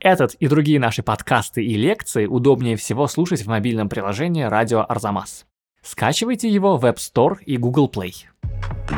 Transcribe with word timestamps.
Этот 0.00 0.32
и 0.34 0.48
другие 0.48 0.80
наши 0.80 1.02
подкасты 1.02 1.62
и 1.62 1.74
лекции 1.74 2.24
удобнее 2.24 2.76
всего 2.76 3.06
слушать 3.06 3.42
в 3.42 3.48
мобильном 3.48 3.90
приложении 3.90 4.44
«Радио 4.44 4.84
Арзамас». 4.88 5.44
Скачивайте 5.82 6.48
его 6.48 6.78
в 6.78 6.86
App 6.86 6.96
Store 6.96 7.36
и 7.44 7.58
Google 7.58 7.90
Play. 7.92 8.14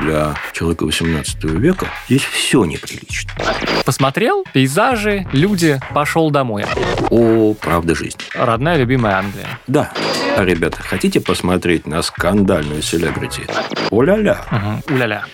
Для 0.00 0.34
человека 0.52 0.84
18 0.84 1.44
века 1.44 1.86
здесь 2.06 2.22
все 2.22 2.64
неприлично. 2.64 3.32
Посмотрел 3.84 4.44
пейзажи, 4.52 5.26
люди, 5.32 5.80
пошел 5.92 6.30
домой. 6.30 6.64
О, 7.10 7.54
правда 7.54 7.96
жизнь. 7.96 8.18
Родная 8.34 8.76
любимая 8.76 9.16
Англия. 9.16 9.58
Да. 9.66 9.92
А, 10.36 10.44
ребята, 10.44 10.78
хотите 10.82 11.20
посмотреть 11.20 11.86
на 11.86 12.02
скандальную 12.02 12.80
селебрити? 12.80 13.42
О-ля-ля. 13.90 14.40
Угу. 14.50 14.94
Уля-ля. 14.94 15.24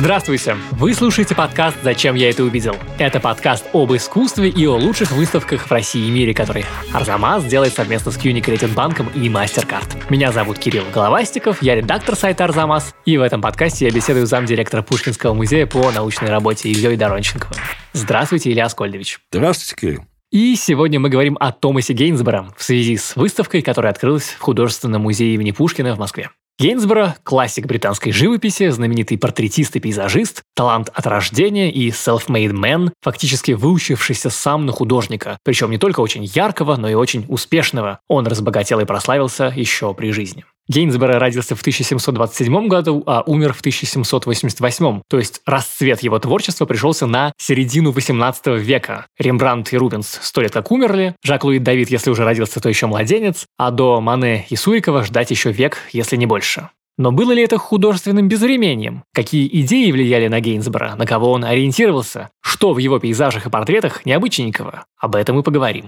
Здравствуйте! 0.00 0.56
Вы 0.70 0.94
слушаете 0.94 1.34
подкаст 1.34 1.76
«Зачем 1.82 2.14
я 2.14 2.30
это 2.30 2.42
увидел?». 2.42 2.74
Это 2.96 3.20
подкаст 3.20 3.66
об 3.74 3.92
искусстве 3.92 4.48
и 4.48 4.64
о 4.64 4.74
лучших 4.74 5.12
выставках 5.12 5.66
в 5.66 5.70
России 5.70 6.08
и 6.08 6.10
мире, 6.10 6.32
которые 6.32 6.64
Арзамас 6.94 7.44
делает 7.44 7.74
совместно 7.74 8.10
с 8.10 8.16
Unicredit 8.16 8.72
банком 8.72 9.10
и 9.14 9.28
MasterCard. 9.28 10.04
Меня 10.08 10.32
зовут 10.32 10.58
Кирилл 10.58 10.84
Головастиков, 10.94 11.60
я 11.60 11.74
редактор 11.74 12.16
сайта 12.16 12.44
Арзамас, 12.44 12.94
и 13.04 13.18
в 13.18 13.20
этом 13.20 13.42
подкасте 13.42 13.84
я 13.84 13.90
беседую 13.90 14.26
с 14.26 14.30
замдиректора 14.30 14.80
Пушкинского 14.80 15.34
музея 15.34 15.66
по 15.66 15.90
научной 15.90 16.30
работе 16.30 16.70
Ильей 16.70 16.96
Доронченковым. 16.96 17.58
Здравствуйте, 17.92 18.52
Илья 18.52 18.64
Аскольдович. 18.64 19.20
Здравствуйте, 19.30 19.76
Кирилл. 19.78 20.06
И 20.30 20.56
сегодня 20.56 20.98
мы 20.98 21.10
говорим 21.10 21.36
о 21.38 21.52
Томасе 21.52 21.92
Гейнсборо 21.92 22.54
в 22.56 22.62
связи 22.62 22.96
с 22.96 23.16
выставкой, 23.16 23.60
которая 23.60 23.92
открылась 23.92 24.30
в 24.30 24.40
Художественном 24.40 25.02
музее 25.02 25.34
имени 25.34 25.50
Пушкина 25.50 25.94
в 25.94 25.98
Москве. 25.98 26.30
Гейнсборо– 26.60 27.16
классик 27.22 27.64
британской 27.64 28.12
живописи, 28.12 28.68
знаменитый 28.68 29.16
портретист 29.16 29.76
и 29.76 29.80
пейзажист, 29.80 30.42
талант 30.54 30.90
от 30.92 31.06
рождения 31.06 31.72
и 31.72 31.88
self-made 31.88 32.52
man, 32.52 32.90
фактически 33.00 33.52
выучившийся 33.52 34.28
сам 34.28 34.66
на 34.66 34.72
художника, 34.72 35.38
причем 35.42 35.70
не 35.70 35.78
только 35.78 36.00
очень 36.00 36.22
яркого, 36.24 36.76
но 36.76 36.90
и 36.90 36.92
очень 36.92 37.24
успешного. 37.28 38.00
Он 38.08 38.26
разбогател 38.26 38.78
и 38.80 38.84
прославился 38.84 39.50
еще 39.56 39.94
при 39.94 40.10
жизни. 40.10 40.44
Гейнсборо 40.68 41.18
родился 41.18 41.56
в 41.56 41.60
1727 41.60 42.68
году, 42.68 43.02
а 43.06 43.22
умер 43.26 43.54
в 43.54 43.60
1788, 43.60 45.02
то 45.08 45.18
есть 45.18 45.40
расцвет 45.44 46.02
его 46.02 46.18
творчества 46.18 46.64
пришелся 46.64 47.06
на 47.06 47.32
середину 47.38 47.90
18 47.90 48.46
века. 48.58 49.06
Рембрандт 49.18 49.72
и 49.72 49.76
Рубенс 49.76 50.18
сто 50.22 50.40
лет 50.42 50.52
как 50.52 50.70
умерли, 50.70 51.16
Жак-Луи 51.24 51.58
Давид, 51.58 51.90
если 51.90 52.10
уже 52.10 52.24
родился, 52.24 52.60
то 52.60 52.68
еще 52.68 52.86
младенец, 52.86 53.46
а 53.58 53.70
до 53.70 54.00
Мане 54.00 54.46
и 54.48 54.56
Сурикова 54.56 55.04
ждать 55.04 55.30
еще 55.30 55.50
век, 55.50 55.78
если 55.92 56.16
не 56.16 56.26
больше. 56.26 56.68
Но 57.00 57.12
было 57.12 57.32
ли 57.32 57.42
это 57.42 57.56
художественным 57.56 58.28
безвременьем? 58.28 59.04
Какие 59.14 59.48
идеи 59.62 59.90
влияли 59.90 60.28
на 60.28 60.40
Гейнсборо? 60.40 60.96
На 60.96 61.06
кого 61.06 61.32
он 61.32 61.44
ориентировался? 61.44 62.28
Что 62.42 62.74
в 62.74 62.78
его 62.78 62.98
пейзажах 62.98 63.46
и 63.46 63.50
портретах 63.50 64.04
необычненького? 64.04 64.84
Об 64.98 65.16
этом 65.16 65.38
и 65.38 65.42
поговорим. 65.42 65.86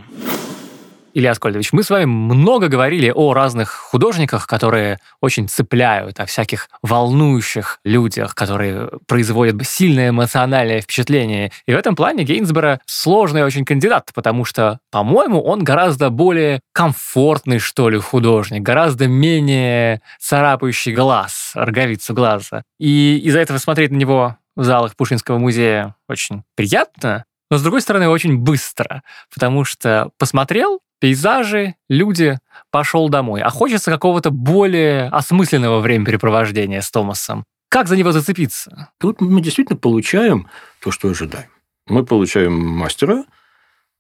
Илья 1.14 1.32
Аскольдович, 1.32 1.72
мы 1.72 1.82
с 1.82 1.91
вами 1.91 2.06
много 2.06 2.68
говорили 2.68 3.12
о 3.14 3.34
разных 3.34 3.70
художниках, 3.70 4.46
которые 4.46 4.98
очень 5.20 5.46
цепляют, 5.46 6.18
о 6.20 6.27
всяких 6.27 6.70
волнующих 6.80 7.80
людях, 7.84 8.34
которые 8.34 8.88
производят 9.06 9.56
сильное 9.66 10.08
эмоциональное 10.08 10.80
впечатление. 10.80 11.52
И 11.66 11.74
в 11.74 11.77
этом 11.77 11.96
плане 11.96 12.24
Гейнсборо 12.24 12.80
сложный 12.86 13.44
очень 13.44 13.66
кандидат, 13.66 14.10
потому 14.14 14.46
что, 14.46 14.78
по-моему, 14.90 15.42
он 15.42 15.64
гораздо 15.64 16.08
более 16.08 16.60
комфортный, 16.72 17.58
что 17.58 17.90
ли, 17.90 17.98
художник, 17.98 18.62
гораздо 18.62 19.06
менее 19.06 20.00
царапающий 20.18 20.94
глаз, 20.94 21.52
роговицу 21.55 22.14
глаза. 22.14 22.62
И 22.78 23.20
из-за 23.24 23.40
этого 23.40 23.58
смотреть 23.58 23.90
на 23.90 23.96
него 23.96 24.36
в 24.56 24.64
залах 24.64 24.96
Пушкинского 24.96 25.36
музея 25.36 25.94
очень 26.08 26.42
приятно, 26.55 27.24
но, 27.50 27.58
с 27.58 27.62
другой 27.62 27.83
стороны, 27.83 28.08
очень 28.08 28.38
быстро, 28.38 29.02
потому 29.34 29.64
что 29.64 30.08
посмотрел, 30.16 30.80
пейзажи, 31.03 31.75
люди, 31.89 32.39
пошел 32.70 33.08
домой. 33.08 33.41
А 33.41 33.50
хочется 33.50 33.91
какого-то 33.91 34.30
более 34.30 35.08
осмысленного 35.08 35.80
времяпрепровождения 35.80 36.80
с 36.80 36.92
Томасом. 36.92 37.42
Как 37.68 37.89
за 37.89 37.96
него 37.96 38.13
зацепиться? 38.13 38.90
Тут 39.01 39.20
мы 39.20 39.41
действительно 39.41 39.77
получаем 39.77 40.46
то, 40.80 40.92
что 40.92 41.08
ожидаем. 41.08 41.48
Мы 41.89 42.05
получаем 42.05 42.52
мастера, 42.52 43.24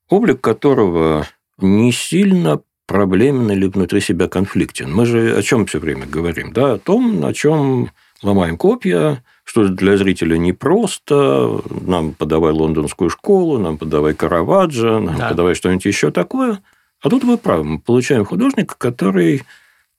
облик 0.08 0.40
которого 0.40 1.26
не 1.58 1.90
сильно 1.90 2.60
проблемен 2.86 3.50
или 3.50 3.66
внутри 3.66 4.00
себя 4.00 4.28
конфликтен. 4.28 4.94
Мы 4.94 5.04
же 5.04 5.36
о 5.36 5.42
чем 5.42 5.66
все 5.66 5.80
время 5.80 6.06
говорим? 6.06 6.52
Да, 6.52 6.74
о 6.74 6.78
том, 6.78 7.18
на 7.18 7.34
чем 7.34 7.90
ломаем 8.22 8.56
копья, 8.56 9.24
что 9.42 9.66
для 9.66 9.96
зрителя 9.96 10.36
непросто. 10.36 11.62
Нам 11.80 12.14
подавай 12.14 12.52
лондонскую 12.52 13.10
школу, 13.10 13.58
нам 13.58 13.76
подавай 13.76 14.14
Караваджо, 14.14 15.00
нам 15.00 15.16
да. 15.16 15.30
подавай 15.30 15.56
что-нибудь 15.56 15.84
еще 15.84 16.12
такое– 16.12 16.62
а 17.02 17.08
тут 17.10 17.24
вы 17.24 17.36
правы, 17.36 17.64
мы 17.64 17.78
получаем 17.78 18.24
художника, 18.24 18.74
который 18.76 19.42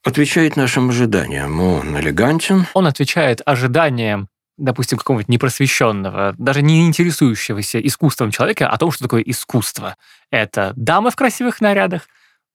отвечает 0.03 0.55
нашим 0.55 0.89
ожиданиям. 0.89 1.59
Он 1.59 1.97
элегантен. 1.99 2.65
Он 2.73 2.87
отвечает 2.87 3.41
ожиданиям 3.45 4.27
допустим, 4.57 4.97
какого-нибудь 4.97 5.29
непросвещенного, 5.29 6.35
даже 6.37 6.61
не 6.61 6.85
интересующегося 6.85 7.79
искусством 7.79 8.31
человека 8.31 8.67
о 8.67 8.77
том, 8.77 8.91
что 8.91 9.03
такое 9.03 9.21
искусство. 9.21 9.95
Это 10.29 10.73
дамы 10.75 11.11
в 11.11 11.15
красивых 11.15 11.59
нарядах, 11.61 12.07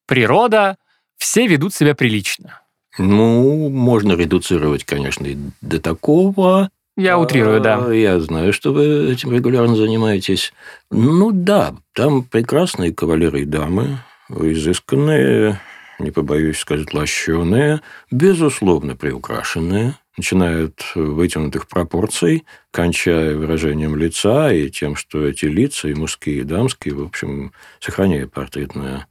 природа, 0.06 0.76
все 1.16 1.46
ведут 1.46 1.74
себя 1.74 1.94
прилично. 1.94 2.60
Ну, 2.98 3.68
можно 3.68 4.12
редуцировать, 4.12 4.84
конечно, 4.84 5.26
и 5.26 5.36
до 5.60 5.80
такого. 5.80 6.70
Я 6.96 7.18
утрирую, 7.18 7.60
да. 7.60 7.84
А, 7.84 7.92
я 7.92 8.18
знаю, 8.18 8.52
что 8.52 8.72
вы 8.72 9.12
этим 9.12 9.32
регулярно 9.32 9.76
занимаетесь. 9.76 10.52
Ну 10.90 11.30
да, 11.30 11.74
там 11.94 12.24
прекрасные 12.24 12.92
кавалеры 12.92 13.42
и 13.42 13.44
дамы, 13.44 13.98
изысканные, 14.30 15.60
не 15.98 16.10
побоюсь 16.10 16.58
сказать, 16.58 16.94
лощеные, 16.94 17.80
безусловно 18.10 18.96
приукрашенные, 18.96 19.94
начиная 20.16 20.66
от 20.66 20.92
вытянутых 20.94 21.68
пропорций, 21.68 22.44
кончая 22.70 23.36
выражением 23.36 23.96
лица 23.96 24.52
и 24.52 24.68
тем, 24.70 24.96
что 24.96 25.26
эти 25.26 25.46
лица, 25.46 25.88
и 25.88 25.94
мужские, 25.94 26.40
и 26.40 26.44
дамские, 26.44 26.94
в 26.94 27.02
общем, 27.02 27.52
сохраняя 27.80 28.26
портретное 28.26 29.06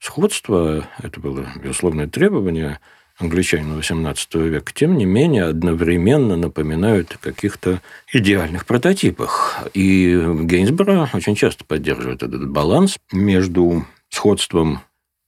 сходство, 0.00 0.86
это 1.02 1.20
было 1.20 1.46
безусловное 1.62 2.06
требование 2.06 2.78
англичанина 3.18 3.80
XVIII 3.80 4.48
века, 4.48 4.72
тем 4.72 4.96
не 4.96 5.04
менее 5.04 5.44
одновременно 5.44 6.36
напоминают 6.36 7.12
о 7.14 7.18
каких-то 7.18 7.80
идеальных 8.12 8.64
прототипах. 8.64 9.58
И 9.74 10.14
Гейнсборо 10.42 11.10
очень 11.12 11.34
часто 11.34 11.64
поддерживает 11.64 12.22
этот 12.22 12.48
баланс 12.48 12.98
между 13.12 13.84
сходством 14.10 14.80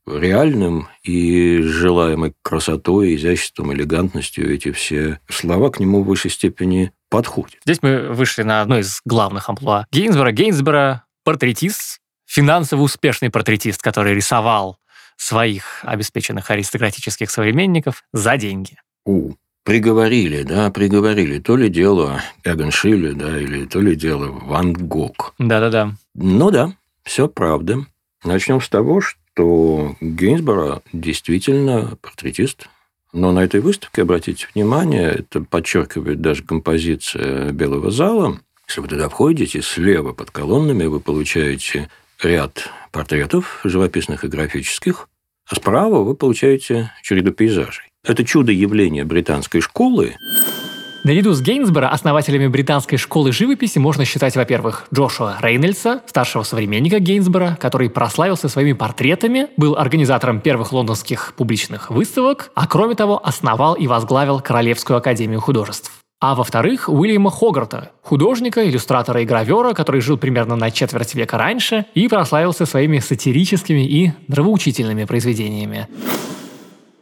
реальным 0.06 0.88
и 1.02 1.60
желаемой 1.62 2.34
красотой, 2.42 3.14
изяществом, 3.14 3.72
элегантностью 3.72 4.52
эти 4.52 4.72
все 4.72 5.20
слова 5.28 5.70
к 5.70 5.80
нему 5.80 6.02
в 6.02 6.06
высшей 6.06 6.30
степени 6.30 6.92
подходят. 7.08 7.60
Здесь 7.64 7.82
мы 7.82 8.12
вышли 8.12 8.42
на 8.42 8.62
одно 8.62 8.78
из 8.78 9.00
главных 9.04 9.48
амплуа 9.48 9.86
Гейнсбора. 9.92 10.32
Гейнсбора– 10.32 11.04
портретист, 11.24 12.00
финансово 12.26 12.82
успешный 12.82 13.30
портретист, 13.30 13.82
который 13.82 14.14
рисовал 14.14 14.78
своих 15.16 15.80
обеспеченных 15.82 16.50
аристократических 16.50 17.30
современников 17.30 18.04
за 18.12 18.36
деньги. 18.36 18.78
У, 19.04 19.34
приговорили, 19.64 20.42
да, 20.42 20.70
приговорили. 20.70 21.38
То 21.38 21.56
ли 21.56 21.69
дело 21.69 22.22
Эгон 22.44 22.70
да, 23.16 23.38
или 23.38 23.66
то 23.66 23.80
ли 23.80 23.96
дело 23.96 24.28
Ван 24.28 24.72
Гог. 24.72 25.34
Да-да-да. 25.38 25.92
Ну 26.14 26.50
да, 26.50 26.72
все 27.02 27.28
правда. 27.28 27.84
Начнем 28.25 28.60
с 28.60 28.69
того, 28.69 29.00
что 29.00 29.97
Гейнсборо 30.00 30.82
действительно 30.92 31.97
портретист. 32.03 32.69
Но 33.12 33.32
на 33.32 33.41
этой 33.41 33.60
выставке, 33.60 34.03
обратите 34.03 34.47
внимание, 34.54 35.10
это 35.10 35.41
подчеркивает 35.41 36.20
даже 36.20 36.44
композиция 36.44 37.50
Белого 37.50 37.91
зала. 37.91 38.38
Если 38.69 38.81
вы 38.82 38.88
туда 38.88 39.08
входите, 39.08 39.62
слева 39.62 40.12
под 40.12 40.31
колоннами 40.31 40.84
вы 40.84 41.00
получаете 41.00 41.88
ряд 42.22 42.69
портретов 42.93 43.61
живописных 43.64 44.25
и 44.25 44.28
графических, 44.28 45.08
а 45.49 45.56
справа 45.56 46.05
вы 46.05 46.14
получаете 46.14 46.93
череду 47.02 47.32
пейзажей. 47.32 47.87
Это 48.05 48.25
чудо 48.25 48.52
явления 48.52 49.05
британской 49.05 49.61
школы, 49.61 50.14
Наряду 51.02 51.32
с 51.32 51.41
Гейнсборо 51.41 51.88
основателями 51.88 52.47
британской 52.47 52.99
школы 52.99 53.32
живописи 53.32 53.79
можно 53.79 54.05
считать, 54.05 54.37
во-первых, 54.37 54.87
Джошуа 54.93 55.38
Рейнольдса, 55.41 56.02
старшего 56.06 56.43
современника 56.43 56.99
Гейнсборо, 56.99 57.56
который 57.58 57.88
прославился 57.88 58.50
своими 58.50 58.75
портретами, 58.75 59.47
был 59.56 59.76
организатором 59.76 60.43
первых 60.43 60.73
лондонских 60.73 61.32
публичных 61.38 61.88
выставок, 61.91 62.50
а 62.55 62.67
кроме 62.67 62.97
того 62.97 63.19
основал 63.26 63.75
и 63.75 63.87
возглавил 63.87 64.41
Королевскую 64.41 64.99
академию 64.99 65.41
художеств. 65.41 65.91
А 66.20 66.35
во-вторых, 66.35 66.91
Уильяма 66.91 67.31
Хогарта, 67.31 67.93
художника, 68.03 68.69
иллюстратора 68.69 69.23
и 69.23 69.25
гравера, 69.25 69.73
который 69.73 70.03
жил 70.03 70.19
примерно 70.19 70.55
на 70.55 70.70
четверть 70.70 71.14
века 71.14 71.38
раньше 71.38 71.87
и 71.94 72.08
прославился 72.08 72.67
своими 72.67 72.99
сатирическими 72.99 73.87
и 73.87 74.12
нравоучительными 74.29 75.05
произведениями. 75.05 75.88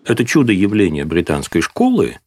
Это 0.04 0.24
чудо 0.24 0.52
явления 0.52 1.04
британской 1.04 1.62
школы 1.62 2.18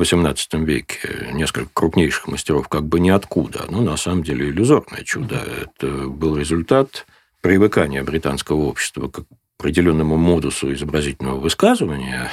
XVIII 0.00 0.64
веке 0.64 1.30
несколько 1.32 1.70
крупнейших 1.72 2.28
мастеров 2.28 2.68
как 2.68 2.86
бы 2.86 3.00
ниоткуда. 3.00 3.66
Но 3.68 3.82
на 3.82 3.96
самом 3.96 4.22
деле 4.22 4.48
иллюзорное 4.48 5.04
чудо. 5.04 5.36
Это 5.36 6.08
был 6.08 6.36
результат 6.36 7.06
привыкания 7.40 8.02
британского 8.02 8.62
общества 8.62 9.08
к 9.08 9.24
определенному 9.58 10.16
модусу 10.16 10.72
изобразительного 10.72 11.38
высказывания. 11.38 12.30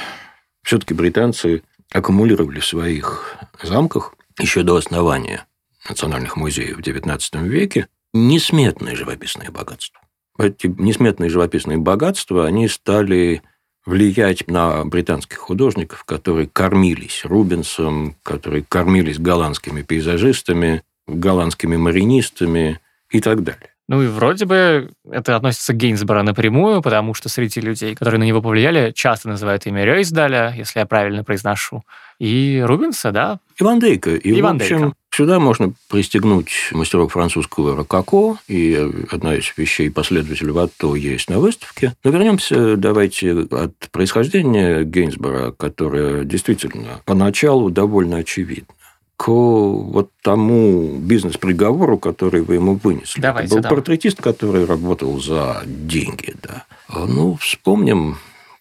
Все-таки 0.62 0.94
британцы 0.94 1.62
аккумулировали 1.92 2.60
в 2.60 2.66
своих 2.66 3.36
замках 3.62 4.14
еще 4.38 4.62
до 4.62 4.76
основания 4.76 5.46
национальных 5.88 6.36
музеев 6.36 6.78
в 6.78 6.80
XIX 6.80 7.46
веке 7.46 7.88
несметные 8.12 8.96
живописные 8.96 9.50
богатства. 9.50 10.00
Эти 10.38 10.66
несметные 10.66 11.28
живописные 11.28 11.78
богатства, 11.78 12.46
они 12.46 12.68
стали 12.68 13.42
влиять 13.86 14.48
на 14.48 14.84
британских 14.84 15.38
художников, 15.38 16.04
которые 16.04 16.46
кормились 16.46 17.24
Рубенсом, 17.24 18.16
которые 18.22 18.64
кормились 18.68 19.18
голландскими 19.18 19.82
пейзажистами, 19.82 20.82
голландскими 21.06 21.76
маринистами 21.76 22.80
и 23.10 23.20
так 23.20 23.42
далее. 23.42 23.70
Ну 23.88 24.02
и 24.02 24.06
вроде 24.06 24.44
бы 24.44 24.92
это 25.10 25.34
относится 25.34 25.72
к 25.72 25.76
Гейнсборо 25.76 26.22
напрямую, 26.22 26.80
потому 26.80 27.12
что 27.12 27.28
среди 27.28 27.60
людей, 27.60 27.96
которые 27.96 28.20
на 28.20 28.24
него 28.24 28.40
повлияли, 28.40 28.92
часто 28.92 29.28
называют 29.28 29.66
имя 29.66 29.84
Рейсдаля, 29.84 30.54
если 30.56 30.78
я 30.78 30.86
правильно 30.86 31.24
произношу, 31.24 31.82
и 32.20 32.62
Рубенса, 32.64 33.10
да? 33.10 33.40
И 33.58 33.64
Ван 33.64 33.80
Дейка. 33.80 34.14
И, 34.14 34.30
и 34.30 34.40
в 34.40 34.46
общем, 34.46 34.78
Дейка. 34.78 34.96
Сюда 35.20 35.38
можно 35.38 35.74
пристегнуть 35.90 36.50
мастеров 36.72 37.12
французского 37.12 37.76
рококо, 37.76 38.38
и 38.48 38.74
одна 39.10 39.34
из 39.34 39.52
вещей 39.54 39.90
последователей 39.90 40.50
Ватто 40.50 40.94
есть 40.94 41.28
на 41.28 41.38
выставке. 41.40 41.92
Но 42.02 42.10
вернемся 42.10 42.78
давайте 42.78 43.46
от 43.50 43.74
происхождения 43.92 44.82
Гейнсбора, 44.82 45.50
которое 45.50 46.24
действительно 46.24 47.02
поначалу 47.04 47.68
довольно 47.70 48.16
очевидно 48.16 48.74
к 49.18 49.28
вот 49.28 50.08
тому 50.22 50.96
бизнес-приговору, 50.96 51.98
который 51.98 52.40
вы 52.40 52.54
ему 52.54 52.80
вынесли. 52.82 53.20
Давайте, 53.20 53.48
Это 53.48 53.56
был 53.56 53.62
да. 53.62 53.68
портретист, 53.68 54.22
который 54.22 54.64
работал 54.64 55.20
за 55.20 55.62
деньги. 55.66 56.34
Да. 56.42 56.64
Ну, 56.88 57.36
вспомним, 57.38 58.16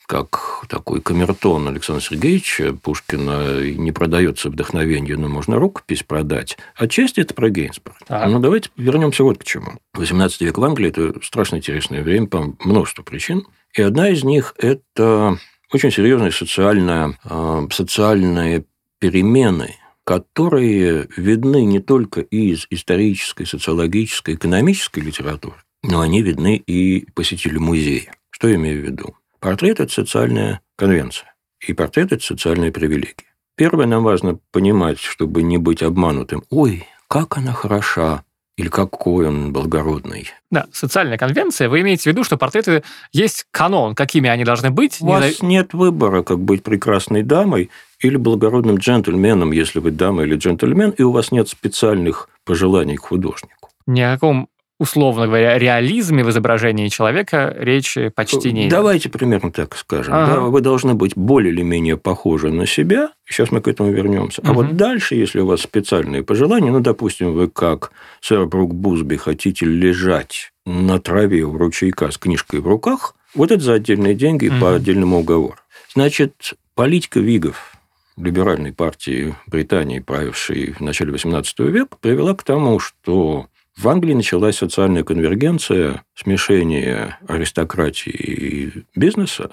как 0.10 0.66
такой 0.68 1.02
камертон 1.02 1.68
Александра 1.68 2.04
Сергеевича 2.04 2.74
Пушкина 2.74 3.62
не 3.62 3.92
продается 3.92 4.50
вдохновение, 4.50 5.16
но 5.16 5.28
можно 5.28 5.60
рукопись 5.60 6.02
продать. 6.02 6.58
Отчасти 6.76 7.20
это 7.20 7.36
про 7.36 7.52
Гейнсбург. 7.52 7.96
Так. 8.08 8.28
Но 8.28 8.40
давайте 8.40 8.72
вернемся 8.76 9.24
вот 9.24 9.38
к 9.38 9.44
чему. 9.44 9.74
18 9.94 10.42
век 10.42 10.58
в 10.58 10.64
Англии– 10.64 10.88
это 10.90 11.14
страшно 11.24 11.58
интересное 11.58 12.02
время 12.02 12.26
по 12.26 12.56
множеству 12.66 13.04
причин. 13.04 13.46
И 13.76 13.84
одна 13.84 14.10
из 14.10 14.24
них– 14.24 14.56
это 14.58 15.38
очень 15.72 15.92
серьезные 15.92 16.32
социальные, 16.32 17.16
э, 17.24 17.68
социальные 17.72 18.66
перемены– 18.98 19.76
которые 20.06 21.08
видны 21.18 21.66
не 21.66 21.80
только 21.80 22.22
из 22.22 22.66
исторической, 22.72 23.46
социологической, 23.46 24.34
экономической 24.34 25.02
литературы, 25.02 25.58
но 25.84 26.02
они 26.02 26.24
видны 26.24 26.56
и 26.56 27.06
посетителю 27.14 27.62
музея. 27.62 28.12
Что 28.32 28.48
я 28.48 28.56
имею 28.56 28.82
в 28.82 28.86
виду? 28.86 29.19
Портрет– 29.40 29.80
это 29.82 29.92
социальная 29.92 30.62
конвенция, 30.76 31.34
и 31.66 31.74
портрет– 31.74 32.12
это 32.12 32.24
социальная 32.24 32.72
привилегия. 32.72 33.26
Первое, 33.56 33.86
нам 33.86 34.04
важно 34.04 34.40
понимать, 34.52 35.00
чтобы 35.00 35.44
не 35.44 35.58
быть 35.58 35.82
обманутым. 35.82 36.44
Ой, 36.50 36.86
как 37.08 37.38
она 37.38 37.54
хороша, 37.54 38.24
или 38.58 38.68
какой 38.68 39.28
он 39.28 39.54
благородный. 39.54 40.28
Да, 40.52 40.68
социальная 40.74 41.18
конвенция. 41.18 41.70
Вы 41.70 41.80
имеете 41.80 42.04
в 42.04 42.06
виду, 42.08 42.26
что 42.26 42.36
портреты 42.36 42.84
есть 43.14 43.46
канон, 43.52 43.96
какими 43.96 44.30
они 44.30 44.44
должны 44.44 44.70
быть? 44.72 44.98
У 45.00 45.06
вас 45.06 45.42
нет 45.42 45.74
выбора, 45.74 46.24
как 46.24 46.40
быть 46.40 46.62
прекрасной 46.62 47.24
дамой 47.24 47.70
или 48.02 48.18
благородным 48.18 48.76
джентльменом, 48.76 49.54
если 49.54 49.80
вы 49.80 49.92
дама 49.92 50.24
или 50.24 50.36
джентльмен, 50.36 50.90
и 50.92 51.04
у 51.04 51.14
вас 51.14 51.32
нет 51.32 51.48
специальных 51.48 52.30
пожеланий 52.44 52.98
к 52.98 53.06
художнику. 53.06 53.70
Ни 53.88 54.02
о 54.02 54.14
каком 54.14 54.50
условно 54.80 55.28
говоря, 55.28 55.58
реализме 55.58 56.24
в 56.24 56.30
изображении 56.30 56.88
человека 56.88 57.54
речи 57.60 58.10
почти 58.16 58.52
не. 58.54 58.70
Давайте 58.70 59.10
примерно 59.10 59.52
так 59.52 59.76
скажем. 59.76 60.14
Ага. 60.14 60.34
Да, 60.36 60.40
вы 60.42 60.62
должны 60.62 60.96
быть 60.96 61.16
более 61.16 61.54
или 61.54 61.62
менее 61.62 61.98
похожи 61.98 62.50
на 62.50 62.66
себя. 62.66 63.12
Сейчас 63.26 63.52
мы 63.52 63.62
к 63.62 63.68
этому 63.68 63.92
вернемся. 63.92 64.42
А 64.46 64.52
угу. 64.52 64.62
вот 64.62 64.78
дальше, 64.78 65.16
если 65.16 65.42
у 65.42 65.46
вас 65.46 65.62
специальные 65.62 66.24
пожелания, 66.24 66.72
ну, 66.72 66.80
допустим, 66.80 67.34
вы 67.34 67.50
как 67.50 67.92
сэр 68.22 68.46
Брук 68.46 68.74
Бузби 68.74 69.18
хотите 69.18 69.66
лежать 69.66 70.52
на 70.66 71.00
траве 71.00 71.44
у 71.44 71.58
ручейка 71.58 72.10
с 72.10 72.18
книжкой 72.18 72.62
в 72.62 72.68
руках, 72.68 73.16
вот 73.36 73.52
это 73.52 73.62
за 73.62 73.74
отдельные 73.74 74.16
деньги 74.16 74.48
угу. 74.48 74.60
по 74.62 74.76
отдельному 74.76 75.20
уговору. 75.20 75.58
Значит, 75.94 76.54
политика 76.74 77.20
Вигов, 77.20 77.74
либеральной 78.16 78.72
партии 78.72 79.36
Британии, 79.48 80.00
правившей 80.00 80.74
в 80.74 80.80
начале 80.80 81.12
XVIII 81.12 81.70
века, 81.70 81.98
привела 82.00 82.34
к 82.34 82.44
тому, 82.44 82.80
что 82.80 83.48
в 83.80 83.88
Англии 83.88 84.14
началась 84.14 84.58
социальная 84.58 85.04
конвергенция, 85.04 86.04
смешение 86.14 87.18
аристократии 87.28 88.12
и 88.12 88.84
бизнеса. 88.94 89.52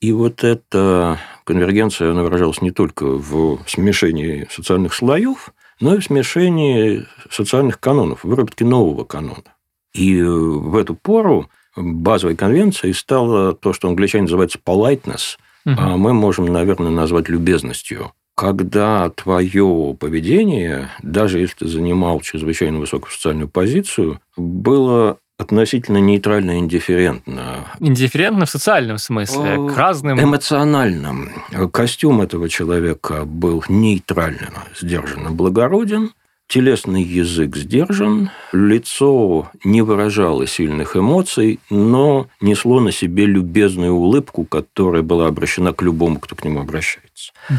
И 0.00 0.12
вот 0.12 0.44
эта 0.44 1.18
конвергенция, 1.44 2.10
она 2.10 2.24
выражалась 2.24 2.60
не 2.60 2.72
только 2.72 3.06
в 3.06 3.60
смешении 3.66 4.46
социальных 4.50 4.92
слоев, 4.92 5.54
но 5.80 5.94
и 5.94 6.00
в 6.00 6.04
смешении 6.04 7.06
социальных 7.30 7.80
канонов, 7.80 8.22
выработке 8.22 8.66
нового 8.66 9.04
канона. 9.04 9.54
И 9.94 10.20
в 10.22 10.76
эту 10.76 10.94
пору 10.94 11.48
базовой 11.74 12.36
конвенцией 12.36 12.92
стало 12.92 13.54
то, 13.54 13.72
что 13.72 13.88
англичане 13.88 14.24
называют 14.24 14.54
politeness, 14.62 15.38
угу. 15.64 15.74
а 15.78 15.96
мы 15.96 16.12
можем, 16.12 16.46
наверное, 16.46 16.90
назвать 16.90 17.30
любезностью 17.30 18.12
когда 18.34 19.10
твое 19.10 19.96
поведение, 19.98 20.90
даже 21.02 21.38
если 21.38 21.56
ты 21.60 21.68
занимал 21.68 22.20
чрезвычайно 22.20 22.78
высокую 22.78 23.12
социальную 23.12 23.48
позицию, 23.48 24.20
было 24.36 25.18
относительно 25.38 25.98
нейтрально 25.98 26.58
индифферентно. 26.58 27.66
Индифферентно 27.80 28.46
в 28.46 28.50
социальном 28.50 28.98
смысле, 28.98 29.68
к 29.68 29.76
разным... 29.76 30.22
Эмоциональном. 30.22 31.30
Костюм 31.72 32.20
этого 32.20 32.48
человека 32.48 33.24
был 33.24 33.64
нейтрально, 33.68 34.64
сдержанно 34.80 35.30
благороден, 35.30 36.12
телесный 36.46 37.02
язык 37.02 37.56
сдержан, 37.56 38.30
лицо 38.52 39.50
не 39.64 39.82
выражало 39.82 40.46
сильных 40.46 40.96
эмоций, 40.96 41.58
но 41.68 42.28
несло 42.40 42.80
на 42.80 42.92
себе 42.92 43.26
любезную 43.26 43.92
улыбку, 43.92 44.44
которая 44.44 45.02
была 45.02 45.26
обращена 45.26 45.72
к 45.72 45.82
любому, 45.82 46.20
кто 46.20 46.36
к 46.36 46.44
нему 46.44 46.60
обращается. 46.60 47.32
Угу. 47.50 47.58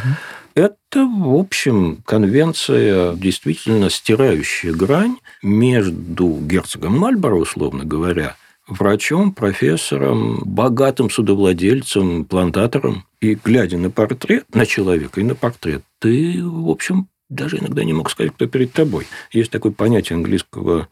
Это, 0.56 1.06
в 1.06 1.36
общем, 1.36 2.02
конвенция, 2.06 3.14
действительно 3.14 3.90
стирающая 3.90 4.72
грань 4.72 5.18
между 5.44 6.40
герцогом 6.40 6.98
Мальборо, 6.98 7.36
условно 7.36 7.84
говоря, 7.84 8.38
врачом, 8.66 9.34
профессором, 9.34 10.42
богатым 10.46 11.10
судовладельцем, 11.10 12.24
плантатором. 12.24 13.06
И 13.20 13.36
глядя 13.36 13.78
на 13.78 13.90
портрет, 13.90 14.46
на 14.54 14.66
человека 14.66 15.20
и 15.20 15.26
на 15.26 15.36
портрет, 15.36 15.84
ты, 16.00 16.42
в 16.42 16.70
общем, 16.70 17.10
даже 17.28 17.58
иногда 17.58 17.84
не 17.84 17.92
мог 17.92 18.10
сказать, 18.10 18.34
кто 18.34 18.48
перед 18.48 18.72
тобой. 18.72 19.08
Есть 19.32 19.52
такое 19.52 19.74
понятие 19.74 20.16
английского 20.16 20.88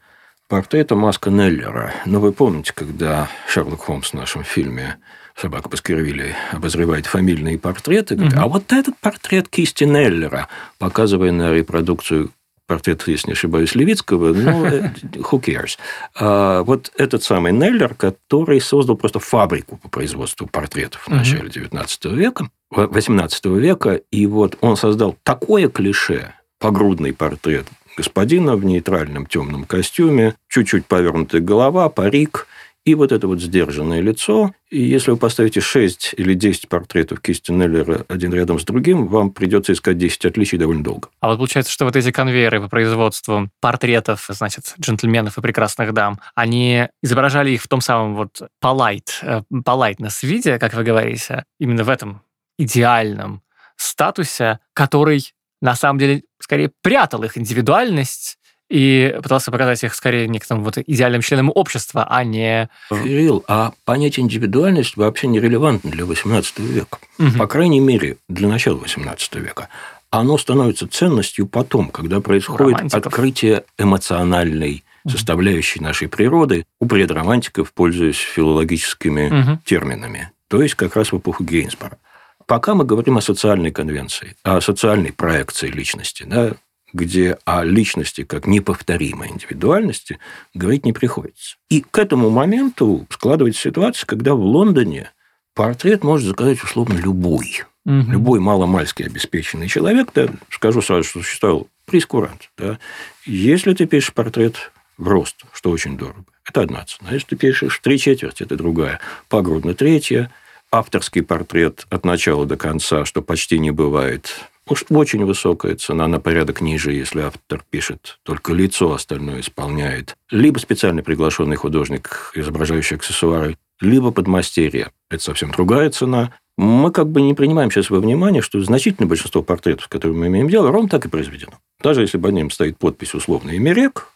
портрета 0.46 0.94
маска 0.94 1.30
Неллера. 1.30 1.94
Но 2.04 2.20
вы 2.20 2.32
помните, 2.32 2.72
когда 2.74 3.30
Шерлок 3.48 3.80
Холмс 3.80 4.10
в 4.10 4.14
нашем 4.14 4.44
фильме 4.44 4.98
собака 5.36 5.68
Баскервилли 5.68 6.34
обозревает 6.52 7.06
фамильные 7.06 7.58
портреты, 7.58 8.14
говорит, 8.14 8.36
а 8.36 8.46
вот 8.46 8.72
этот 8.72 8.96
портрет 8.98 9.48
кисти 9.48 9.84
Неллера, 9.84 10.48
показывая 10.78 11.32
на 11.32 11.52
репродукцию 11.52 12.30
портрет, 12.66 13.02
если 13.06 13.28
не 13.28 13.32
ошибаюсь, 13.32 13.74
Левицкого, 13.74 14.32
ну, 14.32 14.64
э, 14.66 14.90
who 15.02 15.40
cares. 15.40 15.76
А 16.14 16.62
вот 16.62 16.92
этот 16.96 17.22
самый 17.22 17.52
Неллер, 17.52 17.94
который 17.94 18.60
создал 18.60 18.96
просто 18.96 19.18
фабрику 19.18 19.76
по 19.76 19.88
производству 19.88 20.46
портретов 20.46 21.02
в 21.06 21.08
начале 21.08 21.48
XIX 21.48 22.14
века, 22.14 22.48
XVIII 22.72 23.58
века, 23.58 24.00
и 24.10 24.26
вот 24.26 24.56
он 24.60 24.76
создал 24.76 25.16
такое 25.22 25.68
клише, 25.68 26.34
погрудный 26.58 27.12
портрет 27.12 27.66
господина 27.96 28.56
в 28.56 28.64
нейтральном 28.64 29.26
темном 29.26 29.64
костюме, 29.64 30.34
чуть-чуть 30.48 30.86
повернутая 30.86 31.40
голова, 31.40 31.88
парик, 31.88 32.46
и 32.84 32.94
вот 32.94 33.12
это 33.12 33.26
вот 33.26 33.40
сдержанное 33.40 34.00
лицо. 34.00 34.52
И 34.70 34.80
если 34.80 35.10
вы 35.10 35.16
поставите 35.16 35.60
6 35.60 36.14
или 36.16 36.34
10 36.34 36.68
портретов 36.68 37.20
кисти 37.20 37.50
Неллера 37.50 38.04
один 38.08 38.34
рядом 38.34 38.58
с 38.58 38.64
другим, 38.64 39.06
вам 39.06 39.30
придется 39.30 39.72
искать 39.72 39.96
10 39.96 40.26
отличий 40.26 40.58
довольно 40.58 40.84
долго. 40.84 41.08
А 41.20 41.28
вот 41.28 41.38
получается, 41.38 41.72
что 41.72 41.86
вот 41.86 41.96
эти 41.96 42.10
конвейеры 42.10 42.60
по 42.60 42.68
производству 42.68 43.48
портретов, 43.60 44.26
значит, 44.28 44.74
джентльменов 44.78 45.38
и 45.38 45.40
прекрасных 45.40 45.94
дам, 45.94 46.20
они 46.34 46.88
изображали 47.02 47.52
их 47.52 47.62
в 47.62 47.68
том 47.68 47.80
самом 47.80 48.16
вот 48.16 48.42
polite, 48.62 49.44
politeness 49.50 50.18
э, 50.22 50.26
виде, 50.26 50.58
как 50.58 50.74
вы 50.74 50.84
говорите, 50.84 51.44
именно 51.58 51.84
в 51.84 51.88
этом 51.88 52.22
идеальном 52.58 53.42
статусе, 53.76 54.60
который 54.74 55.32
на 55.60 55.74
самом 55.74 55.98
деле 55.98 56.22
скорее 56.38 56.70
прятал 56.82 57.22
их 57.24 57.38
индивидуальность 57.38 58.38
и 58.70 59.14
пытался 59.22 59.50
показать 59.50 59.84
их 59.84 59.94
скорее 59.94 60.26
некоторым 60.28 60.64
вот 60.64 60.78
идеальным 60.78 61.20
членом 61.22 61.50
общества, 61.54 62.06
а 62.08 62.24
не... 62.24 62.68
Кирилл, 62.90 63.44
а 63.46 63.72
понятие 63.84 64.24
индивидуальность 64.24 64.96
вообще 64.96 65.26
нерелевантно 65.26 65.90
для 65.90 66.04
XVIII 66.04 66.44
века. 66.66 66.98
Угу. 67.18 67.38
По 67.38 67.46
крайней 67.46 67.80
мере, 67.80 68.16
для 68.28 68.48
начала 68.48 68.78
XVIII 68.78 69.40
века. 69.40 69.68
оно 70.10 70.38
становится 70.38 70.86
ценностью 70.88 71.46
потом, 71.48 71.88
когда 71.90 72.20
происходит 72.20 72.76
Романтиков. 72.76 73.06
открытие 73.06 73.64
эмоциональной 73.78 74.84
составляющей 75.08 75.80
нашей 75.80 76.08
природы 76.08 76.64
у 76.80 76.86
предромантиков, 76.86 77.72
пользуясь 77.72 78.16
филологическими 78.18 79.28
Мгм. 79.28 79.60
терминами. 79.64 80.30
То 80.48 80.62
есть 80.62 80.74
как 80.76 80.94
раз 80.96 81.12
в 81.12 81.18
эпоху 81.18 81.42
Гейнсбора. 81.44 81.98
Пока 82.46 82.74
мы 82.74 82.84
говорим 82.84 83.16
о 83.18 83.20
социальной 83.22 83.70
конвенции, 83.70 84.36
о 84.44 84.60
социальной 84.60 85.12
проекции 85.12 85.68
личности, 85.68 86.24
да, 86.26 86.52
где 86.94 87.38
о 87.44 87.64
личности 87.64 88.24
как 88.24 88.46
неповторимой 88.46 89.28
индивидуальности 89.28 90.18
говорить 90.54 90.86
не 90.86 90.94
приходится. 90.94 91.56
И 91.68 91.82
к 91.82 91.98
этому 91.98 92.30
моменту 92.30 93.06
складывается 93.10 93.60
ситуация, 93.60 94.06
когда 94.06 94.34
в 94.34 94.40
Лондоне 94.40 95.10
портрет 95.54 96.04
может 96.04 96.26
заказать 96.26 96.62
условно 96.62 96.94
любой. 96.94 97.64
Мгм. 97.84 98.12
Любой 98.12 98.40
маломальски 98.40 99.02
обеспеченный 99.02 99.68
человек, 99.68 100.08
да, 100.14 100.28
скажу 100.48 100.80
сразу, 100.80 101.02
что 101.02 101.18
существовал 101.18 101.68
прескурант. 101.84 102.50
Да, 102.56 102.78
если 103.26 103.74
ты 103.74 103.86
пишешь 103.86 104.14
портрет 104.14 104.72
в 104.96 105.06
рост, 105.06 105.44
что 105.52 105.70
очень 105.70 105.98
дорого, 105.98 106.24
это 106.46 106.62
одна 106.62 106.84
цена. 106.84 107.10
Если 107.10 107.28
ты 107.28 107.36
пишешь 107.36 107.78
три 107.80 107.98
четверти, 107.98 108.44
это 108.44 108.56
другая. 108.56 109.00
Погрудно 109.28 109.74
третья. 109.74 110.30
Авторский 110.70 111.22
портрет 111.22 111.86
от 111.90 112.04
начала 112.04 112.46
до 112.46 112.56
конца, 112.56 113.04
что 113.04 113.20
почти 113.20 113.58
не 113.58 113.70
бывает. 113.70 114.40
Очень 114.66 115.24
высокая 115.26 115.76
цена, 115.76 116.08
на 116.08 116.20
порядок 116.20 116.60
ниже, 116.62 116.92
если 116.92 117.20
автор 117.20 117.62
пишет 117.68 118.18
только 118.22 118.54
лицо, 118.54 118.92
остальное 118.92 119.40
исполняет. 119.40 120.16
Либо 120.30 120.58
специально 120.58 121.02
приглашенный 121.02 121.56
художник, 121.56 122.32
изображающий 122.34 122.96
аксессуары, 122.96 123.58
либо 123.80 124.10
подмастерье. 124.10 124.90
Это 125.10 125.22
совсем 125.22 125.50
другая 125.50 125.90
цена. 125.90 126.32
Мы 126.56 126.92
как 126.92 127.08
бы 127.10 127.20
не 127.20 127.34
принимаем 127.34 127.70
сейчас 127.70 127.90
во 127.90 128.00
внимание, 128.00 128.40
что 128.40 128.60
значительное 128.60 129.08
большинство 129.08 129.42
портретов, 129.42 129.84
с 129.84 129.88
которыми 129.88 130.18
мы 130.18 130.26
имеем 130.28 130.48
дело, 130.48 130.70
ровно 130.70 130.88
так 130.88 131.04
и 131.04 131.08
произведено. 131.08 131.58
Даже 131.82 132.00
если 132.00 132.16
под 132.16 132.32
ним 132.32 132.50
стоит 132.50 132.78
подпись 132.78 133.14
условно 133.14 133.56
«Имерек», 133.56 133.94
то 133.94 134.13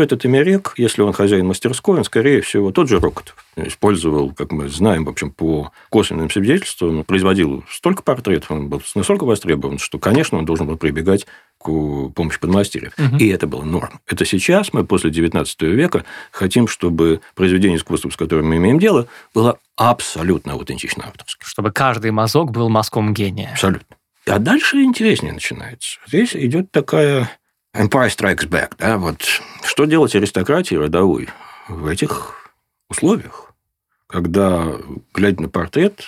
этот 0.00 0.24
Имерек, 0.26 0.74
если 0.76 1.02
он 1.02 1.12
хозяин 1.12 1.46
мастерской, 1.46 1.98
он, 1.98 2.04
скорее 2.04 2.40
всего, 2.40 2.70
тот 2.70 2.88
же 2.88 2.98
Рокотов. 3.00 3.36
Использовал, 3.56 4.32
как 4.32 4.52
мы 4.52 4.68
знаем, 4.68 5.04
в 5.04 5.08
общем, 5.08 5.30
по 5.30 5.72
косвенным 5.90 6.30
свидетельствам, 6.30 7.04
производил 7.04 7.64
столько 7.70 8.02
портретов, 8.02 8.50
он 8.50 8.68
был 8.68 8.82
настолько 8.94 9.24
востребован, 9.24 9.78
что, 9.78 9.98
конечно, 9.98 10.38
он 10.38 10.44
должен 10.44 10.66
был 10.66 10.76
прибегать 10.76 11.26
к 11.58 11.64
помощи 12.10 12.38
подмастерьев. 12.38 12.92
Мгм. 12.96 13.18
И 13.18 13.28
это 13.28 13.46
было 13.46 13.62
норм. 13.64 14.00
Это 14.06 14.24
сейчас 14.24 14.72
мы, 14.72 14.84
после 14.84 15.10
XIX 15.10 15.44
века, 15.74 16.04
хотим, 16.30 16.68
чтобы 16.68 17.20
произведение 17.34 17.78
искусства, 17.78 18.10
с 18.10 18.16
которым 18.16 18.48
мы 18.48 18.56
имеем 18.56 18.78
дело, 18.78 19.08
было 19.34 19.58
абсолютно 19.76 20.52
аутентично 20.52 21.04
авторским. 21.06 21.46
Чтобы 21.46 21.72
каждый 21.72 22.10
мазок 22.10 22.52
был 22.52 22.68
мазком 22.68 23.12
гения. 23.12 23.50
Абсолютно. 23.52 23.96
А 24.26 24.38
дальше 24.38 24.82
интереснее 24.82 25.32
начинается. 25.32 25.98
Здесь 26.06 26.36
идет 26.36 26.70
такая 26.70 27.30
Empire 27.74 28.08
Strikes 28.08 28.48
Back. 28.48 28.72
Да? 28.78 28.98
Вот 28.98 29.22
что 29.64 29.84
делать 29.84 30.14
аристократии 30.14 30.74
родовой 30.74 31.28
в 31.68 31.86
этих 31.86 32.34
условиях, 32.88 33.52
когда, 34.06 34.66
глядя 35.12 35.42
на 35.42 35.48
портрет, 35.48 36.02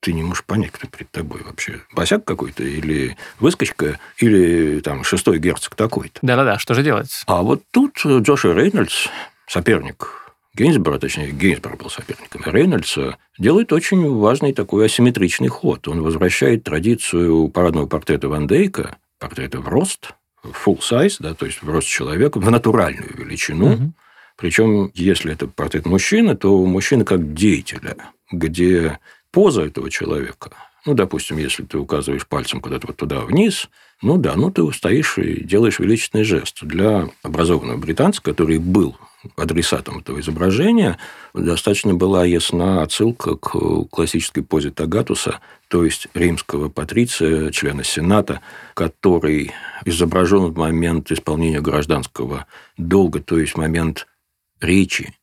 ты 0.00 0.12
не 0.12 0.22
можешь 0.22 0.44
понять, 0.44 0.70
кто 0.70 0.86
перед 0.86 1.10
тобой 1.10 1.42
вообще. 1.42 1.80
Босяк 1.92 2.24
какой-то, 2.24 2.62
или 2.62 3.16
выскочка, 3.38 3.98
или 4.18 4.80
там 4.80 5.04
шестой 5.04 5.38
герцог 5.38 5.74
такой-то. 5.74 6.20
Да-да-да, 6.22 6.58
что 6.58 6.74
же 6.74 6.82
делать? 6.82 7.22
А 7.26 7.42
вот 7.42 7.62
тут 7.70 7.98
Джошуа 7.98 8.54
Рейнольдс, 8.54 9.08
соперник 9.46 10.32
Гейнсбора, 10.54 10.98
точнее, 10.98 11.32
Гейнсбор 11.32 11.76
был 11.76 11.90
соперником 11.90 12.42
Рейнольдса, 12.44 13.18
делает 13.38 13.72
очень 13.72 14.10
важный 14.18 14.52
такой 14.52 14.86
асимметричный 14.86 15.48
ход. 15.48 15.86
Он 15.86 16.02
возвращает 16.02 16.64
традицию 16.64 17.48
парадного 17.48 17.86
портрета 17.86 18.28
Ван 18.28 18.46
Дейка, 18.46 18.96
портрета 19.18 19.60
в 19.60 19.68
рост, 19.68 20.14
full 20.44 20.78
size, 20.78 21.16
да, 21.18 21.34
то 21.34 21.46
есть 21.46 21.62
в 21.62 21.68
рост 21.68 21.86
человека, 21.86 22.38
в 22.38 22.50
натуральную 22.50 23.16
величину. 23.16 23.68
Мгм. 23.70 23.94
Причем, 24.36 24.90
если 24.94 25.32
это 25.32 25.46
портрет 25.46 25.86
мужчины, 25.86 26.34
то 26.34 26.64
мужчина 26.64 27.04
как 27.04 27.34
деятеля, 27.34 27.96
где 28.32 28.98
поза 29.30 29.62
этого 29.62 29.90
человека, 29.90 30.50
ну, 30.86 30.94
допустим, 30.94 31.36
если 31.38 31.64
ты 31.64 31.78
указываешь 31.78 32.26
пальцем 32.26 32.60
куда-то 32.60 32.86
вот 32.86 32.96
туда 32.96 33.20
вниз, 33.20 33.68
ну 34.02 34.16
да, 34.16 34.34
ну 34.34 34.50
ты 34.50 34.70
стоишь 34.72 35.18
и 35.18 35.44
делаешь 35.44 35.78
величественный 35.78 36.24
жест. 36.24 36.62
Для 36.62 37.08
образованного 37.22 37.76
британца, 37.76 38.22
который 38.22 38.58
был 38.58 38.96
адресатом 39.36 39.98
этого 39.98 40.20
изображения, 40.20 40.98
достаточно 41.34 41.94
была 41.94 42.24
ясна 42.24 42.82
отсылка 42.82 43.36
к 43.36 43.50
классической 43.90 44.42
позе 44.42 44.70
Тагатуса, 44.70 45.40
то 45.68 45.84
есть 45.84 46.08
римского 46.14 46.70
патриция, 46.70 47.50
члена 47.50 47.84
Сената, 47.84 48.40
который 48.72 49.52
изображен 49.84 50.46
в 50.46 50.56
момент 50.56 51.12
исполнения 51.12 51.60
гражданского 51.60 52.46
долга, 52.78 53.20
то 53.20 53.38
есть 53.38 53.56
момент 53.56 54.06
речи 54.60 55.14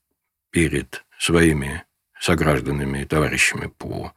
перед 0.51 1.03
своими 1.17 1.83
согражданами 2.19 3.01
и 3.01 3.05
товарищами 3.05 3.71
по 3.77 4.13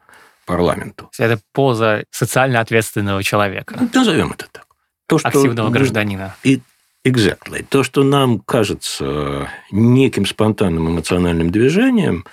парламенту. 0.46 1.10
Это 1.18 1.40
поза 1.52 2.04
социально 2.10 2.60
ответственного 2.60 3.22
человека, 3.22 3.76
Ну, 3.80 3.88
Назовем 3.92 4.32
это 4.32 4.46
так. 4.50 4.66
То, 5.06 5.18
что- 5.18 5.28
активного 5.28 5.70
гражданина. 5.70 6.34
И 6.42 6.60
exactly. 7.04 7.64
То, 7.68 7.82
что 7.82 8.02
нам 8.04 8.38
кажется 8.40 9.48
неким 9.70 10.26
спонтанным 10.26 10.88
эмоциональным 10.88 11.50
движением, 11.50 12.24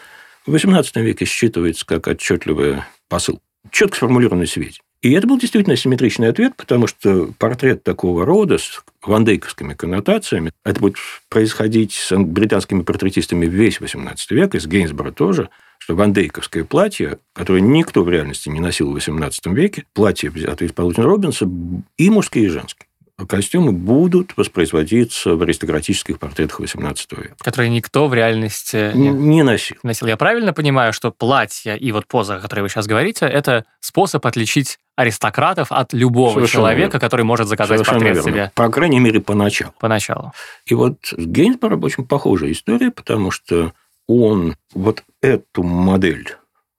в 0.45 0.53
XVIII 0.55 1.01
веке 1.01 1.25
считывается 1.25 1.83
как 1.85 2.07
отчетливый 2.07 2.83
посыл, 3.09 3.41
четко 3.71 3.97
сформулированный 3.97 4.47
свете. 4.47 4.79
И 5.01 5.11
это 5.11 5.27
был 5.27 5.37
действительно 5.37 5.73
асимметричный 5.73 6.29
ответ, 6.29 6.55
потому 6.55 6.87
что 6.87 7.31
портрет 7.37 7.83
такого 7.83 8.25
рода 8.25 8.57
с 8.57 8.83
вандейковскими 9.03 9.73
коннотациями, 9.73 10.51
это 10.65 10.79
будет 10.79 10.97
происходить 11.29 11.93
с 11.93 12.15
британскими 12.17 12.81
портретистами 12.81 13.45
весь 13.45 13.79
XVIII 13.79 14.17
век, 14.31 14.55
и 14.55 14.59
с 14.59 14.65
Гейнсбора 14.65 15.11
тоже, 15.11 15.49
что 15.77 15.95
вандейковское 15.95 16.63
платье, 16.63 17.19
которое 17.33 17.61
никто 17.61 18.03
в 18.03 18.09
реальности 18.09 18.49
не 18.49 18.59
носил 18.59 18.91
в 18.91 18.97
XVIII 18.97 19.53
веке, 19.53 19.85
платье, 19.93 20.31
из 20.31 20.71
Паулина 20.73 21.03
Робинса, 21.03 21.47
и 21.97 22.09
мужские, 22.09 22.45
и 22.45 22.49
женские. 22.49 22.86
Костюмы 23.27 23.71
будут 23.71 24.33
воспроизводиться 24.37 25.35
в 25.35 25.41
аристократических 25.41 26.19
портретах 26.19 26.59
XVIII 26.61 26.95
века. 27.23 27.35
Которые 27.39 27.69
никто 27.71 28.07
в 28.07 28.13
реальности 28.13 28.91
Не, 28.93 29.09
не 29.09 29.37
не 29.37 29.43
носил. 29.43 29.77
носил. 29.81 30.07
Я 30.07 30.17
правильно 30.17 30.53
понимаю, 30.53 30.93
что 30.93 31.09
платье 31.11 31.77
и 31.77 31.91
вот 31.91 32.05
поза, 32.05 32.35
о 32.35 32.39
которой 32.39 32.61
вы 32.61 32.69
сейчас 32.69 32.85
говорите, 32.85 33.25
это 33.25 33.65
способ 33.79 34.23
отличить 34.25 34.77
аристократов 34.95 35.71
от 35.71 35.93
любого 35.93 36.33
Совершенно 36.35 36.61
человека, 36.63 36.81
верно. 36.93 36.99
который 36.99 37.25
может 37.25 37.47
заказать 37.47 37.77
Совершенно 37.79 37.99
портрет 37.99 38.15
верно. 38.25 38.31
себе 38.31 38.51
По 38.53 38.69
крайней 38.69 38.99
мере, 38.99 39.19
поначалу. 39.19 39.73
поначалу. 39.79 40.31
И 40.67 40.75
вот 40.75 40.97
с 41.05 41.13
Гейнсбором 41.25 41.83
очень 41.83 42.05
похожая 42.05 42.51
история, 42.51 42.91
потому 42.91 43.31
что 43.31 43.73
он 44.07 44.55
вот 44.75 45.03
эту 45.21 45.63
модель 45.63 46.36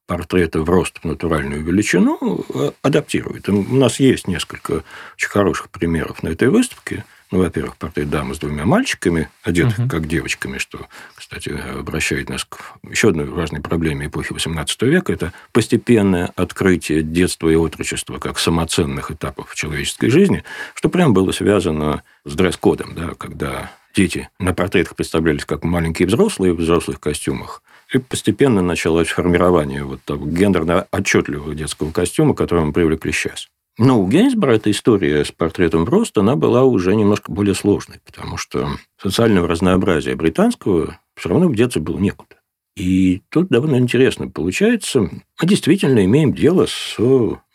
портрета 0.09 0.61
в 0.63 0.69
рост 0.69 0.97
в 1.03 1.05
натуральную 1.05 1.63
величину 1.63 2.43
э, 2.51 2.71
адаптирует. 2.81 3.47
И 3.47 3.51
У 3.51 3.75
нас 3.75 3.99
есть 3.99 4.27
несколько 4.27 4.83
очень 5.15 5.29
хороших 5.29 5.69
примеров 5.69 6.23
на 6.23 6.29
этой 6.29 6.49
выставке. 6.49 7.05
Ну, 7.29 7.37
во-первых, 7.37 7.77
портрет 7.77 8.09
дамы 8.09 8.33
с 8.33 8.39
двумя 8.39 8.65
мальчиками, 8.65 9.29
одетых 9.43 9.77
Мгм. 9.77 9.87
как 9.89 10.07
девочками, 10.07 10.57
что, 10.57 10.87
кстати, 11.13 11.49
обращает 11.77 12.27
нас 12.27 12.43
к 12.43 12.57
еще 12.89 13.09
одной 13.09 13.25
важной 13.25 13.61
проблеме 13.61 14.07
эпохи 14.07 14.33
XVIII 14.33 14.87
века. 14.89 15.13
Это 15.13 15.31
постепенное 15.51 16.31
открытие 16.35 17.03
детства 17.03 17.47
и 17.47 17.55
отрочества 17.55 18.17
как 18.17 18.39
самоценных 18.39 19.11
этапов 19.11 19.53
человеческой 19.53 20.09
жизни, 20.09 20.43
что 20.73 20.89
прям 20.89 21.13
было 21.13 21.31
связано 21.31 22.01
с 22.25 22.33
дресс-кодом, 22.33 22.95
да, 22.95 23.11
когда 23.15 23.71
дети 23.93 24.27
на 24.39 24.55
портретах 24.55 24.95
представлялись 24.95 25.45
как 25.45 25.63
маленькие 25.63 26.07
взрослые 26.07 26.53
в 26.53 26.57
взрослых 26.57 26.99
костюмах. 26.99 27.61
И 27.91 27.97
постепенно 27.97 28.61
началось 28.61 29.07
формирование 29.09 29.83
вот 29.83 30.03
того 30.03 30.27
гендерно 30.27 30.87
отчетливого 30.91 31.55
детского 31.55 31.91
костюма, 31.91 32.35
к 32.35 32.37
которому 32.37 32.67
мы 32.67 32.73
привыкли 32.73 33.11
сейчас. 33.11 33.47
Но 33.79 33.99
у 33.99 34.07
Гейнсбора 34.07 34.55
эта 34.55 34.69
история 34.71 35.23
с 35.23 35.31
портретом 35.31 35.85
в 35.85 35.89
рост, 35.89 36.17
она 36.17 36.35
была 36.35 36.65
уже 36.65 36.95
немножко 36.95 37.31
более 37.31 37.55
сложной, 37.55 37.99
потому 38.05 38.37
что 38.37 38.69
социального 39.01 39.47
разнообразия 39.47 40.15
британского 40.15 40.99
все 41.15 41.29
равно 41.29 41.49
где-то 41.49 41.79
было 41.79 41.97
некуда. 41.97 42.35
И 42.75 43.21
тут 43.29 43.47
довольно 43.49 43.77
интересно 43.77 44.29
получается, 44.29 45.01
мы 45.01 45.47
действительно 45.47 46.03
имеем 46.05 46.33
дело 46.33 46.67
с 46.67 46.97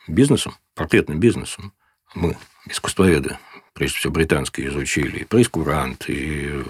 бизнесом, 0.08 0.54
портретным 0.74 1.20
бизнесом. 1.20 1.72
Мы, 2.14 2.36
искусствоведы, 2.68 3.38
прежде 3.74 3.98
всего 3.98 4.12
британские, 4.12 4.68
изучили 4.68 5.20
и 5.20 5.24
прейскурант, 5.24 6.06
и 6.08 6.62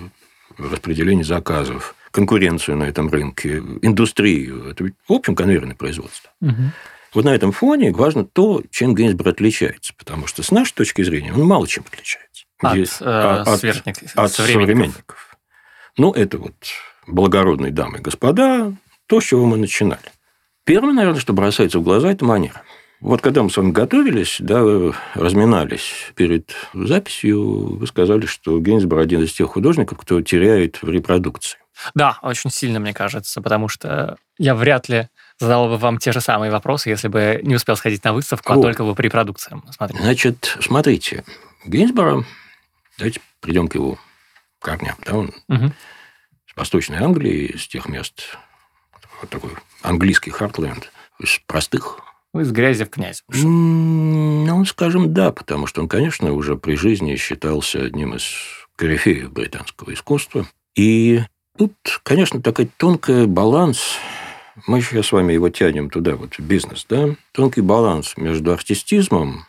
распределение 0.59 1.25
заказов, 1.25 1.95
конкуренцию 2.15 2.77
на 2.77 2.85
этом 2.85 3.09
рынке, 3.11 3.59
индустрию. 3.83 4.71
Это 4.71 4.85
ведь, 4.85 4.95
в 5.09 5.13
общем, 5.13 5.35
конвейерное 5.35 5.75
производство. 5.75 6.31
Мгм. 6.41 6.71
Вот 7.13 7.25
на 7.25 7.35
этом 7.35 7.51
фоне 7.53 7.93
важно 7.93 8.25
то, 8.25 8.63
чем 8.71 8.95
Гейнсбор 8.95 9.29
отличается, 9.29 9.93
потому 9.99 10.27
что 10.29 10.43
с 10.45 10.51
нашей 10.53 10.75
точки 10.75 11.03
зрения 11.03 11.33
он 11.33 11.43
мало 11.43 11.67
чем 11.67 11.85
отличается. 11.91 12.45
От, 12.61 12.73
Где- 12.75 12.85
э, 13.01 13.43
от- 13.45 13.61
сверстник- 13.61 14.13
от 14.15 14.33
современников. 14.33 14.69
современников. 14.69 15.37
Ну, 15.99 16.13
это 16.13 16.39
вот 16.39 16.55
благородные 17.07 17.73
дамы 17.73 17.99
и 17.99 18.01
господа, 18.01 18.73
то, 19.07 19.21
с 19.21 19.25
чего 19.25 19.45
мы 19.47 19.57
начинали. 19.57 20.01
Первое, 20.65 20.93
наверное, 20.93 21.21
что 21.21 21.33
бросается 21.33 21.79
в 21.79 21.83
глаза, 21.83 22.11
это 22.11 22.25
манера. 22.25 22.63
Вот 23.01 23.21
когда 23.21 23.43
мы 23.43 23.51
с 23.51 23.57
вами 23.57 23.71
готовились, 23.71 24.37
да, 24.39 24.63
разминались 25.15 26.13
перед 26.15 26.55
записью, 26.73 27.77
вы 27.77 27.87
сказали, 27.87 28.27
что 28.27 28.59
Гейнсбор 28.61 29.01
один 29.01 29.23
из 29.23 29.33
тех 29.33 29.49
художников, 29.49 29.99
кто 29.99 30.23
теряет 30.23 30.81
в 30.83 30.89
репродукции. 30.89 31.59
Да, 31.95 32.19
очень 32.23 32.51
сильно, 32.51 32.79
мне 32.79 32.95
кажется, 32.95 33.43
потому 33.43 33.69
что 33.69 34.17
я 34.39 34.55
вряд 34.55 34.89
ли 34.89 35.09
задал 35.39 35.69
бы 35.69 35.77
вам 35.77 35.99
те 35.99 36.13
же 36.13 36.21
самые 36.21 36.51
вопросы, 36.51 36.89
если 36.89 37.09
бы 37.09 37.41
не 37.43 37.57
успел 37.57 37.77
сходить 37.77 38.05
на 38.05 38.13
выставку, 38.13 38.53
а 38.53 38.57
О. 38.57 38.61
а 38.61 38.63
только 38.63 38.85
бы 38.85 38.95
при 38.95 39.09
продукции 39.09 39.61
смотрел. 39.71 40.01
Значит, 40.01 40.57
смотрите, 40.61 41.25
Гейнсбора, 41.67 42.25
давайте 42.97 43.21
придем 43.41 43.69
к 43.69 43.75
его 43.75 43.99
корням. 44.61 44.97
Да, 45.05 45.17
он 45.17 45.35
угу. 45.49 45.73
с 46.47 46.57
Восточной 46.57 46.99
Англии, 46.99 47.57
с 47.57 47.67
тех 47.67 47.89
мест, 47.89 48.39
вот 49.21 49.31
такой 49.31 49.51
английский 49.83 50.31
хартленд, 50.31 50.91
из 51.19 51.41
простых 51.47 52.01
из 52.41 52.53
грязи 52.53 52.85
в 52.85 52.91
князь. 52.91 53.23
Ну, 53.29 54.65
скажем, 54.65 55.13
да, 55.13 55.33
потому 55.33 55.67
что 55.67 55.81
он, 55.81 55.89
конечно, 55.89 56.33
уже 56.33 56.57
при 56.57 56.75
жизни 56.77 57.17
считался 57.17 57.83
одним 57.83 58.15
из 58.15 58.25
корифеев 58.77 59.33
британского 59.33 59.93
искусства. 59.95 60.47
И 60.75 61.23
тут, 61.57 61.73
конечно, 62.03 62.43
такой 62.43 62.69
тонкий 62.77 63.27
баланс 63.27 63.99
мы 64.67 64.81
сейчас 64.81 65.07
с 65.07 65.13
вами 65.13 65.33
его 65.33 65.49
тянем 65.49 65.91
туда, 65.91 66.15
вот 66.17 66.35
в 66.35 66.41
бизнес, 66.41 66.87
да, 66.89 67.17
тонкий 67.33 67.61
баланс 67.61 68.17
между 68.17 68.53
артистизмом 68.53 69.47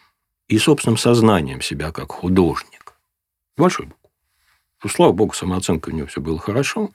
и 0.47 0.57
собственным 0.57 0.97
сознанием 0.97 1.61
себя 1.61 1.91
как 1.91 2.11
художник. 2.11 2.93
Большой 3.57 3.85
букв. 3.85 3.99
Ну, 4.83 4.89
слава 4.89 5.11
богу, 5.11 5.33
самооценка 5.33 5.89
у 5.89 5.93
него 5.93 6.07
все 6.07 6.21
было 6.21 6.39
хорошо. 6.39 6.91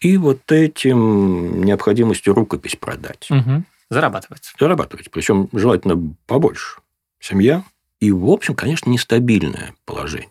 И 0.00 0.16
вот 0.16 0.50
этим 0.52 1.62
необходимостью 1.62 2.34
рукопись 2.34 2.76
продать. 2.76 3.30
Угу. 3.30 3.64
Зарабатывать. 3.90 4.54
Зарабатывать. 4.58 5.10
Причем 5.10 5.48
желательно 5.52 6.14
побольше. 6.26 6.80
Семья. 7.18 7.64
И, 7.98 8.12
в 8.12 8.30
общем, 8.30 8.54
конечно, 8.54 8.88
нестабильное 8.88 9.74
положение. 9.84 10.30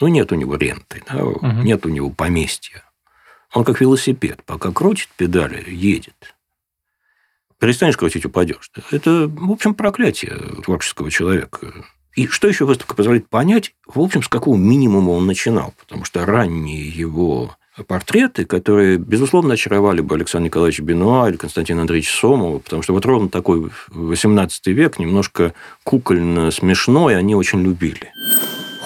Ну, 0.00 0.08
нет 0.08 0.32
у 0.32 0.34
него 0.34 0.56
ренты, 0.56 1.02
да, 1.08 1.24
угу. 1.24 1.46
нет 1.46 1.86
у 1.86 1.88
него 1.88 2.10
поместья. 2.10 2.82
Он 3.54 3.64
как 3.64 3.80
велосипед. 3.80 4.42
Пока 4.44 4.72
крутит 4.72 5.08
педали, 5.16 5.64
едет. 5.70 6.34
Перестанешь 7.58 7.96
крутить, 7.96 8.26
упадешь. 8.26 8.70
Это, 8.90 9.28
в 9.28 9.50
общем, 9.50 9.74
проклятие 9.74 10.36
творческого 10.62 11.10
человека. 11.10 11.86
И 12.14 12.26
что 12.26 12.48
еще 12.48 12.66
выставка 12.66 12.94
позволяет 12.94 13.28
понять, 13.28 13.74
в 13.86 14.00
общем, 14.00 14.22
с 14.22 14.28
какого 14.28 14.56
минимума 14.56 15.10
он 15.10 15.26
начинал. 15.26 15.72
Потому 15.78 16.04
что 16.04 16.26
ранние 16.26 16.86
его 16.88 17.56
портреты, 17.86 18.44
которые, 18.44 18.98
безусловно, 18.98 19.54
очаровали 19.54 20.00
бы 20.00 20.14
Александра 20.14 20.46
Николаевича 20.46 20.82
Бенуа 20.82 21.28
или 21.28 21.36
Константина 21.36 21.82
Андреевича 21.82 22.16
Сомова, 22.16 22.58
потому 22.58 22.82
что 22.82 22.92
вот 22.92 23.04
ровно 23.04 23.28
такой 23.28 23.70
18 23.88 24.66
век, 24.68 24.98
немножко 24.98 25.52
кукольно-смешной, 25.84 27.16
они 27.16 27.34
очень 27.34 27.62
любили. 27.62 28.10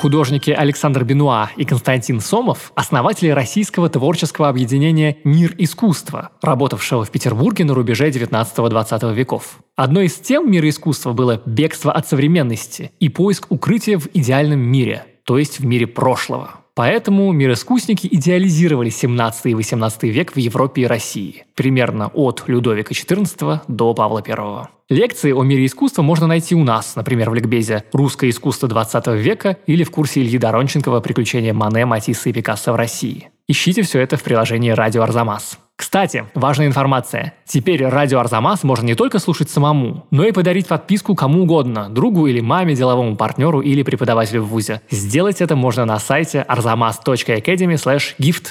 Художники 0.00 0.50
Александр 0.50 1.04
Бенуа 1.04 1.50
и 1.58 1.66
Константин 1.66 2.20
Сомов– 2.20 2.72
основатели 2.74 3.28
российского 3.28 3.90
творческого 3.90 4.48
объединения 4.48 5.18
«Мир 5.24 5.54
искусства», 5.58 6.30
работавшего 6.40 7.04
в 7.04 7.10
Петербурге 7.10 7.66
на 7.66 7.74
рубеже 7.74 8.08
19-20 8.08 9.14
веков. 9.14 9.58
Одной 9.76 10.06
из 10.06 10.14
тем 10.14 10.50
мира 10.50 10.66
искусства 10.70 11.12
было 11.12 11.42
бегство 11.44 11.92
от 11.92 12.08
современности 12.08 12.92
и 12.98 13.10
поиск 13.10 13.48
укрытия 13.50 13.98
в 13.98 14.08
идеальном 14.14 14.60
мире, 14.60 15.04
то 15.24 15.36
есть 15.36 15.60
в 15.60 15.66
мире 15.66 15.86
прошлого. 15.86 16.59
Поэтому 16.74 17.32
мироискусники 17.32 18.08
идеализировали 18.10 18.90
17 18.90 19.46
и 19.46 19.54
18 19.54 20.04
век 20.04 20.32
в 20.32 20.36
Европе 20.36 20.82
и 20.82 20.86
России, 20.86 21.44
примерно 21.54 22.08
от 22.14 22.44
Людовика 22.46 22.92
XIV 22.92 23.60
до 23.68 23.94
Павла 23.94 24.22
I. 24.26 24.66
Лекции 24.88 25.32
о 25.32 25.42
мире 25.42 25.66
искусства 25.66 26.02
можно 26.02 26.26
найти 26.26 26.54
у 26.54 26.64
нас, 26.64 26.96
например, 26.96 27.30
в 27.30 27.34
ликбезе 27.34 27.84
«Русское 27.92 28.28
искусство 28.28 28.68
20 28.68 29.06
века» 29.08 29.56
или 29.66 29.84
в 29.84 29.90
курсе 29.90 30.20
Ильи 30.20 30.36
Доронченкова 30.36 31.00
«Приключения 31.00 31.54
Мане, 31.54 31.86
Матисса 31.86 32.28
и 32.28 32.32
Пикассо 32.32 32.72
в 32.72 32.76
России». 32.76 33.28
Ищите 33.46 33.82
все 33.82 34.00
это 34.00 34.16
в 34.16 34.22
приложении 34.22 34.70
«Радио 34.70 35.02
Арзамас». 35.02 35.58
Кстати, 35.80 36.26
важная 36.34 36.66
информация. 36.66 37.32
Теперь 37.46 37.82
радио 37.86 38.18
Арзамас 38.18 38.64
можно 38.64 38.84
не 38.84 38.94
только 38.94 39.18
слушать 39.18 39.48
самому, 39.48 40.06
но 40.10 40.26
и 40.26 40.30
подарить 40.30 40.66
подписку 40.66 41.14
кому 41.14 41.44
угодно, 41.44 41.88
другу 41.88 42.26
или 42.26 42.40
маме, 42.40 42.74
деловому 42.74 43.16
партнеру 43.16 43.62
или 43.62 43.82
преподавателю 43.82 44.42
в 44.42 44.48
ВУЗе. 44.48 44.82
Сделать 44.90 45.40
это 45.40 45.56
можно 45.56 45.86
на 45.86 45.98
сайте 45.98 46.44
arzamas.academy 46.46 47.76
gift. 48.18 48.48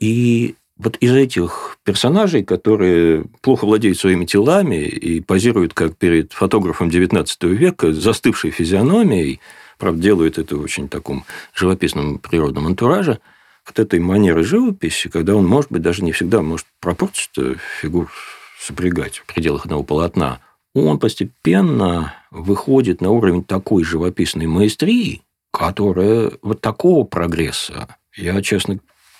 И 0.00 0.54
вот 0.78 0.96
из 0.96 1.14
этих 1.14 1.76
персонажей, 1.84 2.44
которые 2.44 3.26
плохо 3.42 3.66
владеют 3.66 3.98
своими 3.98 4.24
телами 4.24 4.76
и 4.76 5.20
позируют 5.20 5.74
как 5.74 5.98
перед 5.98 6.32
фотографом 6.32 6.88
XIX 6.88 7.26
века, 7.48 7.92
застывшей 7.92 8.52
физиономией, 8.52 9.40
правда, 9.76 10.00
делают 10.00 10.38
это 10.38 10.56
в 10.56 10.62
очень 10.62 10.88
таком 10.88 11.26
живописном 11.54 12.18
природном 12.20 12.68
антураже– 12.68 13.18
от 13.70 13.78
этой 13.78 14.00
манеры 14.00 14.42
живописи, 14.44 15.08
когда 15.08 15.34
он, 15.34 15.46
может 15.46 15.70
быть, 15.70 15.82
даже 15.82 16.04
не 16.04 16.12
всегда 16.12 16.42
может 16.42 16.66
пропорции 16.80 17.58
фигур 17.80 18.10
сопрягать 18.58 19.18
в 19.18 19.26
пределах 19.26 19.64
одного 19.64 19.82
полотна, 19.82 20.40
он 20.74 20.98
постепенно 20.98 22.14
выходит 22.30 23.00
на 23.00 23.10
уровень 23.10 23.42
такой 23.42 23.84
живописной 23.84 24.46
маэстрии, 24.46 25.22
которая 25.52 26.32
вот 26.42 26.60
такого 26.60 27.04
прогресса, 27.04 27.96
я, 28.14 28.40
честно, 28.42 28.78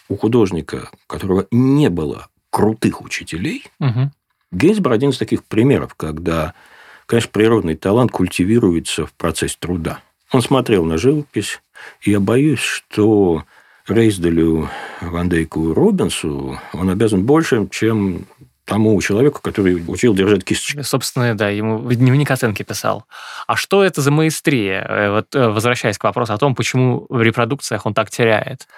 у 0.08 0.16
художника, 0.16 0.90
которого 1.06 1.46
не 1.50 1.88
было 1.88 2.28
крутых 2.50 3.02
учителей, 3.02 3.64
угу. 3.78 4.10
Гейнсбор 4.52 4.92
один 4.92 5.10
из 5.10 5.18
таких 5.18 5.44
примеров, 5.44 5.94
когда, 5.94 6.54
конечно, 7.06 7.30
природный 7.32 7.76
талант 7.76 8.10
культивируется 8.10 9.06
в 9.06 9.12
процессе 9.12 9.56
труда. 9.58 10.00
Он 10.32 10.42
смотрел 10.42 10.84
на 10.84 10.98
живопись, 10.98 11.62
и 12.02 12.10
я 12.10 12.20
боюсь, 12.20 12.58
что 12.58 13.44
Рейсделю, 13.90 14.68
Ван 15.00 15.28
Дейку 15.28 15.74
Робинсу 15.74 16.58
он 16.72 16.90
обязан 16.90 17.24
больше, 17.24 17.68
чем 17.70 18.26
тому 18.64 19.00
человеку, 19.02 19.40
который 19.42 19.82
учил 19.88 20.14
держать 20.14 20.44
кисточку. 20.44 20.84
Собственно, 20.84 21.34
да, 21.36 21.48
ему 21.48 21.80
дневник 21.92 22.30
оценки 22.30 22.62
писал. 22.62 23.04
А 23.48 23.56
что 23.56 23.82
это 23.82 24.00
за 24.00 24.12
маэстрия? 24.12 24.86
Э, 24.88 25.10
вот 25.10 25.34
э, 25.34 25.48
возвращаясь 25.48 25.98
к 25.98 26.04
вопросу 26.04 26.34
о 26.34 26.38
том, 26.38 26.54
почему 26.54 27.04
в 27.08 27.20
репродукциях 27.20 27.84
он 27.84 27.94
так 27.94 28.10
теряет. 28.10 28.68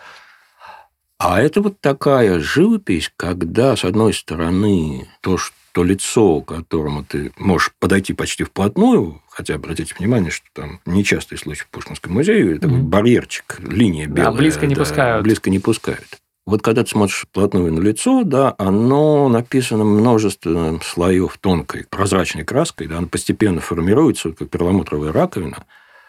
А 1.18 1.40
это 1.40 1.60
вот 1.60 1.80
такая 1.80 2.40
живопись, 2.40 3.12
когда, 3.16 3.76
с 3.76 3.84
одной 3.84 4.14
стороны, 4.14 5.08
то, 5.20 5.36
что 5.36 5.54
то 5.72 5.84
лицо, 5.84 6.40
к 6.42 6.54
которому 6.54 7.04
ты 7.04 7.32
можешь 7.38 7.72
подойти 7.78 8.12
почти 8.12 8.44
вплотную, 8.44 9.22
хотя 9.28 9.54
обратите 9.54 9.94
внимание, 9.98 10.30
что 10.30 10.46
там 10.52 10.80
нечастый 10.86 11.38
случай 11.38 11.64
в 11.64 11.68
Пушкинском 11.68 12.12
музее, 12.12 12.58
такой 12.58 12.78
mm-hmm. 12.78 12.82
барьерчик, 12.82 13.58
линия 13.60 14.06
белая. 14.06 14.30
Да, 14.30 14.36
близко 14.36 14.66
не 14.66 14.74
да, 14.74 14.80
пускают. 14.80 15.24
Близко 15.24 15.50
не 15.50 15.58
пускают. 15.58 16.20
Вот 16.44 16.60
когда 16.60 16.82
ты 16.82 16.90
смотришь 16.90 17.26
вплотную 17.28 17.72
на 17.72 17.80
лицо, 17.80 18.24
да, 18.24 18.54
оно 18.58 19.28
написано 19.28 19.84
множеством 19.84 20.82
слоев 20.82 21.38
тонкой 21.38 21.86
прозрачной 21.88 22.44
краской, 22.44 22.88
да, 22.88 22.98
оно 22.98 23.06
постепенно 23.06 23.60
формируется, 23.60 24.32
как 24.32 24.50
перламутровая 24.50 25.12
раковина, 25.12 25.64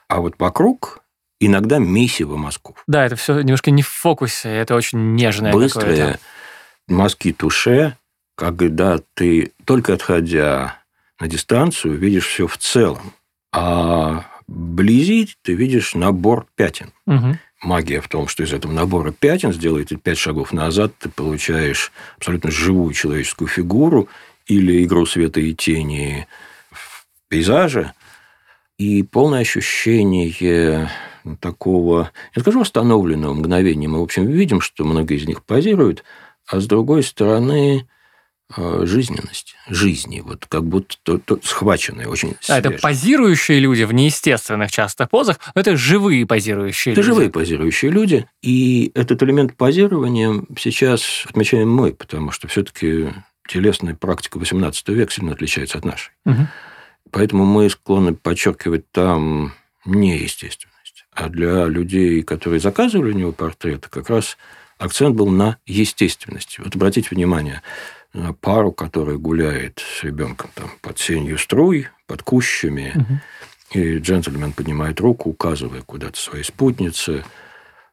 а 0.09 0.21
вот 0.21 0.33
вокруг 0.39 1.03
иногда 1.39 1.77
месиво 1.77 2.35
мазков. 2.35 2.83
Да, 2.87 3.05
это 3.05 3.15
все 3.15 3.41
немножко 3.41 3.69
не 3.69 3.83
в 3.83 3.87
фокусе, 3.87 4.49
это 4.49 4.75
очень 4.75 5.13
нежное. 5.15 5.53
Быстрые 5.53 6.19
мазки 6.87 7.31
туше, 7.31 7.95
когда 8.35 8.99
ты, 9.13 9.51
только 9.65 9.93
отходя 9.93 10.79
на 11.19 11.27
дистанцию, 11.27 11.97
видишь 11.97 12.27
все 12.27 12.47
в 12.47 12.57
целом, 12.57 13.13
а 13.51 14.25
вблизи 14.47 15.29
ты 15.41 15.53
видишь 15.53 15.95
набор 15.95 16.47
пятен. 16.55 16.91
Угу. 17.05 17.37
Магия 17.63 18.01
в 18.01 18.09
том, 18.09 18.27
что 18.27 18.43
из 18.43 18.51
этого 18.51 18.71
набора 18.71 19.11
пятен, 19.11 19.53
сделай 19.53 19.85
ты 19.85 19.95
пять 19.95 20.17
шагов 20.17 20.51
назад, 20.51 20.93
ты 20.99 21.09
получаешь 21.09 21.91
абсолютно 22.17 22.51
живую 22.51 22.93
человеческую 22.93 23.47
фигуру 23.47 24.09
или 24.47 24.83
игру 24.83 25.05
света 25.05 25.39
и 25.39 25.53
тени 25.53 26.27
в 26.71 27.05
пейзаже, 27.29 27.93
и 28.77 29.03
полное 29.03 29.41
ощущение 29.41 30.89
такого, 31.39 32.11
я 32.35 32.41
скажу, 32.41 32.61
остановленного 32.61 33.33
мгновения. 33.33 33.87
Мы, 33.87 33.99
в 33.99 34.03
общем, 34.03 34.27
видим, 34.27 34.59
что 34.59 34.83
многие 34.83 35.17
из 35.17 35.25
них 35.25 35.43
позируют, 35.43 36.03
а 36.47 36.59
с 36.59 36.67
другой 36.67 37.03
стороны, 37.03 37.87
жизненность 38.57 39.55
жизни, 39.67 40.21
вот 40.21 40.45
как 40.47 40.63
будто 40.65 40.95
то, 41.03 41.17
то 41.17 41.39
схваченные 41.43 42.07
очень 42.07 42.35
А 42.47 42.59
это 42.59 42.71
позирующие 42.71 43.59
люди 43.59 43.83
в 43.83 43.93
неестественных 43.93 44.71
часто 44.71 45.07
позах, 45.07 45.39
но 45.55 45.61
это 45.61 45.75
живые 45.75 46.25
позирующие 46.25 46.93
это 46.93 47.01
люди. 47.01 47.09
живые 47.09 47.29
позирующие 47.29 47.91
люди, 47.91 48.27
и 48.41 48.91
этот 48.95 49.23
элемент 49.23 49.55
позирования 49.55 50.43
сейчас 50.57 51.25
отмечаем 51.29 51.71
мы, 51.71 51.93
потому 51.93 52.31
что 52.31 52.47
все-таки 52.47 53.09
телесная 53.47 53.95
практика 53.95 54.39
XVIII 54.39 54.73
века 54.93 55.11
сильно 55.11 55.33
отличается 55.33 55.77
от 55.77 55.85
нашей. 55.85 56.11
Угу. 56.25 56.47
Поэтому 57.11 57.45
мы 57.45 57.69
склонны 57.69 58.15
подчеркивать 58.15 58.89
там 58.91 59.53
неестественность. 59.85 61.05
А 61.13 61.29
для 61.29 61.65
людей, 61.65 62.23
которые 62.23 62.59
заказывали 62.59 63.11
у 63.11 63.15
него 63.15 63.31
портреты, 63.31 63.87
как 63.89 64.09
раз 64.09 64.37
акцент 64.77 65.15
был 65.15 65.29
на 65.29 65.57
естественности. 65.65 66.59
Вот 66.63 66.75
обратите 66.75 67.09
внимание, 67.11 67.61
пару, 68.41 68.71
которая 68.71 69.17
гуляет 69.17 69.79
с 69.79 70.03
ребенком 70.03 70.49
там, 70.53 70.71
под 70.81 70.99
сенью 70.99 71.37
струй, 71.37 71.87
под 72.07 72.23
кущами, 72.23 72.93
угу. 72.95 73.79
и 73.79 73.97
джентльмен 73.97 74.53
поднимает 74.53 74.99
руку, 74.99 75.31
указывая 75.31 75.81
куда-то 75.81 76.19
своей 76.19 76.43
спутнице. 76.43 77.23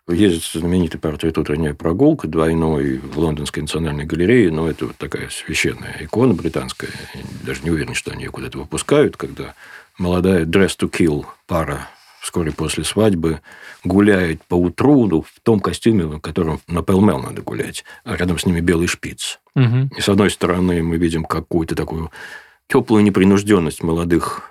Есть 0.09 0.53
знаменитый 0.53 0.99
портрет 0.99 1.39
«Утренняя 1.39 1.73
прогулка» 1.73 2.27
двойной 2.27 2.99
в 2.99 3.17
Лондонской 3.19 3.63
национальной 3.63 4.05
галерее, 4.05 4.51
но 4.51 4.69
это 4.69 4.87
вот 4.87 4.97
такая 4.97 5.29
священная 5.29 5.99
икона 6.01 6.35
британская. 6.35 6.91
Я 7.15 7.21
даже 7.47 7.63
не 7.63 7.71
уверен, 7.71 7.95
что 7.95 8.11
они 8.11 8.25
ее 8.25 8.31
куда-то 8.31 8.59
выпускают, 8.59 9.17
когда 9.17 9.55
молодая 9.99 10.45
«dress 10.45 10.77
to 10.77 10.91
kill» 10.91 11.27
пара 11.47 11.89
вскоре 12.21 12.53
после 12.53 12.85
свадьбы 12.85 13.41
гуляет 13.83 14.43
по 14.45 14.55
утру 14.55 15.07
ну, 15.07 15.23
в 15.23 15.41
том 15.43 15.61
костюме, 15.61 16.05
в 16.05 16.21
котором 16.21 16.61
на 16.69 16.83
Пелмел 16.83 17.19
надо 17.19 17.43
гулять, 17.43 17.85
а 18.05 18.17
рядом 18.17 18.39
с 18.39 18.47
ними 18.47 18.61
белый 18.61 18.87
шпиц. 18.87 19.41
Угу. 19.55 19.91
И 19.97 20.01
с 20.01 20.09
одной 20.09 20.31
стороны 20.31 20.83
мы 20.83 20.97
видим 20.97 21.25
какую-то 21.25 21.75
такую 21.75 22.11
теплую 22.69 23.03
непринужденность 23.03 23.83
молодых 23.83 24.43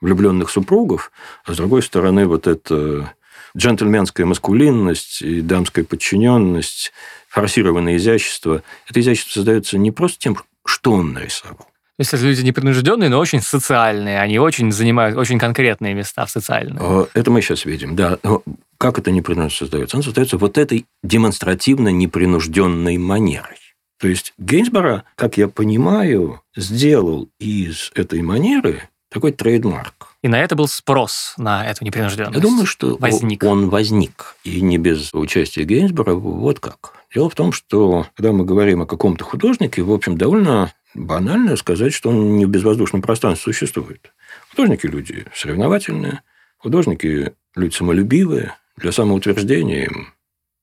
влюбленных 0.00 0.50
супругов, 0.50 1.12
а 1.44 1.54
с 1.54 1.56
другой 1.56 1.82
стороны 1.82 2.26
вот 2.26 2.46
эта 2.46 3.12
джентльменская 3.56 4.26
маскулинность 4.26 5.22
и 5.22 5.40
дамская 5.40 5.84
подчиненность, 5.84 6.92
форсированное 7.28 7.96
изящество. 7.96 8.62
Это 8.88 9.00
изящество 9.00 9.34
создается 9.34 9.78
не 9.78 9.90
просто 9.90 10.18
тем, 10.18 10.38
что 10.64 10.92
он 10.92 11.12
нарисовал, 11.12 11.67
если 11.98 12.16
люди 12.16 12.42
непринужденные, 12.42 13.08
но 13.10 13.18
очень 13.18 13.40
социальные, 13.40 14.20
они 14.20 14.38
очень 14.38 14.70
занимают 14.70 15.16
очень 15.16 15.38
конкретные 15.38 15.94
места 15.94 16.26
в 16.26 16.30
социальных. 16.30 16.80
Это 17.14 17.30
мы 17.30 17.42
сейчас 17.42 17.64
видим, 17.64 17.96
да. 17.96 18.18
Но 18.22 18.42
как 18.78 18.98
это 18.98 19.10
непринужденно 19.10 19.50
создается? 19.50 19.96
Он 19.96 20.02
создается 20.02 20.38
вот 20.38 20.58
этой 20.58 20.86
демонстративно 21.02 21.88
непринужденной 21.88 22.98
манерой. 22.98 23.58
То 24.00 24.06
есть 24.06 24.32
Гейнсборо, 24.38 25.04
как 25.16 25.36
я 25.36 25.48
понимаю, 25.48 26.42
сделал 26.56 27.28
из 27.40 27.90
этой 27.94 28.22
манеры 28.22 28.88
такой 29.10 29.32
трейдмарк. 29.32 30.14
И 30.22 30.28
на 30.28 30.40
это 30.40 30.54
был 30.54 30.68
спрос, 30.68 31.34
на 31.36 31.66
эту 31.68 31.84
непринужденность. 31.84 32.36
Я 32.36 32.40
думаю, 32.40 32.66
что 32.66 32.96
возник. 32.98 33.42
он 33.42 33.68
возник. 33.70 34.36
И 34.44 34.60
не 34.60 34.78
без 34.78 35.12
участия 35.14 35.64
Гейнсбора. 35.64 36.14
Вот 36.14 36.60
как. 36.60 36.92
Дело 37.14 37.30
в 37.30 37.34
том, 37.34 37.52
что 37.52 38.06
когда 38.14 38.32
мы 38.32 38.44
говорим 38.44 38.82
о 38.82 38.86
каком-то 38.86 39.24
художнике, 39.24 39.82
в 39.82 39.92
общем, 39.92 40.18
довольно 40.18 40.72
банально 40.94 41.56
сказать, 41.56 41.92
что 41.92 42.10
он 42.10 42.36
не 42.36 42.46
в 42.46 42.48
безвоздушном 42.48 43.02
пространстве 43.02 43.52
существует. 43.52 44.12
Художники– 44.50 44.86
люди 44.88 45.24
соревновательные, 45.34 46.22
художники– 46.58 47.32
люди 47.54 47.74
самолюбивые, 47.74 48.54
для 48.76 48.92
самоутверждения 48.92 49.86
им 49.86 50.14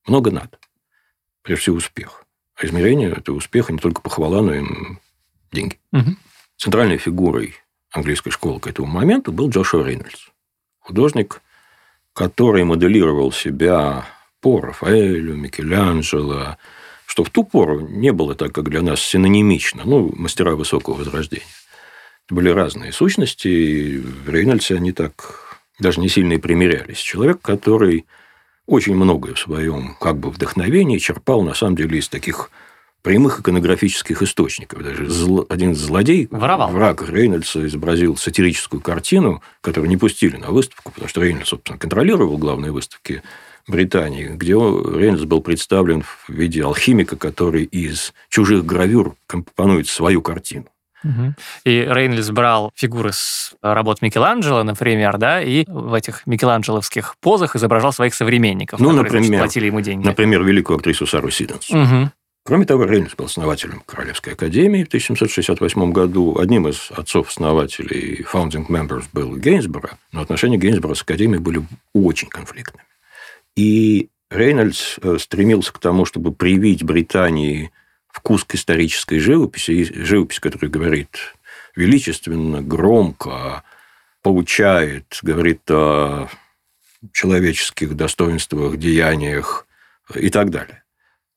много 0.06 0.30
надо. 0.30 0.58
Прежде 1.42 1.62
всего, 1.62 1.76
успех. 1.76 2.24
А 2.56 2.66
измерение 2.66 3.10
этого 3.10 3.36
успеха 3.36 3.72
не 3.72 3.78
только 3.78 4.00
похвала, 4.00 4.40
но 4.40 4.54
и 4.54 4.64
деньги. 5.52 5.78
Угу. 5.92 6.16
Центральной 6.56 6.96
фигурой 6.96 7.54
английской 7.92 8.30
школы 8.30 8.60
к 8.60 8.66
этому 8.66 8.88
моменту 8.88 9.32
был 9.32 9.50
Джошуа 9.50 9.84
Рейнольдс. 9.84 10.28
Художник, 10.80 11.42
который 12.12 12.64
моделировал 12.64 13.32
себя 13.32 14.06
по 14.40 14.60
Рафаэлю, 14.60 15.34
Микеланджело, 15.34 16.56
что 17.16 17.24
в 17.24 17.30
ту 17.30 17.44
пору 17.44 17.80
не 17.80 18.12
было 18.12 18.34
так, 18.34 18.52
как 18.52 18.68
для 18.68 18.82
нас, 18.82 19.00
синонимично, 19.00 19.80
ну, 19.86 20.12
мастера 20.14 20.54
высокого 20.54 20.96
возрождения. 20.96 21.46
Это 22.26 22.34
были 22.34 22.50
разные 22.50 22.92
сущности, 22.92 23.48
и 23.48 23.96
в 23.96 24.28
Рейнольдсе 24.28 24.76
они 24.76 24.92
так 24.92 25.56
даже 25.78 25.98
не 25.98 26.10
сильно 26.10 26.34
и 26.34 26.38
примирялись. 26.38 26.98
Человек, 26.98 27.40
который 27.40 28.04
очень 28.66 28.94
многое 28.94 29.32
в 29.32 29.38
своем 29.38 29.96
как 29.98 30.18
бы 30.18 30.28
вдохновении 30.28 30.98
черпал, 30.98 31.40
на 31.40 31.54
самом 31.54 31.76
деле, 31.76 32.00
из 32.00 32.10
таких 32.10 32.50
прямых 33.00 33.40
иконографических 33.40 34.20
источников. 34.20 34.82
Даже 34.82 35.08
зл... 35.08 35.46
один 35.48 35.74
злодей, 35.74 36.28
Воровал. 36.30 36.70
враг 36.70 37.08
Рейнольдса, 37.08 37.66
изобразил 37.66 38.18
сатирическую 38.18 38.82
картину, 38.82 39.42
которую 39.62 39.88
не 39.88 39.96
пустили 39.96 40.36
на 40.36 40.50
выставку, 40.50 40.92
потому 40.92 41.08
что 41.08 41.22
Рейнольдс, 41.22 41.48
собственно, 41.48 41.78
контролировал 41.78 42.36
главные 42.36 42.72
выставки 42.72 43.22
Британии, 43.68 44.28
где 44.28 44.52
Рейнольдс 44.52 45.24
был 45.24 45.40
представлен 45.40 46.02
в 46.02 46.28
виде 46.28 46.62
алхимика, 46.62 47.16
который 47.16 47.64
из 47.64 48.14
чужих 48.28 48.64
гравюр 48.64 49.16
компонует 49.26 49.88
свою 49.88 50.22
картину. 50.22 50.66
И 51.64 51.86
Рейнольдс 51.88 52.30
брал 52.30 52.72
фигуры 52.74 53.12
с 53.12 53.54
работ 53.62 54.02
Микеланджело, 54.02 54.62
например, 54.62 55.18
да, 55.18 55.40
и 55.40 55.64
в 55.68 55.94
этих 55.94 56.26
микеланджеловских 56.26 57.16
позах 57.20 57.54
изображал 57.54 57.92
своих 57.92 58.14
современников, 58.14 58.80
ну, 58.80 58.88
которые 58.90 59.20
например, 59.20 59.40
платили 59.40 59.66
ему 59.66 59.80
деньги. 59.80 60.04
Например, 60.04 60.42
великую 60.42 60.78
актрису 60.78 61.06
Сару 61.06 61.30
Сиденс. 61.30 61.70
Угу. 61.70 62.10
Кроме 62.44 62.64
того, 62.64 62.84
Рейнольдс 62.84 63.14
был 63.16 63.26
основателем 63.26 63.82
Королевской 63.86 64.34
академии 64.34 64.84
в 64.84 64.88
1768 64.88 65.92
году. 65.92 66.38
Одним 66.38 66.68
из 66.68 66.90
отцов-основателей 66.96 68.24
founding 68.32 68.68
members 68.68 69.04
был 69.12 69.36
Гейнсборо, 69.36 69.98
но 70.12 70.22
отношения 70.22 70.56
Гейнсборо 70.56 70.94
с 70.94 71.02
академией 71.02 71.40
были 71.40 71.62
очень 71.92 72.28
конфликтными. 72.28 72.84
И 73.56 74.10
Рейнольдс 74.30 74.98
э, 75.00 75.16
стремился 75.18 75.72
к 75.72 75.78
тому, 75.78 76.04
чтобы 76.04 76.32
привить 76.32 76.84
Британии 76.84 77.72
вкус 78.08 78.44
к 78.44 78.54
исторической 78.54 79.18
живописи, 79.18 79.84
живопись, 80.04 80.40
которая 80.40 80.70
говорит 80.70 81.34
величественно, 81.74 82.62
громко, 82.62 83.62
получает, 84.22 85.18
говорит 85.22 85.60
о 85.70 86.28
человеческих 87.12 87.94
достоинствах, 87.94 88.76
деяниях 88.78 89.66
и 90.14 90.30
так 90.30 90.50
далее. 90.50 90.82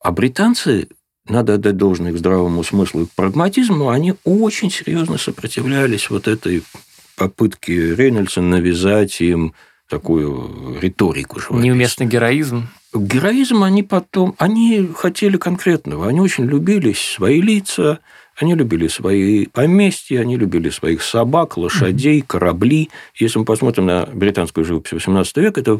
А 0.01 0.11
британцы, 0.11 0.87
надо 1.27 1.55
отдать 1.55 1.77
должное 1.77 2.11
их 2.11 2.17
здравому 2.17 2.63
смыслу 2.63 3.03
и 3.03 3.07
прагматизму, 3.15 3.89
они 3.89 4.15
очень 4.23 4.71
серьезно 4.71 5.17
сопротивлялись 5.17 6.09
вот 6.09 6.27
этой 6.27 6.63
попытке 7.15 7.95
Рейнольдса 7.95 8.41
навязать 8.41 9.19
им 9.21 9.53
такую 9.89 10.79
риторику 10.79 11.39
живописную. 11.39 11.63
Неуместный 11.63 12.05
героизм. 12.05 12.67
Героизм 12.93 13.63
они 13.63 13.83
потом... 13.83 14.35
Они 14.37 14.89
хотели 14.95 15.37
конкретного. 15.37 16.07
Они 16.07 16.21
очень 16.21 16.45
любили 16.45 16.93
свои 16.93 17.41
лица, 17.41 17.99
они 18.37 18.55
любили 18.55 18.87
свои 18.87 19.47
поместья, 19.47 20.21
они 20.21 20.37
любили 20.37 20.69
своих 20.69 21.01
собак, 21.03 21.57
лошадей, 21.57 22.21
корабли. 22.21 22.89
Если 23.15 23.37
мы 23.37 23.45
посмотрим 23.45 23.85
на 23.87 24.05
британскую 24.05 24.63
живопись 24.63 24.93
XVIII 24.93 25.41
века, 25.41 25.59
это 25.59 25.79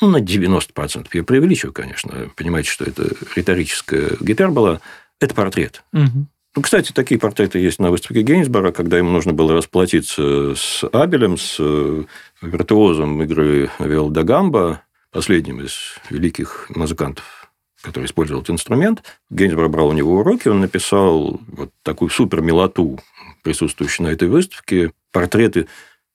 ну, 0.00 0.10
на 0.10 0.18
90%. 0.18 1.06
Я 1.12 1.24
преувеличиваю, 1.24 1.72
конечно. 1.72 2.30
Понимаете, 2.36 2.70
что 2.70 2.84
это 2.84 3.08
риторическая 3.34 4.10
гипербола. 4.20 4.80
Это 5.20 5.34
портрет. 5.34 5.82
Угу. 5.94 6.26
Ну, 6.56 6.62
кстати, 6.62 6.92
такие 6.92 7.20
портреты 7.20 7.58
есть 7.58 7.78
на 7.78 7.90
выставке 7.90 8.22
Гейнсбора, 8.22 8.72
когда 8.72 8.96
ему 8.96 9.10
нужно 9.10 9.34
было 9.34 9.52
расплатиться 9.52 10.54
с 10.54 10.84
Абелем, 10.90 11.36
с 11.36 11.56
э, 11.58 12.04
виртуозом 12.40 13.22
игры 13.22 13.70
Виол 13.78 14.08
да 14.08 14.22
Гамба, 14.22 14.80
последним 15.10 15.60
из 15.60 15.76
великих 16.08 16.70
музыкантов, 16.70 17.50
который 17.82 18.06
использовал 18.06 18.40
этот 18.40 18.54
инструмент. 18.54 19.02
Гейнсбор 19.28 19.68
брал 19.68 19.88
у 19.88 19.92
него 19.92 20.18
уроки, 20.18 20.48
он 20.48 20.60
написал 20.60 21.38
вот 21.46 21.72
такую 21.82 22.08
супер 22.08 22.40
милоту, 22.40 22.98
присутствующую 23.42 24.06
на 24.06 24.12
этой 24.12 24.28
выставке, 24.28 24.92
портреты 25.12 25.66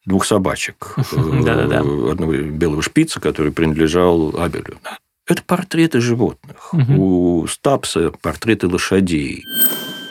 двух 0.08 0.26
собачек. 0.26 0.96
Одного 1.12 2.34
белого 2.34 2.82
шпица, 2.82 3.20
который 3.20 3.52
принадлежал 3.52 4.36
Абелю. 4.42 4.80
Это 5.28 5.44
портреты 5.44 6.02
животных. 6.02 6.74
У 6.74 7.46
Стапса 7.48 8.12
портреты 8.24 8.68
лошадей. 8.68 9.44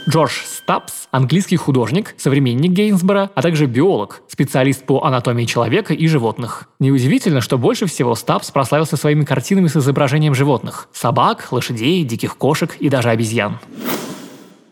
Джордж 0.08 0.32
Стапс– 0.44 1.08
английский 1.10 1.56
художник, 1.56 2.14
современник 2.16 2.72
Гейнсбора, 2.72 3.30
а 3.34 3.42
также 3.42 3.66
биолог, 3.66 4.22
специалист 4.28 4.82
по 4.84 5.04
анатомии 5.04 5.44
человека 5.44 5.92
и 5.92 6.06
животных. 6.06 6.68
Неудивительно, 6.78 7.42
что 7.42 7.58
больше 7.58 7.84
всего 7.86 8.14
Стапс 8.14 8.50
прославился 8.50 8.96
своими 8.96 9.24
картинами 9.24 9.66
с 9.66 9.76
изображением 9.76 10.34
животных– 10.34 10.88
собак, 10.92 11.48
лошадей, 11.50 12.02
диких 12.04 12.38
кошек 12.38 12.74
и 12.80 12.88
даже 12.88 13.10
обезьян. 13.10 13.58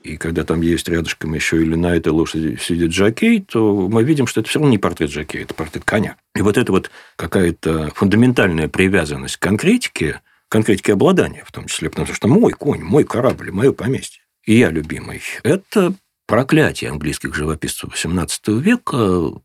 И 0.03 0.17
когда 0.17 0.45
там 0.45 0.63
есть 0.63 0.89
рядышком 0.89 1.35
еще 1.35 1.61
или 1.61 1.75
на 1.75 1.95
этой 1.95 2.09
лошади 2.09 2.59
сидит 2.59 2.91
Джакей, 2.91 3.43
то 3.43 3.87
мы 3.93 4.05
видим, 4.05 4.27
что 4.27 4.41
это 4.41 4.49
все 4.49 4.59
равно 4.59 4.71
не 4.71 4.79
портрет 4.79 5.11
Джакей, 5.11 5.43
это 5.43 5.53
портрет 5.53 5.85
коня. 5.85 6.17
И 6.35 6.41
вот 6.41 6.57
это 6.57 6.73
вот 6.73 6.91
какая-то 7.17 7.91
фундаментальная 7.95 8.69
привязанность 8.69 9.37
к 9.37 9.43
конкретике, 9.43 10.23
конкретике 10.49 10.95
обладания 10.95 11.43
в 11.47 11.53
том 11.53 11.67
числе, 11.67 11.91
потому 11.91 12.09
что 12.15 12.29
мой 12.29 12.53
конь, 12.53 12.81
мой 12.81 13.05
корабль, 13.05 13.51
мое 13.51 13.73
поместье 13.73 14.23
и 14.49 14.55
я 14.55 14.71
любимый, 14.71 15.21
это 15.43 15.93
проклятие 16.27 16.91
английских 16.91 17.35
живописцев 17.35 17.91
XVIII 17.93 18.59
века, 18.59 19.39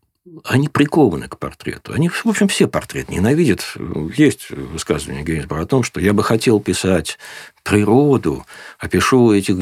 они 0.44 0.68
прикованы 0.68 1.28
к 1.28 1.38
портрету. 1.38 1.92
Они, 1.92 2.08
в 2.08 2.24
общем, 2.24 2.48
все 2.48 2.66
портрет 2.68 3.10
ненавидят. 3.10 3.76
Есть 4.16 4.48
высказывание 4.48 5.22
Гейнсбора 5.22 5.64
о 5.64 5.66
том, 5.66 5.82
что 5.82 6.00
я 6.00 6.14
бы 6.14 6.24
хотел 6.24 6.58
писать 6.58 7.18
природу, 7.62 8.46
опишу 8.78 9.30
этих 9.32 9.56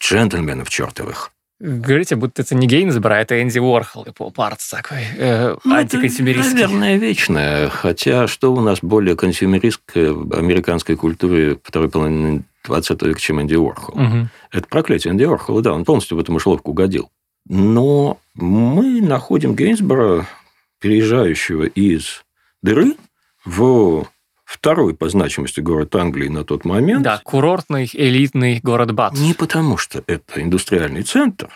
джентльменов 0.00 0.70
чертовых. 0.70 1.32
Говорите, 1.58 2.14
будто 2.14 2.42
это 2.42 2.54
не 2.54 2.68
Гейнсбор, 2.68 3.12
а 3.14 3.20
это 3.20 3.42
Энди 3.42 3.58
Уорхол 3.58 4.04
и 4.04 4.12
Партс 4.12 4.70
такой, 4.70 5.06
э, 5.16 5.56
ну, 5.64 5.74
антиконсюмеристский. 5.74 6.54
наверное, 6.54 6.96
вечное. 6.98 7.68
Хотя 7.68 8.28
что 8.28 8.54
у 8.54 8.60
нас 8.60 8.78
более 8.80 9.16
консюмеристской 9.16 10.10
американской 10.10 10.94
культуре 10.94 11.58
второй 11.64 11.90
половины 11.90 12.44
20 12.64 13.02
века, 13.02 13.20
чем 13.20 13.40
Энди 13.40 13.54
Уорхол. 13.54 13.94
Угу. 13.94 14.28
Это 14.52 14.68
проклятие 14.68 15.12
Энди 15.12 15.24
Уорхола, 15.24 15.62
да, 15.62 15.72
он 15.72 15.84
полностью 15.84 16.16
в 16.16 16.20
эту 16.20 16.32
мышеловку 16.32 16.70
угодил. 16.70 17.10
Но 17.46 18.18
мы 18.34 19.00
находим 19.02 19.54
Гейнсборо, 19.54 20.26
переезжающего 20.80 21.64
из 21.64 22.24
дыры 22.62 22.96
в 23.44 24.06
второй 24.44 24.94
по 24.94 25.08
значимости 25.08 25.60
город 25.60 25.94
Англии 25.94 26.28
на 26.28 26.44
тот 26.44 26.64
момент. 26.64 27.02
Да, 27.02 27.20
курортный, 27.22 27.88
элитный 27.92 28.60
город 28.62 28.92
Бат. 28.92 29.14
Не 29.14 29.34
потому, 29.34 29.76
что 29.76 30.02
это 30.06 30.42
индустриальный 30.42 31.02
центр, 31.02 31.50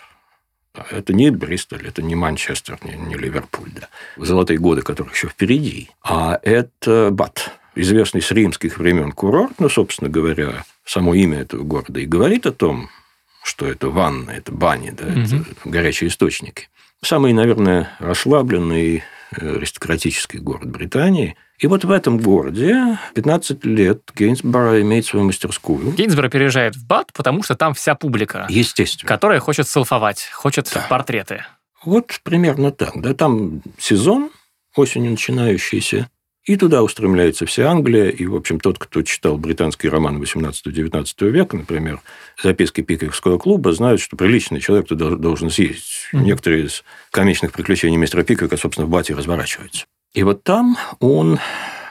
это 0.91 1.13
не 1.13 1.31
Бристоль, 1.31 1.87
это 1.87 2.01
не 2.01 2.15
Манчестер, 2.15 2.77
не, 2.83 2.95
не 2.95 3.15
Ливерпуль, 3.15 3.69
да. 3.73 3.89
Золотые 4.17 4.59
годы, 4.59 4.81
которых 4.81 5.15
еще 5.15 5.27
впереди. 5.27 5.89
А 6.03 6.39
это 6.43 7.09
Бат, 7.11 7.51
известный 7.75 8.21
с 8.21 8.31
римских 8.31 8.77
времен 8.77 9.11
курорт, 9.11 9.53
ну, 9.59 9.69
собственно 9.69 10.09
говоря, 10.09 10.63
само 10.89 11.13
имя 11.13 11.41
этого 11.41 11.63
города 11.63 11.99
и 11.99 12.05
говорит 12.05 12.47
о 12.47 12.51
том, 12.51 12.89
что 13.43 13.67
это 13.67 13.89
ванна, 13.89 14.31
это 14.31 14.51
бани, 14.51 14.89
да, 14.89 15.05
угу. 15.05 15.21
это 15.21 15.69
горячие 15.69 16.09
источники. 16.09 16.69
Самый, 17.03 17.31
наверное, 17.31 17.91
расслабленный 17.99 19.03
э, 19.31 19.55
аристократический 19.55 20.39
город 20.39 20.69
Британии. 20.69 21.37
И 21.59 21.67
вот 21.67 21.85
в 21.85 21.91
этом 21.91 22.17
городе 22.17 22.97
15 23.13 23.63
лет 23.65 24.01
Гейнсборо 24.15 24.81
имеет 24.81 25.05
свою 25.05 25.25
мастерскую. 25.25 25.91
Гейнсборо 25.91 26.27
переезжает 26.27 26.75
в 26.75 26.87
Бат, 26.87 27.13
потому 27.13 27.43
что 27.43 27.55
там 27.55 27.73
вся 27.73 27.95
публика. 27.95 28.47
Естественно. 28.49 29.07
Которая 29.07 29.39
хочет 29.39 29.67
селфовать, 29.67 30.27
хочет 30.33 30.69
да. 30.73 30.85
портреты. 30.89 31.45
Вот 31.83 32.19
примерно 32.23 32.71
так. 32.71 32.99
Да, 32.99 33.13
там 33.13 33.61
сезон 33.77 34.31
осенью 34.75 35.11
начинающийся. 35.11 36.09
И 36.49 36.55
туда 36.57 36.81
устремляется 36.81 37.45
вся 37.45 37.69
Англия. 37.69 38.09
И, 38.09 38.25
в 38.25 38.35
общем, 38.35 38.59
тот, 38.59 38.79
кто 38.79 39.03
читал 39.03 39.37
британские 39.37 39.91
романы 39.91 40.17
18-19 40.17 41.29
века, 41.29 41.55
например, 41.55 42.01
записки 42.41 42.81
Пикерского 42.81 43.37
клуба, 43.37 43.71
знают, 43.71 44.01
что 44.01 44.17
приличный 44.17 44.59
человек 44.59 44.87
туда 44.87 45.11
должен 45.11 45.51
съездить. 45.51 46.07
Mm-hmm. 46.11 46.21
Некоторые 46.21 46.65
из 46.65 46.83
комичных 47.11 47.51
приключений 47.51 47.97
мистера 47.97 48.23
Пиквика, 48.23 48.57
собственно, 48.57 48.87
в 48.87 48.89
Бате 48.89 49.13
разворачиваются. 49.13 49.85
И 50.15 50.23
вот 50.23 50.43
там 50.43 50.75
он, 50.99 51.37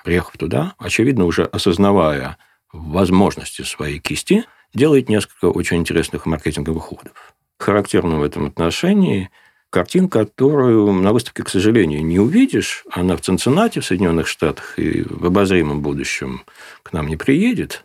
приехав 0.05 0.37
туда, 0.37 0.75
очевидно, 0.79 1.27
уже 1.27 1.45
осознавая 1.45 2.37
возможности 2.73 3.63
своей 3.63 4.01
кисти, 4.01 4.45
делает 4.75 5.09
несколько 5.09 5.45
очень 5.45 5.77
интересных 5.77 6.27
маркетинговых 6.27 6.83
ходов. 6.83 7.33
Характерно 7.61 8.19
в 8.19 8.25
этом 8.25 8.47
отношении– 8.47 9.31
картин, 9.71 10.09
которую 10.09 10.93
на 10.93 11.13
выставке, 11.13 11.43
к 11.43 11.49
сожалению, 11.49 12.05
не 12.05 12.19
увидишь. 12.19 12.85
Она 12.91 13.17
в 13.17 13.21
Цинциннате, 13.21 13.81
в 13.81 13.85
Соединенных 13.85 14.27
Штатах, 14.27 14.79
и 14.79 15.03
в 15.03 15.27
обозримом 15.27 15.83
будущем 15.83 16.43
к 16.83 16.93
нам 16.93 17.09
не 17.09 17.17
приедет. 17.17 17.85